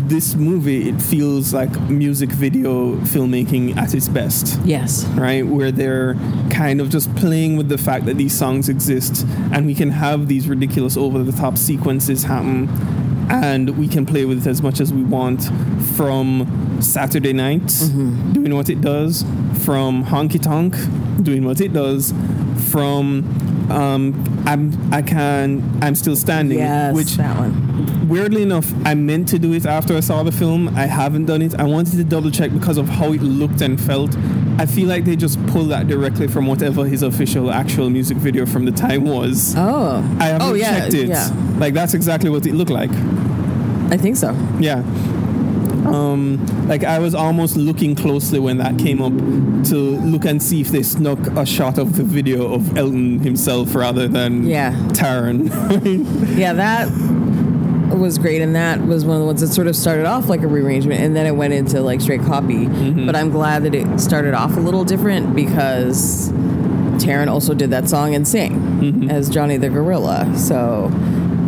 This 0.08 0.34
movie 0.34 0.88
it 0.88 1.00
feels 1.00 1.52
like 1.54 1.70
music 1.88 2.30
video 2.30 2.96
filmmaking 2.96 3.76
at 3.76 3.92
its 3.94 4.08
best 4.08 4.60
Yes. 4.64 5.04
right? 5.16 5.44
Where 5.46 5.72
they're 5.72 6.14
kind 6.50 6.80
of 6.80 6.90
just 6.90 7.12
playing 7.16 7.56
with 7.56 7.68
the 7.68 7.78
fact 7.78 8.04
that 8.06 8.16
these 8.16 8.32
songs 8.36 8.68
exist 8.68 9.26
and 9.52 9.66
we 9.66 9.74
can 9.74 9.90
have 9.90 10.28
these 10.28 10.46
ridiculous 10.48 10.96
over 10.96 11.22
the 11.24 11.32
top 11.32 11.56
sequences 11.58 12.22
happen 12.24 12.68
and 13.28 13.76
we 13.76 13.88
can 13.88 14.06
play 14.06 14.24
with 14.24 14.46
it 14.46 14.48
as 14.50 14.62
much 14.62 14.80
as 14.80 14.92
we 14.92 15.02
want 15.02 15.44
from 15.96 16.78
Saturday 16.80 17.32
Night 17.32 17.66
doing 18.32 18.54
what 18.54 18.68
it 18.68 18.80
does, 18.80 19.22
from 19.64 20.04
Honky 20.04 20.40
Tonk 20.40 20.74
doing 21.24 21.44
what 21.44 21.60
it 21.60 21.72
does, 21.72 22.12
from 22.70 23.24
um, 23.70 24.42
I'm 24.46 24.92
I 24.94 25.02
can 25.02 25.62
I'm 25.82 25.94
still 25.94 26.14
standing, 26.16 26.58
Yes. 26.58 26.94
which 26.94 27.14
that 27.16 27.36
one. 27.36 28.08
weirdly 28.08 28.42
enough, 28.42 28.72
I 28.84 28.94
meant 28.94 29.28
to 29.28 29.38
do 29.38 29.52
it 29.54 29.66
after 29.66 29.96
I 29.96 30.00
saw 30.00 30.22
the 30.22 30.30
film. 30.32 30.68
I 30.76 30.86
haven't 30.86 31.24
done 31.26 31.42
it. 31.42 31.54
I 31.58 31.64
wanted 31.64 31.96
to 31.96 32.04
double 32.04 32.30
check 32.30 32.52
because 32.52 32.76
of 32.78 32.88
how 32.88 33.12
it 33.12 33.22
looked 33.22 33.60
and 33.62 33.80
felt. 33.80 34.14
I 34.58 34.66
feel 34.66 34.88
like 34.88 35.04
they 35.04 35.16
just 35.16 35.44
pulled 35.48 35.70
that 35.70 35.86
directly 35.86 36.28
from 36.28 36.46
whatever 36.46 36.84
his 36.86 37.02
official 37.02 37.50
actual 37.50 37.90
music 37.90 38.16
video 38.16 38.46
from 38.46 38.64
the 38.64 38.72
time 38.72 39.04
was. 39.04 39.54
Oh. 39.56 39.96
I 40.18 40.24
haven't 40.26 40.48
oh 40.48 40.54
yeah. 40.54 40.80
checked 40.80 40.94
it. 40.94 41.08
Yeah. 41.08 41.28
Like 41.58 41.74
that's 41.74 41.94
exactly 41.94 42.30
what 42.30 42.46
it 42.46 42.54
looked 42.54 42.70
like. 42.70 42.90
I 43.90 43.96
think 43.96 44.16
so. 44.16 44.32
Yeah. 44.58 44.78
Um, 45.86 46.44
like 46.66 46.82
I 46.82 46.98
was 46.98 47.14
almost 47.14 47.56
looking 47.56 47.94
closely 47.94 48.40
when 48.40 48.58
that 48.58 48.76
came 48.78 49.00
up 49.00 49.12
to 49.68 49.74
look 49.76 50.24
and 50.24 50.42
see 50.42 50.60
if 50.60 50.68
they 50.68 50.82
snuck 50.82 51.18
a 51.36 51.46
shot 51.46 51.78
of 51.78 51.94
the 51.96 52.02
video 52.02 52.52
of 52.52 52.76
Elton 52.76 53.20
himself 53.20 53.74
rather 53.74 54.08
than 54.08 54.46
Yeah. 54.46 54.72
Taron. 54.92 55.46
Yeah, 56.36 56.54
that 56.54 56.88
was 57.94 58.18
great, 58.18 58.42
and 58.42 58.54
that 58.56 58.80
was 58.86 59.04
one 59.04 59.16
of 59.16 59.20
the 59.20 59.26
ones 59.26 59.40
that 59.40 59.48
sort 59.48 59.66
of 59.66 59.76
started 59.76 60.06
off 60.06 60.28
like 60.28 60.42
a 60.42 60.46
rearrangement, 60.46 61.00
and 61.00 61.14
then 61.14 61.26
it 61.26 61.36
went 61.36 61.52
into 61.54 61.80
like 61.80 62.00
straight 62.00 62.22
copy. 62.22 62.66
Mm-hmm. 62.66 63.06
But 63.06 63.16
I'm 63.16 63.30
glad 63.30 63.64
that 63.64 63.74
it 63.74 63.98
started 64.00 64.34
off 64.34 64.56
a 64.56 64.60
little 64.60 64.84
different 64.84 65.34
because 65.34 66.30
Taron 66.98 67.28
also 67.28 67.54
did 67.54 67.70
that 67.70 67.88
song 67.88 68.14
and 68.14 68.26
sang 68.26 68.54
Mm-hmm. 68.76 69.10
as 69.10 69.28
Johnny 69.30 69.56
the 69.56 69.68
Gorilla. 69.68 70.36
So 70.36 70.84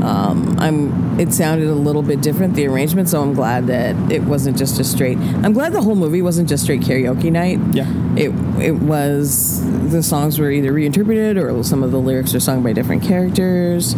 um, 0.02 0.56
I'm. 0.58 1.08
It 1.18 1.32
sounded 1.32 1.66
a 1.68 1.74
little 1.74 2.02
bit 2.02 2.20
different 2.20 2.54
the 2.54 2.66
arrangement, 2.68 3.08
so 3.08 3.20
I'm 3.20 3.34
glad 3.34 3.66
that 3.66 3.96
it 4.12 4.22
wasn't 4.22 4.56
just 4.56 4.78
a 4.78 4.84
straight. 4.84 5.18
I'm 5.18 5.52
glad 5.52 5.72
the 5.72 5.82
whole 5.82 5.96
movie 5.96 6.22
wasn't 6.22 6.48
just 6.48 6.62
straight 6.62 6.80
karaoke 6.82 7.32
night. 7.32 7.58
Yeah. 7.74 7.86
It 8.18 8.30
it 8.60 8.72
was 8.72 9.62
the 9.90 10.02
songs 10.02 10.38
were 10.38 10.50
either 10.50 10.72
reinterpreted 10.72 11.38
or 11.38 11.62
some 11.62 11.82
of 11.82 11.92
the 11.92 12.00
lyrics 12.00 12.34
are 12.34 12.40
sung 12.40 12.62
by 12.62 12.72
different 12.72 13.02
characters. 13.02 13.94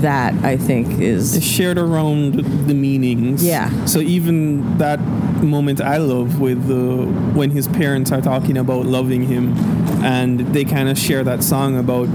That 0.00 0.34
I 0.44 0.56
think 0.56 1.00
is 1.00 1.42
shared 1.42 1.78
around 1.78 2.34
the 2.68 2.74
meanings. 2.74 3.44
Yeah. 3.44 3.86
So 3.86 3.98
even 3.98 4.78
that 4.78 5.00
moment 5.42 5.80
I 5.80 5.96
love 5.96 6.40
with 6.40 6.66
the 6.66 7.06
when 7.36 7.50
his 7.50 7.68
parents 7.68 8.12
are 8.12 8.20
talking 8.20 8.56
about 8.56 8.86
loving 8.86 9.22
him, 9.26 9.56
and 10.04 10.40
they 10.54 10.64
kind 10.64 10.88
of 10.88 10.96
share 10.96 11.24
that 11.24 11.42
song 11.42 11.76
about 11.76 12.08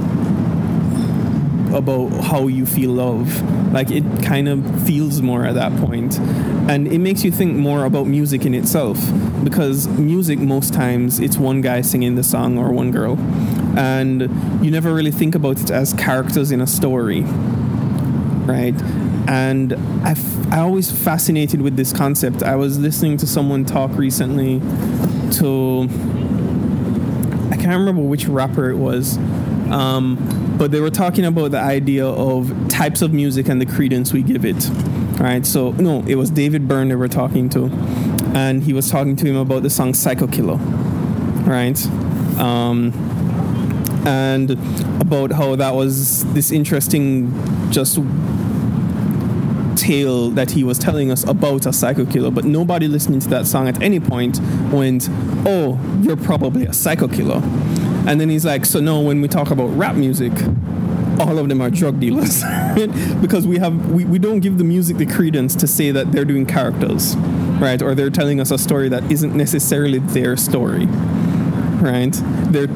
about 1.74 2.10
how 2.24 2.48
you 2.48 2.66
feel 2.66 2.92
love. 2.92 3.72
Like 3.72 3.92
it 3.92 4.04
kind 4.24 4.48
of 4.50 4.88
feels 4.88 5.22
more 5.22 5.46
at 5.46 5.56
that 5.56 5.76
point, 5.80 6.18
and 6.70 6.88
it 6.88 7.00
makes 7.00 7.24
you 7.24 7.32
think 7.32 7.56
more 7.56 7.86
about 7.86 8.08
music 8.08 8.46
in 8.46 8.54
itself 8.54 8.98
because 9.44 9.88
music 9.88 10.40
most 10.40 10.74
times 10.74 11.20
it's 11.20 11.38
one 11.38 11.62
guy 11.62 11.82
singing 11.82 12.16
the 12.16 12.24
song 12.24 12.58
or 12.58 12.72
one 12.72 12.92
girl, 12.92 13.18
and 13.78 14.22
you 14.64 14.72
never 14.72 14.94
really 14.94 15.12
think 15.12 15.36
about 15.36 15.62
it 15.62 15.70
as 15.70 15.94
characters 15.94 16.52
in 16.52 16.62
a 16.62 16.68
story 16.68 17.24
right? 18.50 18.74
And 19.30 19.74
I, 20.04 20.12
f- 20.12 20.52
I 20.52 20.60
always 20.60 20.92
fascinated 20.92 21.62
with 21.62 21.76
this 21.78 21.94
concept. 21.94 22.42
I 22.42 22.56
was 22.56 22.80
listening 22.80 23.18
to 23.18 23.28
someone 23.28 23.64
talk 23.64 23.92
recently 23.96 24.60
to 25.34 25.84
I 27.52 27.56
can't 27.56 27.78
remember 27.78 28.02
which 28.02 28.26
rapper 28.26 28.72
it 28.72 28.78
was, 28.78 29.18
um, 29.72 30.56
but 30.58 30.72
they 30.72 30.82
were 30.82 30.90
talking 30.90 31.26
about 31.26 31.52
the 31.52 31.60
idea 31.60 32.06
of 32.06 32.68
types 32.70 33.02
of 33.02 33.14
music 33.14 33.48
and 33.50 33.62
the 33.62 33.66
credence 33.66 34.14
we 34.14 34.24
give 34.24 34.46
it. 34.46 34.70
Right. 35.20 35.46
So 35.46 35.72
no, 35.72 36.04
it 36.08 36.16
was 36.16 36.32
David 36.32 36.68
Byrne 36.68 36.90
they 36.90 36.96
were 36.96 37.10
talking 37.10 37.50
to, 37.50 37.66
and 38.34 38.64
he 38.64 38.74
was 38.74 38.90
talking 38.90 39.16
to 39.18 39.26
him 39.26 39.36
about 39.36 39.64
the 39.64 39.70
song 39.70 39.94
Psycho 39.94 40.28
Killer. 40.28 40.56
Right. 40.56 41.86
Um, 42.40 42.94
and 44.06 44.52
about 45.02 45.34
how 45.34 45.56
that 45.58 45.76
was 45.76 46.24
this 46.34 46.52
interesting 46.52 47.34
just 47.70 48.00
tale 49.76 50.30
that 50.32 50.52
he 50.52 50.64
was 50.64 50.78
telling 50.78 51.12
us 51.12 51.24
about 51.28 51.66
a 51.66 51.74
psycho 51.74 52.06
killer, 52.06 52.32
but 52.32 52.46
nobody 52.46 52.88
listening 52.88 53.20
to 53.20 53.30
that 53.30 53.48
song 53.48 53.68
at 53.68 53.82
any 53.82 54.00
point 54.00 54.40
went, 54.72 55.10
"Oh, 55.46 55.80
you're 56.02 56.18
probably 56.18 56.66
a 56.66 56.74
psycho 56.74 57.08
killer." 57.08 57.42
And 58.10 58.20
then 58.20 58.28
he's 58.28 58.44
like, 58.44 58.66
"So 58.66 58.80
no, 58.80 59.02
when 59.02 59.22
we 59.22 59.28
talk 59.28 59.52
about 59.52 59.68
rap 59.68 59.96
music, 59.96 60.34
all 61.20 61.38
of 61.38 61.48
them 61.48 61.62
are 61.62 61.70
drug 61.70 62.00
dealers 62.00 62.44
because 63.22 63.46
we 63.46 63.60
have 63.60 63.92
we, 63.92 64.04
we 64.04 64.18
don't 64.18 64.40
give 64.40 64.58
the 64.58 64.64
music 64.64 64.98
the 64.98 65.06
credence 65.06 65.54
to 65.58 65.68
say 65.68 65.92
that 65.92 66.12
they're 66.12 66.26
doing 66.26 66.48
characters, 66.48 67.16
right? 67.62 67.80
Or 67.84 67.94
they're 67.94 68.10
telling 68.10 68.40
us 68.40 68.50
a 68.50 68.58
story 68.58 68.90
that 68.90 69.12
isn't 69.12 69.36
necessarily 69.36 70.00
their 70.00 70.36
story, 70.38 70.88
right? 70.88 72.20
They're 72.52 72.68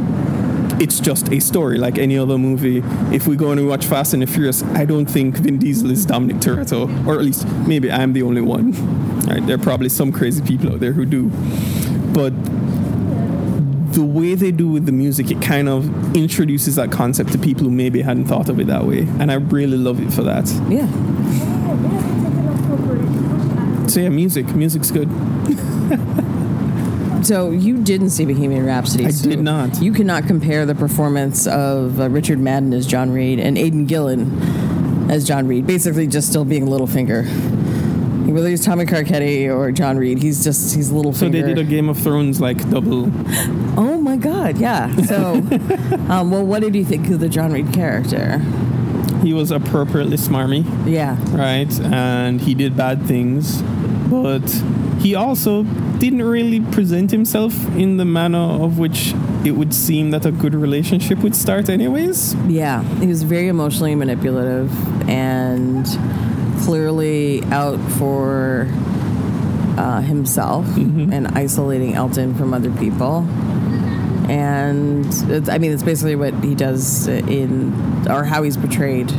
it's 0.79 0.99
just 0.99 1.31
a 1.31 1.39
story 1.39 1.79
like 1.79 1.97
any 1.97 2.15
other 2.15 2.37
movie. 2.37 2.83
If 3.15 3.25
we 3.25 3.35
go 3.35 3.51
and 3.51 3.59
we 3.59 3.65
watch 3.65 3.85
Fast 3.85 4.13
and 4.13 4.21
the 4.21 4.27
Furious, 4.27 4.61
I 4.61 4.85
don't 4.85 5.05
think 5.07 5.37
Vin 5.37 5.57
Diesel 5.57 5.89
is 5.89 6.05
Dominic 6.05 6.37
Toretto, 6.37 7.07
or 7.07 7.15
at 7.15 7.21
least 7.21 7.47
maybe 7.67 7.91
I'm 7.91 8.13
the 8.13 8.21
only 8.21 8.41
one. 8.41 8.73
Right? 9.25 9.43
There 9.47 9.55
are 9.55 9.63
probably 9.63 9.89
some 9.89 10.11
crazy 10.11 10.43
people 10.43 10.73
out 10.73 10.79
there 10.79 10.91
who 10.91 11.05
do, 11.05 11.29
but 12.13 12.33
the 13.93 14.03
way 14.03 14.35
they 14.35 14.51
do 14.51 14.67
with 14.67 14.85
the 14.85 14.91
music, 14.91 15.31
it 15.31 15.41
kind 15.41 15.69
of 15.69 16.15
introduces 16.15 16.75
that 16.75 16.91
concept 16.91 17.31
to 17.31 17.37
people 17.37 17.65
who 17.65 17.71
maybe 17.71 18.01
hadn't 18.01 18.25
thought 18.25 18.49
of 18.49 18.59
it 18.59 18.67
that 18.67 18.85
way, 18.85 19.01
and 19.19 19.31
I 19.31 19.35
really 19.35 19.77
love 19.77 19.99
it 19.99 20.11
for 20.11 20.23
that. 20.23 20.47
yeah. 20.69 20.87
So 23.87 23.99
yeah, 23.99 24.09
music, 24.09 24.47
music's 24.55 24.91
good. 24.91 25.09
So 27.23 27.51
you 27.51 27.81
didn't 27.81 28.09
see 28.09 28.25
Bohemian 28.25 28.65
Rhapsody. 28.65 29.05
I 29.05 29.11
so 29.11 29.29
did 29.29 29.39
not. 29.39 29.81
You 29.81 29.93
cannot 29.93 30.27
compare 30.27 30.65
the 30.65 30.75
performance 30.75 31.47
of 31.47 32.01
uh, 32.01 32.09
Richard 32.09 32.37
Madden 32.39 32.73
as 32.73 32.85
John 32.85 33.11
Reid 33.11 33.39
and 33.39 33.57
Aidan 33.57 33.85
Gillen 33.85 35.09
as 35.09 35.25
John 35.25 35.47
Reid. 35.47 35.65
Basically, 35.65 36.05
just 36.05 36.27
still 36.27 36.43
being 36.43 36.65
Littlefinger. 36.65 37.23
Whether 38.25 38.49
he's 38.49 38.65
Tommy 38.65 38.85
Carcetti 38.85 39.53
or 39.53 39.71
John 39.71 39.97
Reid, 39.97 40.21
he's 40.21 40.43
just 40.43 40.75
he's 40.75 40.89
a 40.89 40.95
little 40.95 41.13
So 41.13 41.29
they 41.29 41.41
did 41.41 41.57
a 41.57 41.63
Game 41.63 41.89
of 41.89 41.99
Thrones 41.99 42.39
like 42.39 42.57
double. 42.69 43.11
oh 43.77 43.99
my 44.01 44.15
God! 44.17 44.57
Yeah. 44.57 44.95
So, 45.03 45.33
um, 46.09 46.31
well, 46.31 46.45
what 46.45 46.61
did 46.61 46.75
you 46.75 46.85
think 46.85 47.09
of 47.09 47.19
the 47.19 47.29
John 47.29 47.51
Reid 47.51 47.73
character? 47.73 48.39
He 49.21 49.33
was 49.33 49.51
appropriately 49.51 50.17
smarmy. 50.17 50.65
Yeah. 50.85 51.17
right? 51.35 51.71
And 51.81 52.41
he 52.41 52.53
did 52.53 52.75
bad 52.75 53.05
things, 53.05 53.61
but 54.09 54.47
he 54.99 55.15
also 55.15 55.63
didn't 55.63 56.23
really 56.23 56.59
present 56.59 57.11
himself 57.11 57.53
in 57.75 57.97
the 57.97 58.05
manner 58.05 58.37
of 58.37 58.79
which 58.79 59.13
it 59.45 59.51
would 59.51 59.73
seem 59.73 60.11
that 60.11 60.25
a 60.25 60.31
good 60.31 60.53
relationship 60.55 61.19
would 61.19 61.35
start, 61.35 61.69
anyways. 61.69 62.33
Yeah, 62.47 62.83
he 62.99 63.07
was 63.07 63.23
very 63.23 63.47
emotionally 63.47 63.95
manipulative 63.95 64.69
and 65.09 65.85
clearly 66.63 67.43
out 67.45 67.79
for 67.93 68.67
uh, 69.77 70.01
himself 70.01 70.65
and 70.77 71.27
isolating 71.29 71.93
Elton 71.93 72.35
from 72.35 72.53
other 72.53 72.71
people. 72.71 73.27
And 74.29 75.05
it's, 75.29 75.49
I 75.49 75.57
mean, 75.57 75.71
it's 75.71 75.83
basically 75.83 76.15
what 76.15 76.33
he 76.43 76.55
does 76.55 77.07
in, 77.07 78.07
or 78.09 78.23
how 78.23 78.43
he's 78.43 78.55
portrayed 78.55 79.11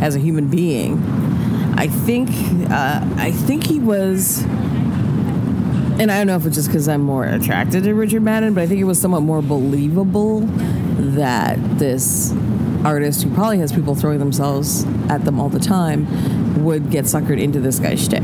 as 0.00 0.14
a 0.14 0.18
human 0.18 0.48
being. 0.48 1.02
I 1.76 1.88
think, 1.88 2.30
uh, 2.70 3.00
I 3.16 3.32
think 3.32 3.64
he 3.64 3.80
was 3.80 4.44
and 6.00 6.12
I 6.12 6.18
don't 6.18 6.28
know 6.28 6.36
if 6.36 6.46
it's 6.46 6.54
just 6.54 6.68
because 6.68 6.86
I'm 6.86 7.00
more 7.00 7.24
attracted 7.24 7.82
to 7.82 7.92
Richard 7.92 8.22
Madden, 8.22 8.54
but 8.54 8.62
I 8.62 8.66
think 8.68 8.80
it 8.80 8.84
was 8.84 9.00
somewhat 9.00 9.22
more 9.22 9.42
believable 9.42 10.42
that 10.42 11.58
this 11.76 12.32
artist, 12.84 13.24
who 13.24 13.34
probably 13.34 13.58
has 13.58 13.72
people 13.72 13.96
throwing 13.96 14.20
themselves 14.20 14.84
at 15.08 15.24
them 15.24 15.40
all 15.40 15.48
the 15.48 15.58
time, 15.58 16.06
would 16.68 16.90
get 16.90 17.06
suckered 17.06 17.40
into 17.40 17.60
this 17.60 17.78
guy's 17.78 18.04
shtick. 18.04 18.22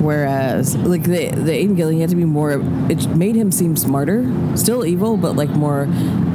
Whereas, 0.00 0.76
like 0.76 1.02
the 1.02 1.30
the 1.30 1.52
Aidan 1.52 1.74
Gillen, 1.74 2.00
had 2.00 2.10
to 2.10 2.16
be 2.16 2.24
more. 2.24 2.52
It 2.88 3.08
made 3.16 3.34
him 3.34 3.50
seem 3.50 3.76
smarter, 3.76 4.30
still 4.56 4.84
evil, 4.86 5.16
but 5.16 5.34
like 5.34 5.50
more 5.50 5.88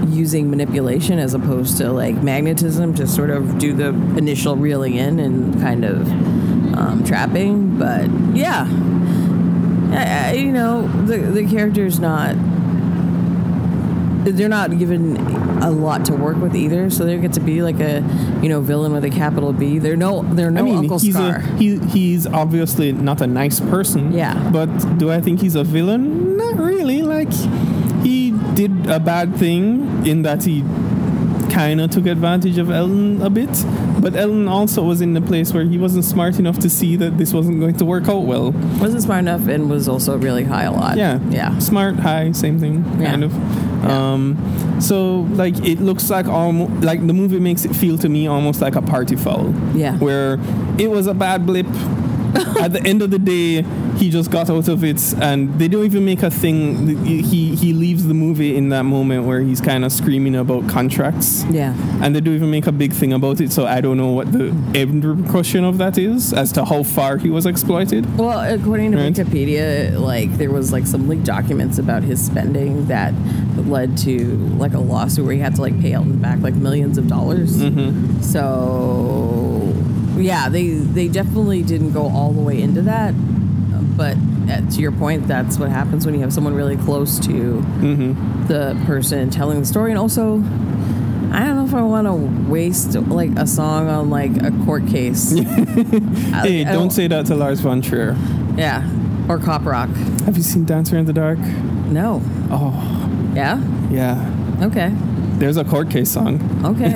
using 0.07 0.49
manipulation 0.49 1.17
as 1.19 1.33
opposed 1.33 1.77
to 1.77 1.91
like 1.91 2.21
magnetism 2.21 2.93
to 2.95 3.07
sort 3.07 3.29
of 3.29 3.57
do 3.59 3.73
the 3.73 3.89
initial 4.17 4.57
reeling 4.57 4.95
in 4.95 5.19
and 5.19 5.61
kind 5.61 5.85
of 5.85 6.07
um, 6.77 7.03
trapping. 7.05 7.77
But 7.77 8.09
yeah, 8.35 8.67
I, 9.91 10.29
I, 10.29 10.33
you 10.33 10.51
know, 10.51 10.87
the 11.05 11.17
the 11.17 11.47
character's 11.47 11.99
not. 11.99 12.35
They're 14.23 14.49
not 14.49 14.77
given 14.77 15.17
a 15.61 15.69
lot 15.71 16.05
to 16.05 16.13
work 16.15 16.37
with 16.37 16.55
either, 16.55 16.89
so 16.89 17.05
they 17.05 17.17
get 17.17 17.33
to 17.33 17.39
be 17.39 17.61
like 17.61 17.79
a, 17.79 18.01
you 18.41 18.49
know, 18.49 18.61
villain 18.61 18.93
with 18.93 19.03
a 19.05 19.09
capital 19.09 19.53
B. 19.53 19.79
They're 19.79 19.95
no, 19.95 20.23
they're 20.23 20.51
no 20.51 20.61
I 20.61 20.63
mean, 20.63 20.77
Uncle 20.77 20.99
he's 20.99 21.13
Scar. 21.13 21.37
a, 21.37 21.41
he, 21.57 21.77
he's 21.79 22.25
obviously 22.27 22.91
not 22.91 23.21
a 23.21 23.27
nice 23.27 23.59
person. 23.59 24.11
Yeah. 24.13 24.49
But 24.51 24.97
do 24.97 25.11
I 25.11 25.21
think 25.21 25.41
he's 25.41 25.55
a 25.55 25.63
villain? 25.63 26.37
Not 26.37 26.55
really. 26.57 27.01
Like, 27.01 27.31
he 28.03 28.31
did 28.53 28.87
a 28.87 28.99
bad 28.99 29.35
thing 29.35 30.05
in 30.05 30.23
that 30.23 30.43
he 30.43 30.61
kind 31.51 31.79
of 31.81 31.91
took 31.91 32.05
advantage 32.05 32.57
of 32.57 32.69
Elton 32.69 33.21
a 33.21 33.29
bit. 33.29 33.49
But 34.03 34.17
Elton 34.17 34.49
also 34.49 34.83
was 34.83 34.99
in 34.99 35.15
a 35.15 35.21
place 35.21 35.53
where 35.53 35.63
he 35.63 35.77
wasn't 35.77 36.03
smart 36.03 36.37
enough 36.37 36.59
to 36.59 36.69
see 36.69 36.97
that 36.97 37.17
this 37.17 37.31
wasn't 37.33 37.61
going 37.61 37.77
to 37.77 37.85
work 37.85 38.09
out 38.09 38.25
well. 38.25 38.51
wasn't 38.81 39.01
smart 39.01 39.19
enough 39.19 39.47
and 39.47 39.69
was 39.69 39.87
also 39.87 40.17
really 40.17 40.43
high 40.43 40.63
a 40.65 40.71
lot. 40.73 40.97
Yeah. 40.97 41.19
yeah. 41.29 41.57
Smart, 41.59 41.95
high, 41.95 42.33
same 42.33 42.59
thing, 42.59 42.83
Yeah. 42.99 43.11
kind 43.11 43.23
of. 43.23 43.31
Yeah. 43.33 44.13
Um, 44.13 44.37
so 44.81 45.21
like 45.41 45.55
it 45.65 45.79
looks 45.79 46.09
like 46.09 46.27
almost 46.27 46.83
like 46.83 46.99
the 47.07 47.13
movie 47.13 47.39
makes 47.39 47.63
it 47.63 47.73
feel 47.73 47.97
to 47.99 48.09
me 48.09 48.27
almost 48.27 48.59
like 48.59 48.75
a 48.75 48.81
party 48.81 49.15
foul. 49.15 49.53
Yeah. 49.73 49.95
Where 49.97 50.37
it 50.77 50.89
was 50.91 51.07
a 51.07 51.13
bad 51.13 51.45
blip. 51.45 51.67
At 52.59 52.73
the 52.73 52.81
end 52.83 53.01
of 53.01 53.09
the 53.11 53.19
day, 53.19 53.61
he 53.97 54.09
just 54.09 54.31
got 54.31 54.49
out 54.49 54.67
of 54.67 54.83
it, 54.83 55.01
and 55.21 55.53
they 55.59 55.67
don't 55.67 55.85
even 55.85 56.03
make 56.05 56.23
a 56.23 56.29
thing. 56.31 56.95
He 57.05 57.55
he 57.55 57.73
leaves 57.73 58.05
the 58.07 58.13
movie 58.13 58.55
in 58.57 58.69
that 58.69 58.83
moment 58.83 59.25
where 59.25 59.41
he's 59.41 59.61
kind 59.61 59.85
of 59.85 59.91
screaming 59.91 60.35
about 60.35 60.67
contracts, 60.69 61.43
Yeah. 61.49 61.73
and 62.01 62.15
they 62.15 62.21
don't 62.21 62.35
even 62.35 62.51
make 62.51 62.67
a 62.67 62.71
big 62.71 62.93
thing 62.93 63.13
about 63.13 63.39
it. 63.41 63.51
So 63.51 63.65
I 63.65 63.81
don't 63.81 63.97
know 63.97 64.11
what 64.11 64.31
the 64.31 64.47
end 64.75 65.03
repercussion 65.05 65.63
of 65.63 65.77
that 65.77 65.97
is 65.97 66.33
as 66.33 66.51
to 66.53 66.65
how 66.65 66.83
far 66.83 67.17
he 67.17 67.29
was 67.29 67.45
exploited. 67.45 68.17
Well, 68.17 68.39
according 68.53 68.91
to 68.93 68.97
Right. 68.97 69.13
Wikipedia, 69.13 69.99
like 69.99 70.31
there 70.37 70.51
was 70.51 70.71
like 70.71 70.85
some 70.87 71.07
leaked 71.07 71.25
documents 71.25 71.77
about 71.77 72.03
his 72.03 72.23
spending 72.23 72.85
that 72.87 73.13
led 73.67 73.97
to 73.99 74.35
like 74.57 74.73
a 74.73 74.79
lawsuit 74.79 75.25
where 75.25 75.33
he 75.35 75.39
had 75.41 75.55
to 75.55 75.61
like 75.61 75.79
pay 75.81 75.93
out 75.93 76.03
Elton 76.03 76.17
back 76.19 76.39
like 76.39 76.55
millions 76.55 76.97
of 76.97 77.07
dollars. 77.07 77.57
Mm-hmm. 77.61 78.21
So 78.21 79.42
yeah, 80.17 80.49
they 80.49 80.69
they 80.69 81.07
definitely 81.07 81.61
didn't 81.63 81.91
go 81.93 82.03
all 82.09 82.31
the 82.33 82.41
way 82.41 82.61
into 82.61 82.81
that. 82.83 83.13
But 83.97 84.17
uh, 84.49 84.61
to 84.71 84.79
your 84.81 84.91
point, 84.91 85.27
that's 85.27 85.57
what 85.59 85.69
happens 85.69 86.05
when 86.05 86.15
you 86.15 86.21
have 86.21 86.33
someone 86.33 86.53
really 86.55 86.77
close 86.77 87.19
to 87.19 87.31
Mm-hmm. 87.31 88.47
the 88.47 88.75
person 88.85 89.29
telling 89.29 89.59
the 89.59 89.65
story, 89.65 89.91
and 89.91 89.99
also. 89.99 90.43
I 91.35 91.39
don't 91.45 91.55
know 91.55 91.65
if 91.65 91.73
I 91.73 91.81
want 91.81 92.05
to 92.05 92.13
waste 92.47 92.93
like 92.93 93.31
a 93.39 93.47
song 93.47 93.89
on 93.89 94.11
like 94.11 94.29
a 94.43 94.51
court 94.65 94.85
case. 94.87 95.33
I- 95.39 95.43
Hey, 95.43 96.63
I 96.63 96.73
don't 96.73 96.91
say 96.91 97.07
that 97.07 97.25
to 97.25 97.33
Lars 97.35 97.59
von 97.59 97.81
Trier. 97.81 98.15
Yeah, 98.55 98.87
or 99.27 99.39
cop 99.39 99.65
rock. 99.65 99.89
Have 100.25 100.37
you 100.37 100.43
seen 100.43 100.63
Dancer 100.65 100.95
in 100.95 101.05
the 101.05 101.13
Dark? 101.13 101.39
No. 101.39 102.21
Oh, 102.51 102.71
Yeah. 103.33 103.59
yeah. 103.89 104.59
Okay. 104.61 104.93
There's 105.43 105.57
a 105.57 105.65
court 105.65 105.89
case 105.89 106.09
song. 106.09 106.39
Okay. 106.63 106.93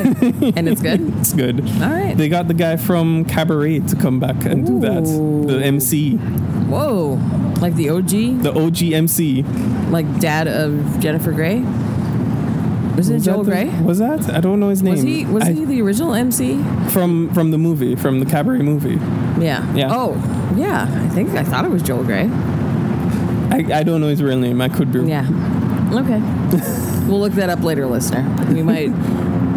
and 0.55 0.69
it's 0.69 0.81
good. 0.81 1.01
It's 1.19 1.33
good. 1.33 1.59
All 1.81 1.89
right. 1.89 2.15
They 2.15 2.29
got 2.29 2.47
the 2.47 2.53
guy 2.53 2.77
from 2.77 3.25
Cabaret 3.25 3.79
to 3.79 3.95
come 3.97 4.21
back 4.21 4.45
and 4.45 4.65
do 4.65 4.79
that. 4.79 5.03
The 5.03 5.59
MC, 5.65 6.15
Whoa. 6.15 7.15
Like 7.59 7.75
the 7.75 7.89
OG, 7.89 8.43
the 8.43 8.53
OG 8.57 8.83
MC. 8.93 9.43
like 9.89 10.07
dad 10.21 10.47
of 10.47 10.97
Jennifer 11.01 11.33
Grey. 11.33 11.59
Was 12.95 13.09
it 13.09 13.19
Joel 13.19 13.43
Grey? 13.43 13.67
Was 13.81 13.97
that? 13.99 14.29
I 14.29 14.39
don't 14.39 14.61
know 14.61 14.69
his 14.69 14.81
name. 14.81 14.93
Was 14.93 15.03
he 15.03 15.25
was 15.25 15.43
I- 15.43 15.51
he 15.51 15.65
the 15.65 15.81
original 15.81 16.13
MC? 16.13 16.63
from 16.91 17.29
from 17.33 17.51
the 17.51 17.57
movie, 17.57 17.97
from 17.97 18.21
the 18.21 18.25
Cabaret 18.25 18.59
movie? 18.59 18.95
Yeah. 19.43 19.61
Yeah. 19.75 19.89
Oh, 19.91 20.13
yeah. 20.55 20.83
I 20.89 21.09
think 21.09 21.31
I 21.31 21.43
thought 21.43 21.65
it 21.65 21.71
was 21.71 21.83
Joel 21.83 22.05
Grey. 22.05 22.29
I, 23.51 23.79
I 23.79 23.83
don't 23.83 23.99
know 23.99 24.07
his 24.07 24.23
real 24.23 24.39
name. 24.39 24.61
I 24.61 24.69
could 24.69 24.93
be. 24.93 25.01
Yeah. 25.01 25.27
Okay. 25.91 26.93
we'll 27.07 27.19
look 27.19 27.33
that 27.33 27.49
up 27.49 27.61
later, 27.63 27.87
listener. 27.87 28.23
We 28.53 28.63
might. 28.63 28.91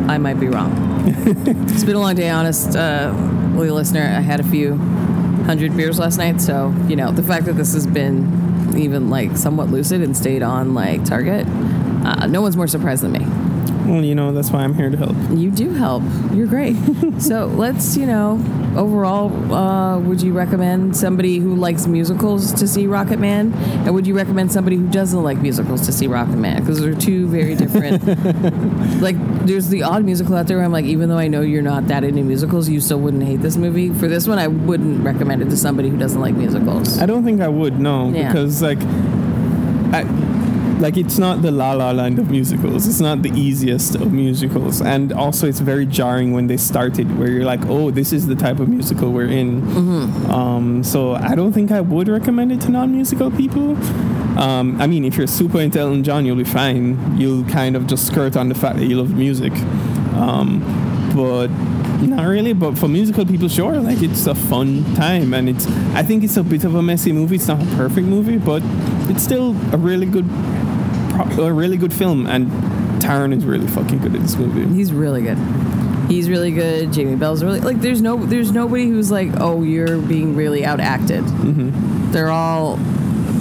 I 0.09 0.19
might 0.19 0.41
be 0.41 0.49
wrong. 0.49 0.73
it's 1.07 1.85
been 1.85 1.97
a 1.97 2.01
long 2.01 2.15
day, 2.15 2.31
honest. 2.31 2.75
Uh, 2.75 3.13
listener, 3.55 4.03
I 4.03 4.21
had 4.21 4.41
a 4.41 4.45
few 4.45 4.77
hundred 5.45 5.77
beers 5.77 5.99
last 5.99 6.17
night, 6.19 6.41
so 6.41 6.75
you 6.89 6.97
know 6.97 7.13
the 7.13 7.23
fact 7.23 7.47
that 7.47 7.55
this 7.55 7.75
has 7.75 7.87
been 7.87 8.77
even 8.77 9.11
like 9.11 9.37
somewhat 9.37 9.69
lucid 9.69 10.01
and 10.01 10.17
stayed 10.17 10.43
on 10.43 10.75
like 10.75 11.05
target. 11.05 11.47
Uh, 11.47 12.27
no 12.27 12.41
one's 12.41 12.57
more 12.57 12.67
surprised 12.67 13.03
than 13.03 13.13
me. 13.13 13.27
Well, 13.91 14.05
you 14.05 14.15
know 14.15 14.33
that's 14.33 14.51
why 14.51 14.63
I'm 14.63 14.75
here 14.75 14.91
to 14.91 14.97
help. 14.97 15.17
You 15.31 15.51
do 15.51 15.71
help. 15.71 16.03
You're 16.33 16.47
great. 16.47 16.77
so 17.19 17.47
let's, 17.47 17.97
you 17.97 18.07
know, 18.07 18.37
overall, 18.77 19.31
uh, 19.53 19.99
would 19.99 20.23
you 20.23 20.33
recommend 20.33 20.97
somebody 20.97 21.39
who 21.39 21.55
likes 21.55 21.87
musicals 21.87 22.53
to 22.55 22.69
see 22.69 22.87
Rocket 22.87 23.19
Man? 23.19 23.53
And 23.85 23.95
would 23.95 24.07
you 24.07 24.15
recommend 24.17 24.53
somebody 24.53 24.77
who 24.77 24.87
doesn't 24.89 25.23
like 25.23 25.39
musicals 25.39 25.87
to 25.87 25.93
see 25.93 26.07
Rocket 26.07 26.37
Man? 26.37 26.61
Because 26.61 26.81
they're 26.81 26.95
two 26.95 27.27
very 27.29 27.55
different. 27.55 28.05
like, 29.03 29.17
there's 29.47 29.69
the 29.69 29.83
odd 29.83 30.05
musical 30.05 30.37
out 30.37 30.47
there 30.47 30.59
where 30.59 30.67
I'm 30.67 30.73
like, 30.73 30.85
even 30.85 31.09
though 31.09 31.19
I 31.19 31.29
know 31.29 31.41
you're 31.41 31.63
not 31.63 31.89
that 31.89 32.05
into 32.05 32.23
musicals, 32.23 32.69
you 32.69 32.81
still 32.81 33.01
wouldn't 33.01 33.25
hate 33.25 33.41
this 33.43 33.57
movie. 33.57 33.91
For 33.91 34.09
this 34.09 34.27
one, 34.29 34.39
I 34.39 34.47
wouldn't 34.49 35.05
recommend 35.05 35.43
it 35.43 35.51
to 35.51 35.57
somebody 35.57 35.89
who 35.89 35.97
doesn't 35.97 36.21
like 36.21 36.35
musicals. 36.35 36.99
I 36.99 37.07
don't 37.07 37.25
think 37.25 37.41
I 37.41 37.49
would 37.49 37.79
no 37.81 38.11
Yeah. 38.11 38.29
because 38.29 38.63
like, 38.63 38.79
I, 39.93 40.05
like 40.81 40.97
it's 40.97 41.19
not 41.19 41.43
the 41.43 41.51
La 41.51 41.73
La 41.73 41.91
Land 41.91 42.19
of 42.19 42.31
musicals. 42.31 42.87
It's 42.89 43.01
not 43.01 43.23
the 43.23 43.31
easiest 43.31 43.95
of 43.95 44.13
musicals, 44.13 44.81
and 44.81 45.13
also 45.13 45.47
it's 45.47 45.61
very 45.61 45.87
jarring 45.87 46.33
when 46.33 46.47
they 46.47 46.57
started, 46.57 47.19
where 47.19 47.31
you're 47.31 47.45
like, 47.45 47.61
oh, 47.67 47.91
this 47.91 48.13
is 48.13 48.27
the 48.27 48.35
type 48.35 48.59
of 48.61 48.69
musical 48.69 49.13
we're 49.13 49.27
in. 49.27 49.63
Mm-hmm. 49.63 50.31
Um, 50.31 50.83
so 50.83 51.15
I 51.15 51.35
don't 51.35 51.53
think 51.53 51.71
I 51.71 51.81
would 51.81 52.09
recommend 52.09 52.53
it 52.53 52.61
to 52.63 52.71
non-musical 52.71 53.31
people. 53.33 53.77
Um, 54.39 54.81
I 54.81 54.87
mean, 54.87 55.05
if 55.05 55.17
you're 55.17 55.27
super 55.27 55.61
into 55.61 55.79
Elton 55.79 56.03
John, 56.03 56.25
you'll 56.25 56.37
be 56.37 56.45
fine. 56.45 57.19
You'll 57.19 57.45
kind 57.45 57.77
of 57.77 57.87
just 57.87 58.07
skirt 58.07 58.37
on 58.37 58.49
the 58.49 58.55
fact 58.55 58.79
that 58.79 58.87
you 58.87 58.97
love 58.97 59.15
music. 59.15 59.53
Um, 60.15 60.61
but 61.15 61.49
not 62.07 62.27
really. 62.27 62.53
But 62.53 62.79
for 62.79 62.89
musical 62.89 63.27
people, 63.27 63.49
sure, 63.49 63.77
like 63.79 64.03
it's 64.03 64.27
a 64.27 64.35
fun 64.35 64.85
time, 64.95 65.35
and 65.35 65.49
it's. 65.49 65.67
I 65.95 66.03
think 66.03 66.25
it's 66.25 66.37
a 66.37 66.43
bit 66.43 66.65
of 66.65 66.75
a 66.75 66.83
messy 66.83 67.13
movie. 67.13 67.37
It's 67.37 67.49
not 67.49 67.63
a 67.63 67.77
perfect 67.77 68.07
movie, 68.07 68.39
but 68.39 68.63
it's 69.11 69.23
still 69.23 69.51
a 69.73 69.77
really 69.77 70.07
good, 70.07 70.29
pro- 71.25 71.47
a 71.47 71.53
really 71.53 71.77
good 71.77 71.93
film. 71.93 72.27
And 72.27 72.51
Taron 73.01 73.35
is 73.37 73.45
really 73.45 73.67
fucking 73.67 73.99
good 73.99 74.15
in 74.15 74.23
this 74.23 74.37
movie. 74.37 74.73
He's 74.75 74.93
really 74.93 75.23
good. 75.23 75.39
He's 76.09 76.29
really 76.29 76.51
good. 76.51 76.93
Jamie 76.93 77.17
Bell's 77.17 77.43
really 77.45 77.61
like. 77.61 77.81
There's 77.81 78.03
no. 78.03 78.17
There's 78.17 78.51
nobody 78.53 78.89
who's 78.89 79.11
like, 79.11 79.29
oh, 79.39 79.63
you're 79.63 79.99
being 79.99 80.35
really 80.35 80.63
outacted. 80.63 81.23
Mm-hmm. 81.23 82.13
They're 82.13 82.31
all. 82.31 82.77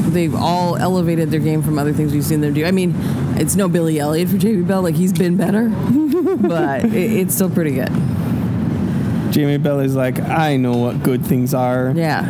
They've 0.10 0.34
all 0.34 0.76
elevated 0.76 1.30
their 1.30 1.40
game 1.40 1.62
from 1.62 1.78
other 1.78 1.94
things 1.94 2.14
we've 2.14 2.24
seen 2.24 2.42
them 2.42 2.54
do. 2.54 2.66
I 2.66 2.72
mean, 2.72 2.94
it's 3.38 3.56
no 3.56 3.70
Billy 3.70 4.00
Elliot 4.00 4.30
for 4.30 4.38
Jamie 4.38 4.64
Bell. 4.64 4.82
Like 4.82 4.96
he's 4.96 5.14
been 5.14 5.38
better, 5.38 5.70
but 6.38 6.86
it, 6.86 6.94
it's 6.94 7.36
still 7.36 7.50
pretty 7.50 7.72
good. 7.72 7.92
Jamie 9.32 9.58
Bell 9.58 9.80
is 9.80 9.96
like, 9.96 10.20
I 10.20 10.58
know 10.58 10.78
what 10.78 11.04
good 11.04 11.26
things 11.26 11.54
are. 11.54 11.94
Yeah. 11.96 12.26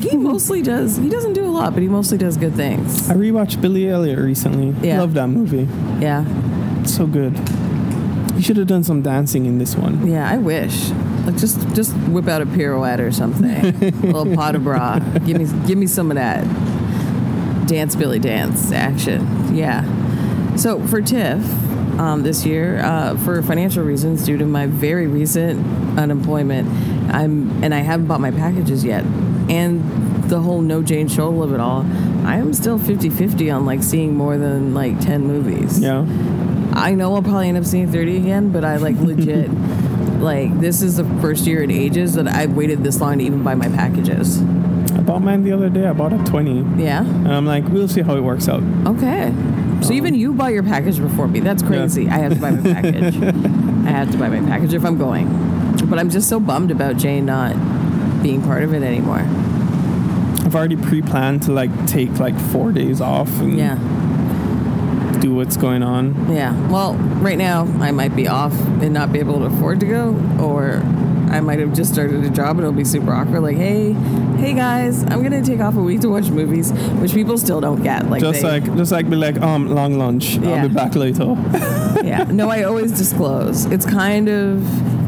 He 0.00 0.16
mostly 0.16 0.62
does. 0.62 0.96
He 0.96 1.08
doesn't 1.08 1.32
do 1.34 1.44
a 1.44 1.50
lot, 1.50 1.74
but 1.74 1.82
he 1.82 1.88
mostly 1.88 2.18
does 2.18 2.36
good 2.36 2.54
things. 2.54 3.08
I 3.10 3.14
rewatched 3.14 3.60
Billy 3.60 3.88
Elliot 3.88 4.18
recently. 4.18 4.74
Yeah. 4.86 5.00
Love 5.00 5.14
that 5.14 5.28
movie. 5.28 5.68
Yeah. 6.00 6.24
It's 6.80 6.94
so 6.94 7.06
good. 7.06 7.36
You 8.34 8.42
should 8.42 8.56
have 8.56 8.66
done 8.66 8.82
some 8.84 9.02
dancing 9.02 9.46
in 9.46 9.58
this 9.58 9.76
one. 9.76 10.06
Yeah. 10.06 10.28
I 10.28 10.38
wish. 10.38 10.90
Like 11.24 11.36
just 11.36 11.58
just 11.74 11.94
whip 12.08 12.28
out 12.28 12.42
a 12.42 12.46
pirouette 12.46 13.00
or 13.00 13.10
something. 13.12 13.50
a 13.64 13.90
little 14.06 14.26
port 14.36 14.52
de 14.52 14.58
bras. 14.58 15.02
Give 15.24 15.38
me 15.38 15.46
give 15.66 15.78
me 15.78 15.86
some 15.86 16.10
of 16.10 16.16
that. 16.16 16.44
Dance 17.66 17.96
Billy 17.96 18.18
Dance 18.18 18.72
action. 18.72 19.54
Yeah. 19.54 19.84
So 20.56 20.84
for 20.86 21.00
TIFF 21.00 21.42
um, 21.98 22.22
this 22.22 22.44
year, 22.44 22.80
uh, 22.80 23.16
for 23.18 23.42
financial 23.42 23.82
reasons, 23.84 24.24
due 24.24 24.36
to 24.36 24.44
my 24.44 24.66
very 24.66 25.06
recent 25.06 25.64
unemployment, 25.98 26.68
I'm 27.12 27.62
and 27.64 27.72
I 27.74 27.78
haven't 27.78 28.06
bought 28.06 28.20
my 28.20 28.30
packages 28.30 28.84
yet, 28.84 29.04
and 29.54 30.24
the 30.28 30.40
whole 30.40 30.60
no 30.60 30.82
Jane 30.82 31.08
Schoettle 31.08 31.42
of 31.42 31.52
it 31.52 31.60
all. 31.60 31.82
I 32.26 32.36
am 32.36 32.52
still 32.54 32.78
50-50 32.78 33.54
on 33.54 33.64
like 33.66 33.82
seeing 33.82 34.16
more 34.16 34.36
than 34.36 34.74
like 34.74 34.98
10 35.00 35.26
movies. 35.26 35.78
Yeah. 35.78 36.04
I 36.72 36.94
know 36.94 37.14
I'll 37.14 37.22
probably 37.22 37.48
end 37.48 37.58
up 37.58 37.64
seeing 37.64 37.90
30 37.90 38.16
again, 38.16 38.50
but 38.50 38.64
I 38.64 38.76
like 38.76 38.96
legit 38.96 39.50
like 40.20 40.58
this 40.60 40.82
is 40.82 40.96
the 40.96 41.04
first 41.20 41.46
year 41.46 41.62
in 41.62 41.70
ages 41.70 42.14
that 42.14 42.26
I've 42.26 42.54
waited 42.54 42.82
this 42.82 43.00
long 43.00 43.18
to 43.18 43.24
even 43.24 43.42
buy 43.42 43.54
my 43.54 43.68
packages. 43.68 44.42
I 44.92 45.00
bought 45.00 45.22
mine 45.22 45.44
the 45.44 45.52
other 45.52 45.68
day. 45.68 45.86
I 45.86 45.92
bought 45.92 46.12
a 46.12 46.18
20. 46.18 46.82
Yeah? 46.82 47.00
And 47.00 47.32
I'm 47.32 47.46
like, 47.46 47.64
we'll 47.68 47.88
see 47.88 48.02
how 48.02 48.16
it 48.16 48.22
works 48.22 48.48
out. 48.48 48.62
Okay. 48.86 49.32
So 49.82 49.88
um, 49.88 49.92
even 49.92 50.14
you 50.14 50.32
buy 50.32 50.50
your 50.50 50.62
package 50.62 50.98
before 50.98 51.28
me. 51.28 51.40
That's 51.40 51.62
crazy. 51.62 52.08
I 52.08 52.18
have 52.18 52.34
to 52.34 52.40
buy 52.40 52.50
my 52.50 52.62
package. 52.80 53.16
I 53.22 53.90
have 53.90 54.10
to 54.10 54.18
buy 54.18 54.28
my 54.28 54.40
package 54.48 54.72
if 54.74 54.84
I'm 54.84 54.98
going. 54.98 55.28
But 55.88 55.98
I'm 55.98 56.10
just 56.10 56.28
so 56.28 56.40
bummed 56.40 56.70
about 56.70 56.96
Jane 56.96 57.26
not 57.26 57.54
being 58.24 58.40
part 58.42 58.62
of 58.62 58.72
it 58.72 58.82
anymore. 58.82 59.18
I've 60.46 60.54
already 60.54 60.76
pre-planned 60.76 61.42
to 61.42 61.52
like 61.52 61.70
take 61.86 62.18
like 62.18 62.36
four 62.50 62.72
days 62.72 63.00
off 63.02 63.28
and 63.40 63.58
Yeah. 63.58 63.74
do 65.20 65.34
what's 65.34 65.58
going 65.58 65.82
on. 65.82 66.32
Yeah. 66.32 66.52
Well, 66.70 66.94
right 67.20 67.36
now 67.36 67.64
I 67.80 67.90
might 67.92 68.16
be 68.16 68.26
off 68.26 68.54
and 68.80 68.94
not 68.94 69.12
be 69.12 69.18
able 69.18 69.40
to 69.40 69.44
afford 69.44 69.78
to 69.80 69.86
go, 69.86 70.14
or 70.40 70.82
I 71.30 71.40
might 71.40 71.58
have 71.58 71.74
just 71.74 71.92
started 71.92 72.24
a 72.24 72.30
job 72.30 72.50
and 72.56 72.60
it'll 72.60 72.72
be 72.72 72.84
super 72.84 73.12
awkward. 73.12 73.42
Like, 73.42 73.56
hey, 73.58 73.92
hey 74.38 74.54
guys, 74.54 75.02
I'm 75.04 75.22
gonna 75.22 75.42
take 75.42 75.60
off 75.60 75.76
a 75.76 75.82
week 75.82 76.00
to 76.00 76.08
watch 76.08 76.28
movies, 76.30 76.72
which 77.02 77.12
people 77.12 77.36
still 77.36 77.60
don't 77.60 77.82
get. 77.82 78.08
Like, 78.08 78.22
just 78.22 78.40
they- 78.40 78.48
like 78.60 78.64
just 78.76 78.90
like 78.92 79.10
be 79.10 79.16
like, 79.16 79.38
um, 79.42 79.68
long 79.68 79.98
lunch. 79.98 80.36
Yeah. 80.36 80.50
I'll 80.62 80.68
be 80.68 80.74
back 80.74 80.94
later. 80.94 81.36
yeah. 82.02 82.24
No, 82.30 82.48
I 82.48 82.62
always 82.62 82.90
disclose. 82.92 83.66
It's 83.66 83.84
kind 83.84 84.28
of. 84.30 84.62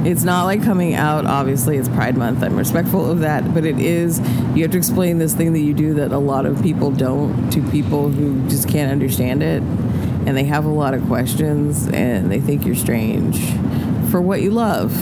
It's 0.07 0.22
not 0.22 0.44
like 0.44 0.62
coming 0.62 0.94
out. 0.94 1.26
Obviously, 1.26 1.76
it's 1.78 1.88
Pride 1.88 2.16
Month. 2.16 2.42
I'm 2.44 2.57
respectful 2.57 3.11
of 3.11 3.18
that, 3.20 3.52
but 3.52 3.64
it 3.64 3.80
is. 3.80 4.20
You 4.54 4.62
have 4.62 4.70
to 4.70 4.78
explain 4.78 5.18
this 5.18 5.34
thing 5.34 5.52
that 5.54 5.59
you 5.61 5.74
do 5.74 5.94
that 5.94 6.12
a 6.12 6.18
lot 6.18 6.46
of 6.46 6.62
people 6.62 6.92
don't 6.92 7.50
to 7.50 7.61
people 7.70 8.09
who 8.11 8.48
just 8.48 8.68
can't 8.68 8.92
understand 8.92 9.42
it, 9.42 9.62
and 9.62 10.36
they 10.36 10.44
have 10.44 10.64
a 10.64 10.68
lot 10.70 10.94
of 10.94 11.04
questions 11.07 11.88
and 11.88 12.30
they 12.30 12.40
think 12.40 12.64
you're 12.64 12.76
strange 12.76 13.36
for 14.12 14.20
what 14.20 14.42
you 14.42 14.52
love, 14.52 14.92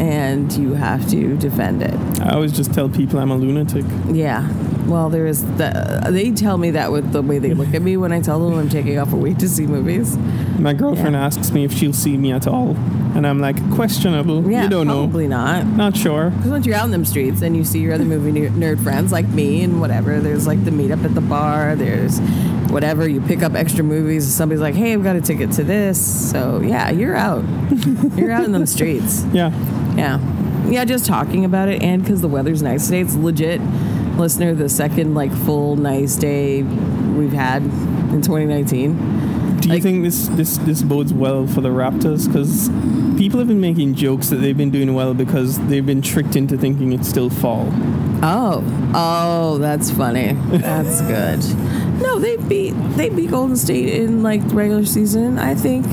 and 0.00 0.52
you 0.52 0.74
have 0.74 1.08
to 1.10 1.36
defend 1.36 1.82
it. 1.82 2.20
I 2.20 2.34
always 2.34 2.52
just 2.52 2.72
tell 2.72 2.88
people 2.88 3.18
I'm 3.18 3.32
a 3.32 3.36
lunatic. 3.36 3.84
Yeah. 4.12 4.48
Well, 4.86 5.08
there 5.08 5.26
is 5.26 5.42
the, 5.56 6.06
they 6.10 6.30
tell 6.30 6.58
me 6.58 6.70
that 6.72 6.92
with 6.92 7.10
the 7.12 7.22
way 7.22 7.38
they 7.40 7.54
look 7.54 7.72
at 7.74 7.80
me 7.82 7.96
when 7.96 8.12
I 8.12 8.20
tell 8.20 8.38
them 8.38 8.58
I'm 8.58 8.68
taking 8.68 8.98
off 8.98 9.12
a 9.12 9.16
week 9.16 9.38
to 9.38 9.48
see 9.48 9.66
movies. 9.66 10.16
My 10.58 10.72
girlfriend 10.74 11.14
Yeah. 11.14 11.24
asks 11.24 11.50
me 11.52 11.64
if 11.64 11.72
she'll 11.72 11.94
see 11.94 12.16
me 12.18 12.32
at 12.32 12.46
all, 12.46 12.76
and 13.14 13.26
I'm 13.26 13.40
like, 13.40 13.56
questionable. 13.74 14.50
Yeah, 14.50 14.64
you 14.64 14.68
don't 14.68 14.86
know. 14.86 15.04
probably 15.04 15.28
not. 15.28 15.66
Not 15.66 15.96
sure. 15.96 16.30
Because 16.30 16.50
once 16.50 16.66
you're 16.66 16.74
out 16.74 16.86
in 16.86 16.90
them 16.90 17.04
streets 17.04 17.42
and 17.42 17.56
you 17.56 17.64
see 17.64 17.78
your 17.78 17.94
other 17.94 18.04
movie 18.04 18.32
nerd 18.32 18.82
friends 18.82 19.12
like 19.12 19.28
me 19.28 19.62
and 19.62 19.80
whatever, 19.80 20.20
there's 20.20 20.46
like 20.46 20.64
the 20.64 20.70
meetup 20.70 21.04
at 21.04 21.14
the 21.14 21.20
bar, 21.20 21.76
there's 21.76 22.18
whatever, 22.70 23.08
you 23.08 23.20
pick 23.20 23.42
up 23.42 23.54
extra 23.54 23.84
movies, 23.84 24.26
somebody's 24.32 24.60
like, 24.60 24.74
hey, 24.74 24.92
I've 24.92 25.04
got 25.04 25.14
a 25.16 25.20
ticket 25.20 25.52
to 25.52 25.64
this. 25.64 26.30
So 26.30 26.60
yeah, 26.60 26.90
you're 26.90 27.16
out. 27.16 27.44
you're 28.16 28.32
out 28.32 28.44
in 28.44 28.52
them 28.52 28.66
streets. 28.66 29.24
Yeah. 29.32 29.50
Yeah. 29.96 30.18
Yeah, 30.68 30.84
just 30.84 31.06
talking 31.06 31.44
about 31.44 31.68
it 31.68 31.82
and 31.82 32.02
because 32.02 32.20
the 32.20 32.28
weather's 32.28 32.62
nice 32.62 32.86
today, 32.86 33.00
it's 33.00 33.14
legit. 33.14 33.60
Listener, 34.16 34.54
the 34.54 34.68
second 34.68 35.14
like 35.14 35.32
full 35.32 35.76
nice 35.76 36.16
day 36.16 36.62
we've 36.62 37.32
had 37.32 37.62
in 37.62 38.22
2019. 38.22 39.33
Do 39.64 39.70
you 39.70 39.74
Like- 39.76 39.82
think 39.82 40.04
this, 40.04 40.28
this, 40.28 40.58
this 40.58 40.82
bodes 40.82 41.14
well 41.14 41.46
for 41.46 41.62
the 41.62 41.70
Raptors? 41.70 42.26
Because 42.26 42.68
people 43.16 43.38
have 43.38 43.48
been 43.48 43.62
making 43.62 43.94
jokes 43.94 44.28
that 44.28 44.36
they've 44.36 44.54
been 44.56 44.70
doing 44.70 44.92
well 44.92 45.14
because 45.14 45.58
they've 45.68 45.86
been 45.86 46.02
tricked 46.02 46.36
into 46.36 46.58
thinking 46.58 46.92
it's 46.92 47.08
still 47.08 47.30
fall. 47.30 47.70
Oh, 48.22 48.62
oh, 48.94 49.56
that's 49.56 49.90
funny. 49.90 50.32
That's 50.50 51.00
good. 51.12 51.38
No, 52.02 52.18
they 52.18 52.36
beat 52.36 52.72
they 52.96 53.08
beat 53.08 53.30
Golden 53.30 53.56
State 53.56 53.88
in 54.02 54.22
like 54.22 54.46
the 54.46 54.54
regular 54.54 54.84
season. 54.84 55.38
I 55.38 55.54
think, 55.54 55.86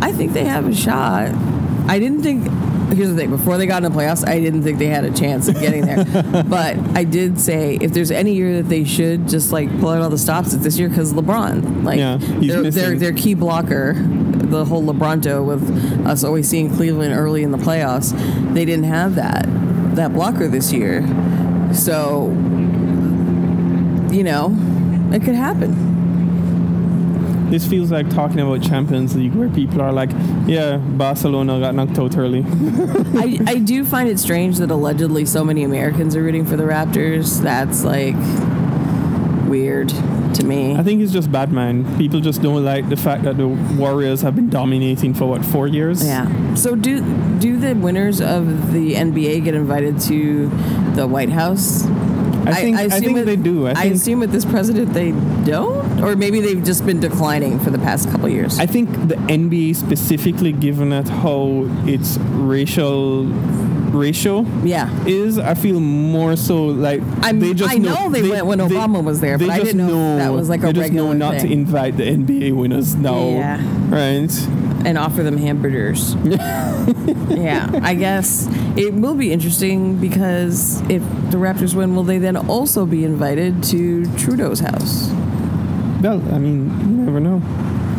I 0.00 0.12
think 0.12 0.32
they 0.32 0.44
have 0.44 0.68
a 0.68 0.72
shot. 0.74 1.30
I 1.88 1.98
didn't 1.98 2.22
think. 2.22 2.46
Here's 2.94 3.08
the 3.10 3.16
thing: 3.16 3.30
before 3.30 3.56
they 3.58 3.66
got 3.66 3.82
in 3.84 3.92
the 3.92 3.98
playoffs, 3.98 4.26
I 4.26 4.38
didn't 4.40 4.62
think 4.62 4.78
they 4.78 4.86
had 4.86 5.04
a 5.04 5.12
chance 5.12 5.48
of 5.48 5.54
getting 5.58 5.84
there. 5.86 6.04
but 6.48 6.76
I 6.96 7.04
did 7.04 7.40
say 7.40 7.76
if 7.80 7.92
there's 7.92 8.10
any 8.10 8.34
year 8.34 8.56
that 8.62 8.68
they 8.68 8.84
should 8.84 9.28
just 9.28 9.50
like 9.52 9.68
pull 9.80 9.90
out 9.90 10.02
all 10.02 10.10
the 10.10 10.18
stops, 10.18 10.52
it's 10.52 10.62
this 10.62 10.78
year 10.78 10.88
because 10.88 11.12
LeBron. 11.12 11.84
Like 11.84 11.98
Yeah, 11.98 12.18
their 12.18 12.62
missing. 12.62 12.98
their 12.98 13.12
key 13.12 13.34
blocker, 13.34 13.94
the 13.94 14.64
whole 14.64 14.82
LeBronto 14.82 15.44
with 15.44 16.06
us 16.06 16.22
always 16.24 16.48
seeing 16.48 16.74
Cleveland 16.74 17.14
early 17.14 17.42
in 17.42 17.50
the 17.50 17.58
playoffs, 17.58 18.12
they 18.54 18.64
didn't 18.64 18.84
have 18.84 19.14
that 19.14 19.46
that 19.96 20.12
blocker 20.12 20.48
this 20.48 20.72
year. 20.72 21.02
So, 21.74 22.28
you 24.10 24.22
know, 24.24 24.54
it 25.12 25.22
could 25.22 25.34
happen. 25.34 25.91
This 27.52 27.66
feels 27.66 27.90
like 27.90 28.08
talking 28.08 28.40
about 28.40 28.62
Champions 28.62 29.14
League 29.14 29.34
where 29.34 29.50
people 29.50 29.82
are 29.82 29.92
like, 29.92 30.08
yeah, 30.46 30.78
Barcelona 30.78 31.60
got 31.60 31.74
knocked 31.74 31.98
out 31.98 32.16
early. 32.16 32.46
I, 32.48 33.38
I 33.46 33.58
do 33.58 33.84
find 33.84 34.08
it 34.08 34.18
strange 34.18 34.56
that 34.56 34.70
allegedly 34.70 35.26
so 35.26 35.44
many 35.44 35.62
Americans 35.62 36.16
are 36.16 36.22
rooting 36.22 36.46
for 36.46 36.56
the 36.56 36.62
Raptors. 36.62 37.42
That's 37.42 37.84
like 37.84 38.14
weird 39.50 39.90
to 39.90 40.44
me. 40.44 40.76
I 40.76 40.82
think 40.82 41.02
it's 41.02 41.12
just 41.12 41.30
bad 41.30 41.52
mind. 41.52 41.98
People 41.98 42.20
just 42.20 42.40
don't 42.40 42.64
like 42.64 42.88
the 42.88 42.96
fact 42.96 43.24
that 43.24 43.36
the 43.36 43.48
Warriors 43.48 44.22
have 44.22 44.34
been 44.34 44.48
dominating 44.48 45.12
for 45.12 45.26
what, 45.26 45.44
four 45.44 45.66
years? 45.66 46.02
Yeah. 46.02 46.54
So 46.54 46.74
do 46.74 47.02
do 47.38 47.58
the 47.58 47.74
winners 47.74 48.22
of 48.22 48.72
the 48.72 48.94
NBA 48.94 49.44
get 49.44 49.54
invited 49.54 50.00
to 50.08 50.48
the 50.94 51.06
White 51.06 51.28
House? 51.28 51.84
I 52.46 52.54
think 52.54 52.76
I, 52.76 52.82
assume 52.82 53.00
think 53.02 53.14
with- 53.16 53.26
they 53.26 53.36
do. 53.36 53.66
I 53.66 53.72
I, 53.72 53.84
assume 53.84 54.20
with 54.20 54.32
this 54.32 54.44
president 54.44 54.92
they 54.94 55.12
don't, 55.44 56.02
or 56.02 56.16
maybe 56.16 56.40
they've 56.40 56.62
just 56.62 56.84
been 56.84 57.00
declining 57.00 57.58
for 57.60 57.70
the 57.70 57.78
past 57.78 58.10
couple 58.10 58.28
years. 58.28 58.58
I 58.58 58.66
think 58.66 58.90
the 59.08 59.16
NBA 59.16 59.76
specifically, 59.76 60.52
given 60.52 60.92
at 60.92 61.08
how 61.08 61.66
its 61.86 62.18
racial 62.18 63.24
ratio 63.92 64.46
yeah. 64.64 64.88
is, 65.06 65.38
I 65.38 65.54
feel 65.54 65.78
more 65.80 66.36
so 66.36 66.64
like 66.66 67.02
I'm, 67.20 67.40
they 67.40 67.54
just 67.54 67.72
I 67.72 67.76
know, 67.76 68.08
they, 68.08 68.28
went 68.28 68.46
when 68.46 68.58
Obama 68.58 69.04
was 69.04 69.20
there, 69.20 69.36
they 69.36 69.46
but 69.46 69.52
I 69.52 69.58
didn't 69.60 69.86
know, 69.86 70.14
if 70.14 70.18
that 70.18 70.32
was 70.32 70.48
like 70.48 70.60
a 70.62 70.66
they 70.66 70.72
just 70.72 70.82
regular 70.90 71.08
know 71.14 71.30
not 71.30 71.40
thing. 71.40 71.48
to 71.48 71.52
invite 71.52 71.96
the 71.96 72.04
NBA 72.04 72.54
winners 72.56 72.94
now, 72.94 73.28
Yeah. 73.28 73.60
right? 73.88 74.30
And 74.84 74.98
offer 74.98 75.22
them 75.22 75.36
hamburgers. 75.36 76.14
yeah, 77.28 77.70
I 77.82 77.94
guess 77.94 78.48
it 78.76 78.94
will 78.94 79.14
be 79.14 79.32
interesting 79.32 79.96
because 79.98 80.80
if 80.82 81.02
the 81.30 81.38
Raptors 81.38 81.74
win, 81.74 81.94
will 81.94 82.04
they 82.04 82.18
then 82.18 82.36
also 82.36 82.86
be 82.86 83.04
invited 83.04 83.62
to 83.64 84.04
Trudeau's 84.16 84.60
house? 84.60 85.10
Well, 86.02 86.20
I 86.34 86.38
mean, 86.38 86.70
you 86.80 87.04
never 87.04 87.20
know. 87.20 87.40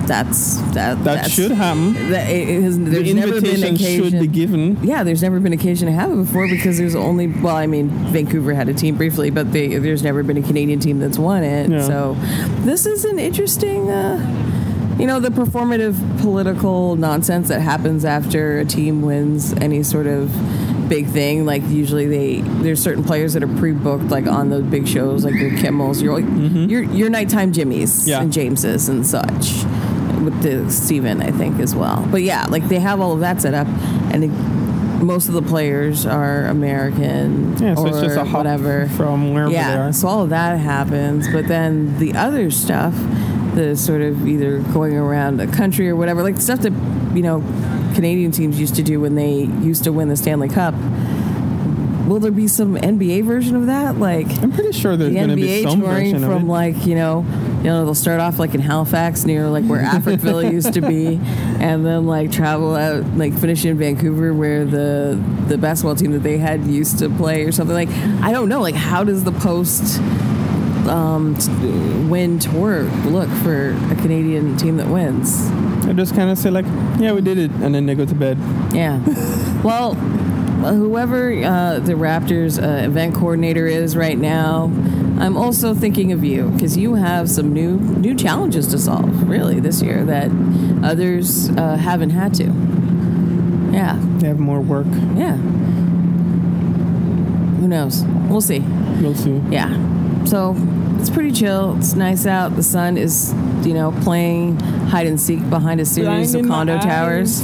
That's 0.07 0.57
that. 0.73 1.01
That 1.03 1.03
that's, 1.03 1.29
should 1.29 1.51
happen. 1.51 1.93
That 2.11 2.29
it, 2.29 2.61
has, 2.61 2.77
there's 2.77 3.07
the 3.07 3.13
never 3.13 3.39
been 3.39 3.63
invitation 3.63 3.75
occasion. 3.75 4.09
should 4.09 4.19
be 4.19 4.27
given. 4.27 4.83
yeah, 4.83 5.03
there's 5.03 5.23
never 5.23 5.39
been 5.39 5.53
occasion 5.53 5.87
to 5.87 5.93
have 5.93 6.11
it 6.11 6.15
before 6.15 6.47
because 6.47 6.77
there's 6.77 6.95
only 6.95 7.27
well, 7.27 7.55
I 7.55 7.67
mean, 7.67 7.89
Vancouver 8.11 8.53
had 8.53 8.67
a 8.67 8.73
team 8.73 8.97
briefly, 8.97 9.29
but 9.29 9.53
they, 9.53 9.77
there's 9.77 10.03
never 10.03 10.23
been 10.23 10.37
a 10.37 10.41
Canadian 10.41 10.79
team 10.79 10.99
that's 10.99 11.17
won 11.17 11.43
it. 11.43 11.71
Yeah. 11.71 11.81
So 11.81 12.15
this 12.65 12.85
is 12.85 13.05
an 13.05 13.19
interesting. 13.19 13.89
Uh, 13.89 14.42
you 14.99 15.07
know 15.07 15.19
the 15.19 15.29
performative 15.29 15.95
political 16.21 16.95
nonsense 16.95 17.47
that 17.49 17.61
happens 17.61 18.05
after 18.05 18.59
a 18.59 18.65
team 18.65 19.01
wins 19.01 19.53
any 19.53 19.83
sort 19.83 20.07
of 20.07 20.29
big 20.89 21.07
thing. 21.07 21.45
Like 21.45 21.63
usually 21.67 22.05
they 22.07 22.41
there's 22.61 22.81
certain 22.81 23.03
players 23.03 23.33
that 23.33 23.43
are 23.43 23.57
pre-booked 23.57 24.05
like 24.05 24.27
on 24.27 24.49
those 24.49 24.63
big 24.63 24.87
shows 24.87 25.25
like 25.25 25.35
your 25.35 25.51
Kimmels, 25.51 26.01
your 26.01 26.19
your 26.19 26.83
your 26.83 27.09
nighttime 27.09 27.51
Jimmys 27.51 27.83
Mm-hmm. 28.03 28.09
Yeah. 28.09 28.21
and 28.21 28.31
Jameses 28.33 28.89
and 28.89 29.05
such. 29.05 29.63
With 30.23 30.41
the 30.41 30.71
Steven, 30.71 31.21
I 31.21 31.31
think 31.31 31.59
as 31.59 31.75
well. 31.75 32.07
But 32.09 32.21
yeah, 32.21 32.45
like 32.49 32.67
they 32.69 32.79
have 32.79 33.01
all 33.01 33.11
of 33.13 33.19
that 33.21 33.41
set 33.41 33.53
up, 33.53 33.67
and 34.13 34.23
it, 34.23 34.27
most 35.03 35.27
of 35.27 35.33
the 35.33 35.41
players 35.41 36.05
are 36.05 36.45
American 36.45 37.57
Yeah, 37.57 37.75
so 37.75 37.81
or 37.81 37.87
it's 37.89 37.99
just 37.99 38.15
a 38.15 38.23
hop 38.23 38.37
whatever 38.37 38.87
from 38.95 39.33
wherever 39.33 39.49
they 39.49 39.55
yeah, 39.57 39.87
are. 39.87 39.91
so 39.91 40.07
all 40.07 40.23
of 40.23 40.29
that 40.29 40.57
happens, 40.59 41.27
but 41.29 41.47
then 41.49 41.99
the 41.99 42.13
other 42.13 42.49
stuff, 42.51 42.93
the 43.55 43.75
sort 43.75 44.01
of 44.01 44.27
either 44.27 44.59
going 44.73 44.95
around 44.95 45.37
the 45.37 45.47
country 45.47 45.89
or 45.89 45.95
whatever, 45.95 46.23
like 46.23 46.39
stuff 46.39 46.61
that 46.61 46.73
you 47.15 47.21
know 47.21 47.41
Canadian 47.95 48.31
teams 48.31 48.59
used 48.59 48.75
to 48.75 48.83
do 48.83 48.99
when 48.99 49.15
they 49.15 49.43
used 49.65 49.83
to 49.83 49.91
win 49.91 50.09
the 50.09 50.17
Stanley 50.17 50.49
Cup. 50.49 50.73
Will 52.07 52.19
there 52.19 52.31
be 52.31 52.49
some 52.49 52.75
NBA 52.75 53.23
version 53.23 53.55
of 53.55 53.67
that? 53.67 53.97
Like 53.97 54.27
I'm 54.41 54.51
pretty 54.51 54.73
sure 54.73 54.97
there's 54.97 55.13
the 55.13 55.15
going 55.15 55.29
to 55.29 55.35
be 55.35 55.63
some 55.63 55.81
version 55.81 56.19
from 56.19 56.31
of 56.31 56.41
it. 56.43 56.45
like 56.47 56.85
you 56.85 56.95
know, 56.95 57.25
you 57.59 57.63
know 57.63 57.85
they'll 57.85 57.95
start 57.95 58.19
off 58.19 58.39
like 58.39 58.53
in 58.53 58.59
Halifax 58.59 59.23
near 59.23 59.47
like 59.47 59.63
where 59.65 59.81
Africville 59.83 60.51
used 60.51 60.73
to 60.73 60.81
be, 60.81 61.19
and 61.59 61.85
then 61.85 62.05
like 62.05 62.31
travel 62.31 62.75
out 62.75 63.05
like 63.15 63.33
finish 63.33 63.63
in 63.63 63.77
Vancouver 63.77 64.33
where 64.33 64.65
the 64.65 65.21
the 65.47 65.57
basketball 65.57 65.95
team 65.95 66.11
that 66.11 66.23
they 66.23 66.37
had 66.37 66.65
used 66.65 66.99
to 66.99 67.09
play 67.09 67.43
or 67.43 67.51
something 67.51 67.75
like 67.75 67.89
I 68.21 68.31
don't 68.31 68.49
know 68.49 68.61
like 68.61 68.75
how 68.75 69.03
does 69.03 69.23
the 69.23 69.31
post 69.31 70.01
um, 70.87 71.35
t- 71.35 71.51
win 72.09 72.39
tour 72.39 72.83
look 73.05 73.29
for 73.43 73.71
a 73.91 73.95
Canadian 73.95 74.57
team 74.57 74.77
that 74.77 74.87
wins? 74.87 75.49
I 75.85 75.93
just 75.93 76.15
kind 76.15 76.29
of 76.29 76.37
say 76.37 76.49
like, 76.49 76.65
yeah, 76.99 77.13
we 77.13 77.21
did 77.21 77.37
it, 77.37 77.51
and 77.51 77.73
then 77.73 77.85
they 77.85 77.95
go 77.95 78.05
to 78.05 78.15
bed. 78.15 78.37
Yeah. 78.73 78.99
well, 79.63 79.95
whoever 79.95 81.31
uh, 81.43 81.79
the 81.79 81.93
Raptors 81.93 82.61
uh, 82.61 82.85
event 82.85 83.15
coordinator 83.15 83.67
is 83.67 83.95
right 83.95 84.17
now, 84.17 84.65
I'm 85.19 85.37
also 85.37 85.73
thinking 85.73 86.11
of 86.11 86.23
you 86.23 86.49
because 86.49 86.77
you 86.77 86.95
have 86.95 87.29
some 87.29 87.53
new 87.53 87.77
new 87.77 88.15
challenges 88.15 88.67
to 88.67 88.77
solve, 88.77 89.29
really, 89.29 89.59
this 89.59 89.81
year 89.81 90.03
that 90.05 90.31
others 90.83 91.49
uh, 91.51 91.77
haven't 91.77 92.11
had 92.11 92.33
to. 92.35 92.45
Yeah. 93.73 93.99
They 94.17 94.27
have 94.27 94.39
more 94.39 94.61
work. 94.61 94.87
Yeah. 95.15 95.35
Who 97.57 97.67
knows? 97.67 98.03
We'll 98.29 98.41
see. 98.41 98.59
We'll 98.59 99.15
see. 99.15 99.41
Yeah. 99.49 99.69
So 100.25 100.55
it's 100.99 101.09
pretty 101.09 101.31
chill. 101.31 101.77
It's 101.77 101.95
nice 101.95 102.25
out. 102.25 102.55
The 102.55 102.63
sun 102.63 102.97
is, 102.97 103.33
you 103.63 103.73
know, 103.73 103.91
playing 104.03 104.59
hide 104.59 105.07
and 105.07 105.19
seek 105.19 105.47
behind 105.49 105.81
a 105.81 105.85
series 105.85 106.33
of 106.33 106.43
Blinding 106.43 106.49
my 106.49 106.55
condo 106.55 106.79
towers. 106.79 107.41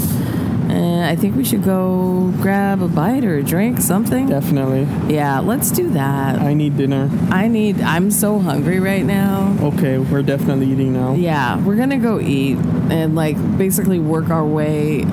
And 0.70 1.04
I 1.04 1.16
think 1.16 1.36
we 1.36 1.44
should 1.44 1.64
go 1.64 2.32
grab 2.42 2.84
a 2.84 2.88
bite 2.88 3.26
or 3.26 3.38
a 3.38 3.44
drink, 3.44 3.80
something. 3.80 4.28
Definitely. 4.30 4.88
Yeah, 5.14 5.40
let's 5.40 5.72
do 5.72 5.90
that. 5.92 6.40
I 6.40 6.54
need 6.54 6.78
dinner. 6.78 7.10
I 7.32 7.48
need. 7.48 7.82
I'm 7.82 8.12
so 8.12 8.38
hungry 8.38 8.80
right 8.80 9.04
now. 9.04 9.58
Okay, 9.62 9.98
we're 9.98 10.22
definitely 10.22 10.68
eating 10.68 10.94
now. 10.94 11.16
Yeah, 11.16 11.58
we're 11.64 11.76
gonna 11.76 11.98
go 11.98 12.20
eat 12.20 12.58
and 12.92 13.16
like 13.16 13.36
basically 13.58 13.98
work 13.98 14.30
our 14.30 14.46
way 14.46 15.06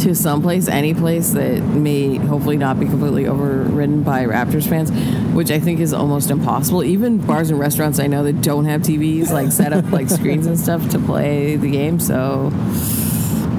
to 0.00 0.14
someplace, 0.14 0.68
any 0.68 0.94
place 0.94 1.30
that 1.30 1.60
may 1.62 2.16
hopefully 2.16 2.56
not 2.56 2.78
be 2.80 2.86
completely 2.86 3.26
overridden 3.26 4.02
by 4.02 4.24
Raptors 4.24 4.68
fans, 4.68 4.90
which 5.34 5.50
I 5.50 5.58
think 5.58 5.80
is 5.80 5.92
almost 5.92 6.30
impossible. 6.30 6.84
Even 6.84 7.18
bars 7.18 7.50
and 7.50 7.58
restaurants 7.58 7.98
I 7.98 8.06
know 8.06 8.22
that 8.24 8.40
don't 8.42 8.64
have 8.66 8.82
TVs 8.82 9.30
like 9.30 9.52
set 9.52 9.72
up 9.72 9.90
like 9.90 10.08
screens 10.08 10.46
and 10.46 10.58
stuff 10.58 10.88
to 10.90 10.98
play 10.98 11.56
the 11.56 11.70
game. 11.70 11.98
So 12.00 12.50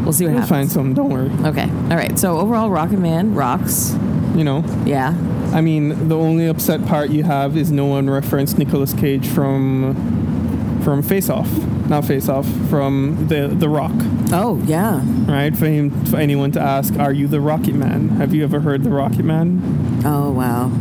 we'll 0.03 0.13
see 0.13 0.25
what 0.25 0.31
We'll 0.33 0.41
happens. 0.41 0.49
find 0.49 0.71
some. 0.71 0.93
Don't 0.93 1.09
worry. 1.09 1.29
Okay, 1.49 1.69
all 1.69 1.97
right. 1.97 2.17
So 2.17 2.37
overall, 2.37 2.69
Rocket 2.69 2.99
Man 2.99 3.35
rocks. 3.35 3.95
You 4.35 4.43
know, 4.43 4.63
Yeah. 4.85 5.15
I 5.51 5.61
mean, 5.61 6.07
the 6.07 6.15
only 6.15 6.45
upset 6.45 6.85
part 6.85 7.09
you 7.09 7.23
have 7.23 7.57
is 7.57 7.71
no 7.71 7.85
one 7.85 8.07
referenced 8.09 8.57
Nicolas 8.59 8.93
Cage 8.93 9.27
from 9.27 10.79
from 10.83 11.01
Face 11.01 11.29
Off, 11.29 11.49
not 11.89 12.05
Face 12.05 12.29
Off, 12.29 12.47
from 12.69 13.27
the 13.27 13.47
the 13.47 13.67
Rock, 13.67 13.91
Oh 14.31 14.61
yeah. 14.65 15.01
right? 15.27 15.55
For 15.55 15.65
him, 15.65 16.05
for 16.05 16.17
anyone 16.17 16.51
to 16.53 16.59
ask, 16.61 16.97
"Are 16.99 17.11
you 17.11 17.27
the 17.27 17.41
Rocket 17.41 17.75
Man?" 17.75 18.09
Have 18.09 18.33
you 18.33 18.43
ever 18.43 18.59
heard 18.59 18.83
the 18.83 18.91
Rocket 18.91 19.23
Man? 19.25 20.01
Oh 20.05 20.31
wow. 20.31 20.71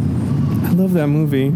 I 0.64 0.70
love 0.72 0.92
that 0.92 1.09
movie. 1.09 1.50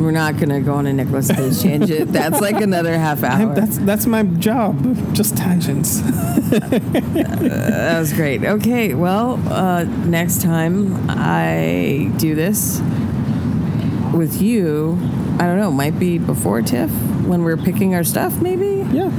We're 0.00 0.10
not 0.10 0.38
gonna 0.38 0.60
go 0.60 0.74
on 0.74 0.86
a 0.86 0.92
Nicolas 0.92 1.30
Cage 1.30 1.62
tangent. 1.62 2.12
That's 2.12 2.40
like 2.40 2.60
another 2.60 2.98
half 2.98 3.22
hour. 3.22 3.50
I'm, 3.50 3.54
that's 3.54 3.78
that's 3.78 4.06
my 4.06 4.24
job, 4.24 5.14
just 5.14 5.36
tangents. 5.36 6.02
That 6.54 7.98
was 7.98 8.12
great. 8.12 8.44
Okay, 8.44 8.94
well, 8.94 9.40
uh, 9.48 9.84
next 9.84 10.42
time 10.42 11.06
I 11.08 12.10
do 12.16 12.34
this 12.34 12.80
with 14.12 14.40
you, 14.40 14.98
I 15.38 15.46
don't 15.46 15.58
know, 15.58 15.70
might 15.70 15.98
be 15.98 16.18
before 16.18 16.62
TIFF 16.62 16.90
when 17.26 17.42
we're 17.44 17.56
picking 17.56 17.94
our 17.94 18.04
stuff, 18.04 18.40
maybe? 18.40 18.86
yeah, 18.92 19.10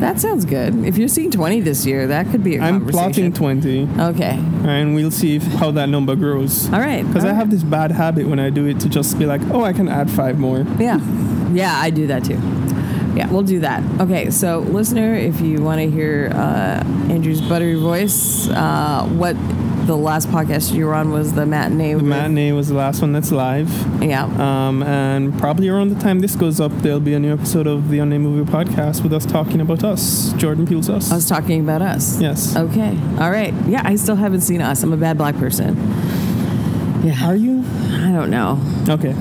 That 0.00 0.20
sounds 0.20 0.44
good. 0.44 0.84
If 0.84 0.96
you're 0.96 1.08
seeing 1.08 1.30
20 1.30 1.60
this 1.60 1.84
year, 1.84 2.06
that 2.06 2.28
could 2.30 2.42
be 2.44 2.56
a 2.56 2.62
I'm 2.62 2.86
plotting 2.86 3.32
twenty, 3.32 3.88
Okay. 3.98 4.38
and 4.64 4.94
we'll 4.94 5.10
see 5.10 5.36
if, 5.36 5.42
how 5.42 5.70
that 5.72 5.88
number 5.88 6.14
grows. 6.16 6.72
All 6.72 6.80
right. 6.80 7.04
Because 7.06 7.24
I 7.24 7.28
right. 7.28 7.36
have 7.36 7.50
this 7.50 7.62
bad 7.64 7.90
habit 7.92 8.26
when 8.26 8.38
I 8.38 8.50
do 8.50 8.66
it 8.66 8.78
to 8.80 8.88
just 8.88 9.18
be 9.18 9.26
like, 9.26 9.40
oh, 9.50 9.62
I 9.64 9.72
can 9.72 9.88
add 9.88 10.10
five 10.10 10.38
more. 10.38 10.64
Yeah. 10.78 11.00
Yeah, 11.52 11.74
I 11.76 11.90
do 11.90 12.06
that 12.08 12.24
too. 12.24 12.38
Yeah, 13.16 13.26
we'll 13.32 13.42
do 13.42 13.58
that. 13.60 13.82
Okay, 14.00 14.30
so 14.30 14.60
listener, 14.60 15.14
if 15.14 15.40
you 15.40 15.60
want 15.60 15.80
to 15.80 15.90
hear 15.90 16.30
uh, 16.32 16.84
Andrew's 17.10 17.40
buttery 17.40 17.74
voice, 17.74 18.48
uh, 18.50 19.04
what 19.16 19.34
the 19.88 19.96
last 19.96 20.28
podcast 20.28 20.74
you 20.74 20.84
were 20.84 20.94
on 20.94 21.10
was 21.10 21.32
the 21.32 21.46
matinee. 21.46 21.94
The 21.94 22.02
matinee 22.02 22.52
was 22.52 22.68
the 22.68 22.74
last 22.74 23.00
one 23.00 23.14
that's 23.14 23.32
live. 23.32 23.70
Yeah. 24.02 24.24
Um, 24.24 24.82
and 24.82 25.36
probably 25.38 25.70
around 25.70 25.88
the 25.88 26.00
time 26.00 26.20
this 26.20 26.36
goes 26.36 26.60
up, 26.60 26.70
there'll 26.82 27.00
be 27.00 27.14
a 27.14 27.18
new 27.18 27.32
episode 27.32 27.66
of 27.66 27.88
the 27.88 27.98
Unnamed 27.98 28.22
Movie 28.22 28.52
Podcast 28.52 29.02
with 29.02 29.14
us 29.14 29.24
talking 29.24 29.62
about 29.62 29.82
us. 29.82 30.34
Jordan 30.34 30.66
Peele's 30.66 30.90
Us. 30.90 31.10
I 31.10 31.14
was 31.14 31.26
talking 31.26 31.60
about 31.60 31.80
us. 31.80 32.20
Yes. 32.20 32.54
Okay. 32.54 32.98
All 33.18 33.30
right. 33.30 33.54
Yeah, 33.66 33.80
I 33.82 33.96
still 33.96 34.16
haven't 34.16 34.42
seen 34.42 34.60
us. 34.60 34.82
I'm 34.82 34.92
a 34.92 34.96
bad 34.98 35.16
black 35.16 35.36
person. 35.36 35.74
Yeah. 37.02 37.24
Are 37.24 37.36
you? 37.36 37.64
I 37.86 38.12
don't 38.12 38.28
know. 38.30 38.60
Okay. 38.90 39.14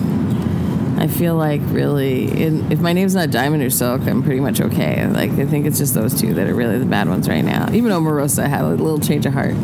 I 1.01 1.07
feel 1.07 1.36
like 1.36 1.61
really, 1.68 2.30
in, 2.43 2.70
if 2.74 2.82
my 2.82 2.91
name's 2.91 3.15
not 3.15 3.32
Diamond 3.32 3.63
or 3.63 3.70
Silk, 3.70 4.01
I'm 4.01 4.22
pretty 4.22 4.41
much 4.41 4.59
okay. 4.59 5.07
Like 5.07 5.32
I 5.32 5.45
think 5.45 5.65
it's 5.65 5.78
just 5.78 5.93
those 5.93 6.20
two 6.20 6.34
that 6.34 6.47
are 6.47 6.55
really 6.55 6.78
the 6.78 6.86
bad 6.86 7.07
ones 7.07 7.30
right 7.30 7.45
now. 7.45 7.72
Even 7.72 7.91
Omarosa 7.93 8.49
had 8.49 8.65
a 8.65 8.70
little 8.70 8.99
change 8.99 9.26
of 9.26 9.32
heart. 9.32 9.55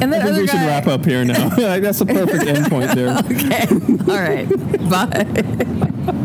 And 0.00 0.12
then 0.12 0.22
I 0.22 0.24
think 0.24 0.36
we 0.38 0.46
should 0.46 0.54
wrap 0.56 0.86
up 0.86 1.04
here 1.04 1.24
now. 1.24 1.48
That's 1.56 2.00
a 2.00 2.06
perfect 2.06 2.44
endpoint 2.44 2.94
there. 2.94 3.18
Okay. 3.18 3.66
All 4.12 4.20
right. 4.20 4.48
Bye. 4.90 6.16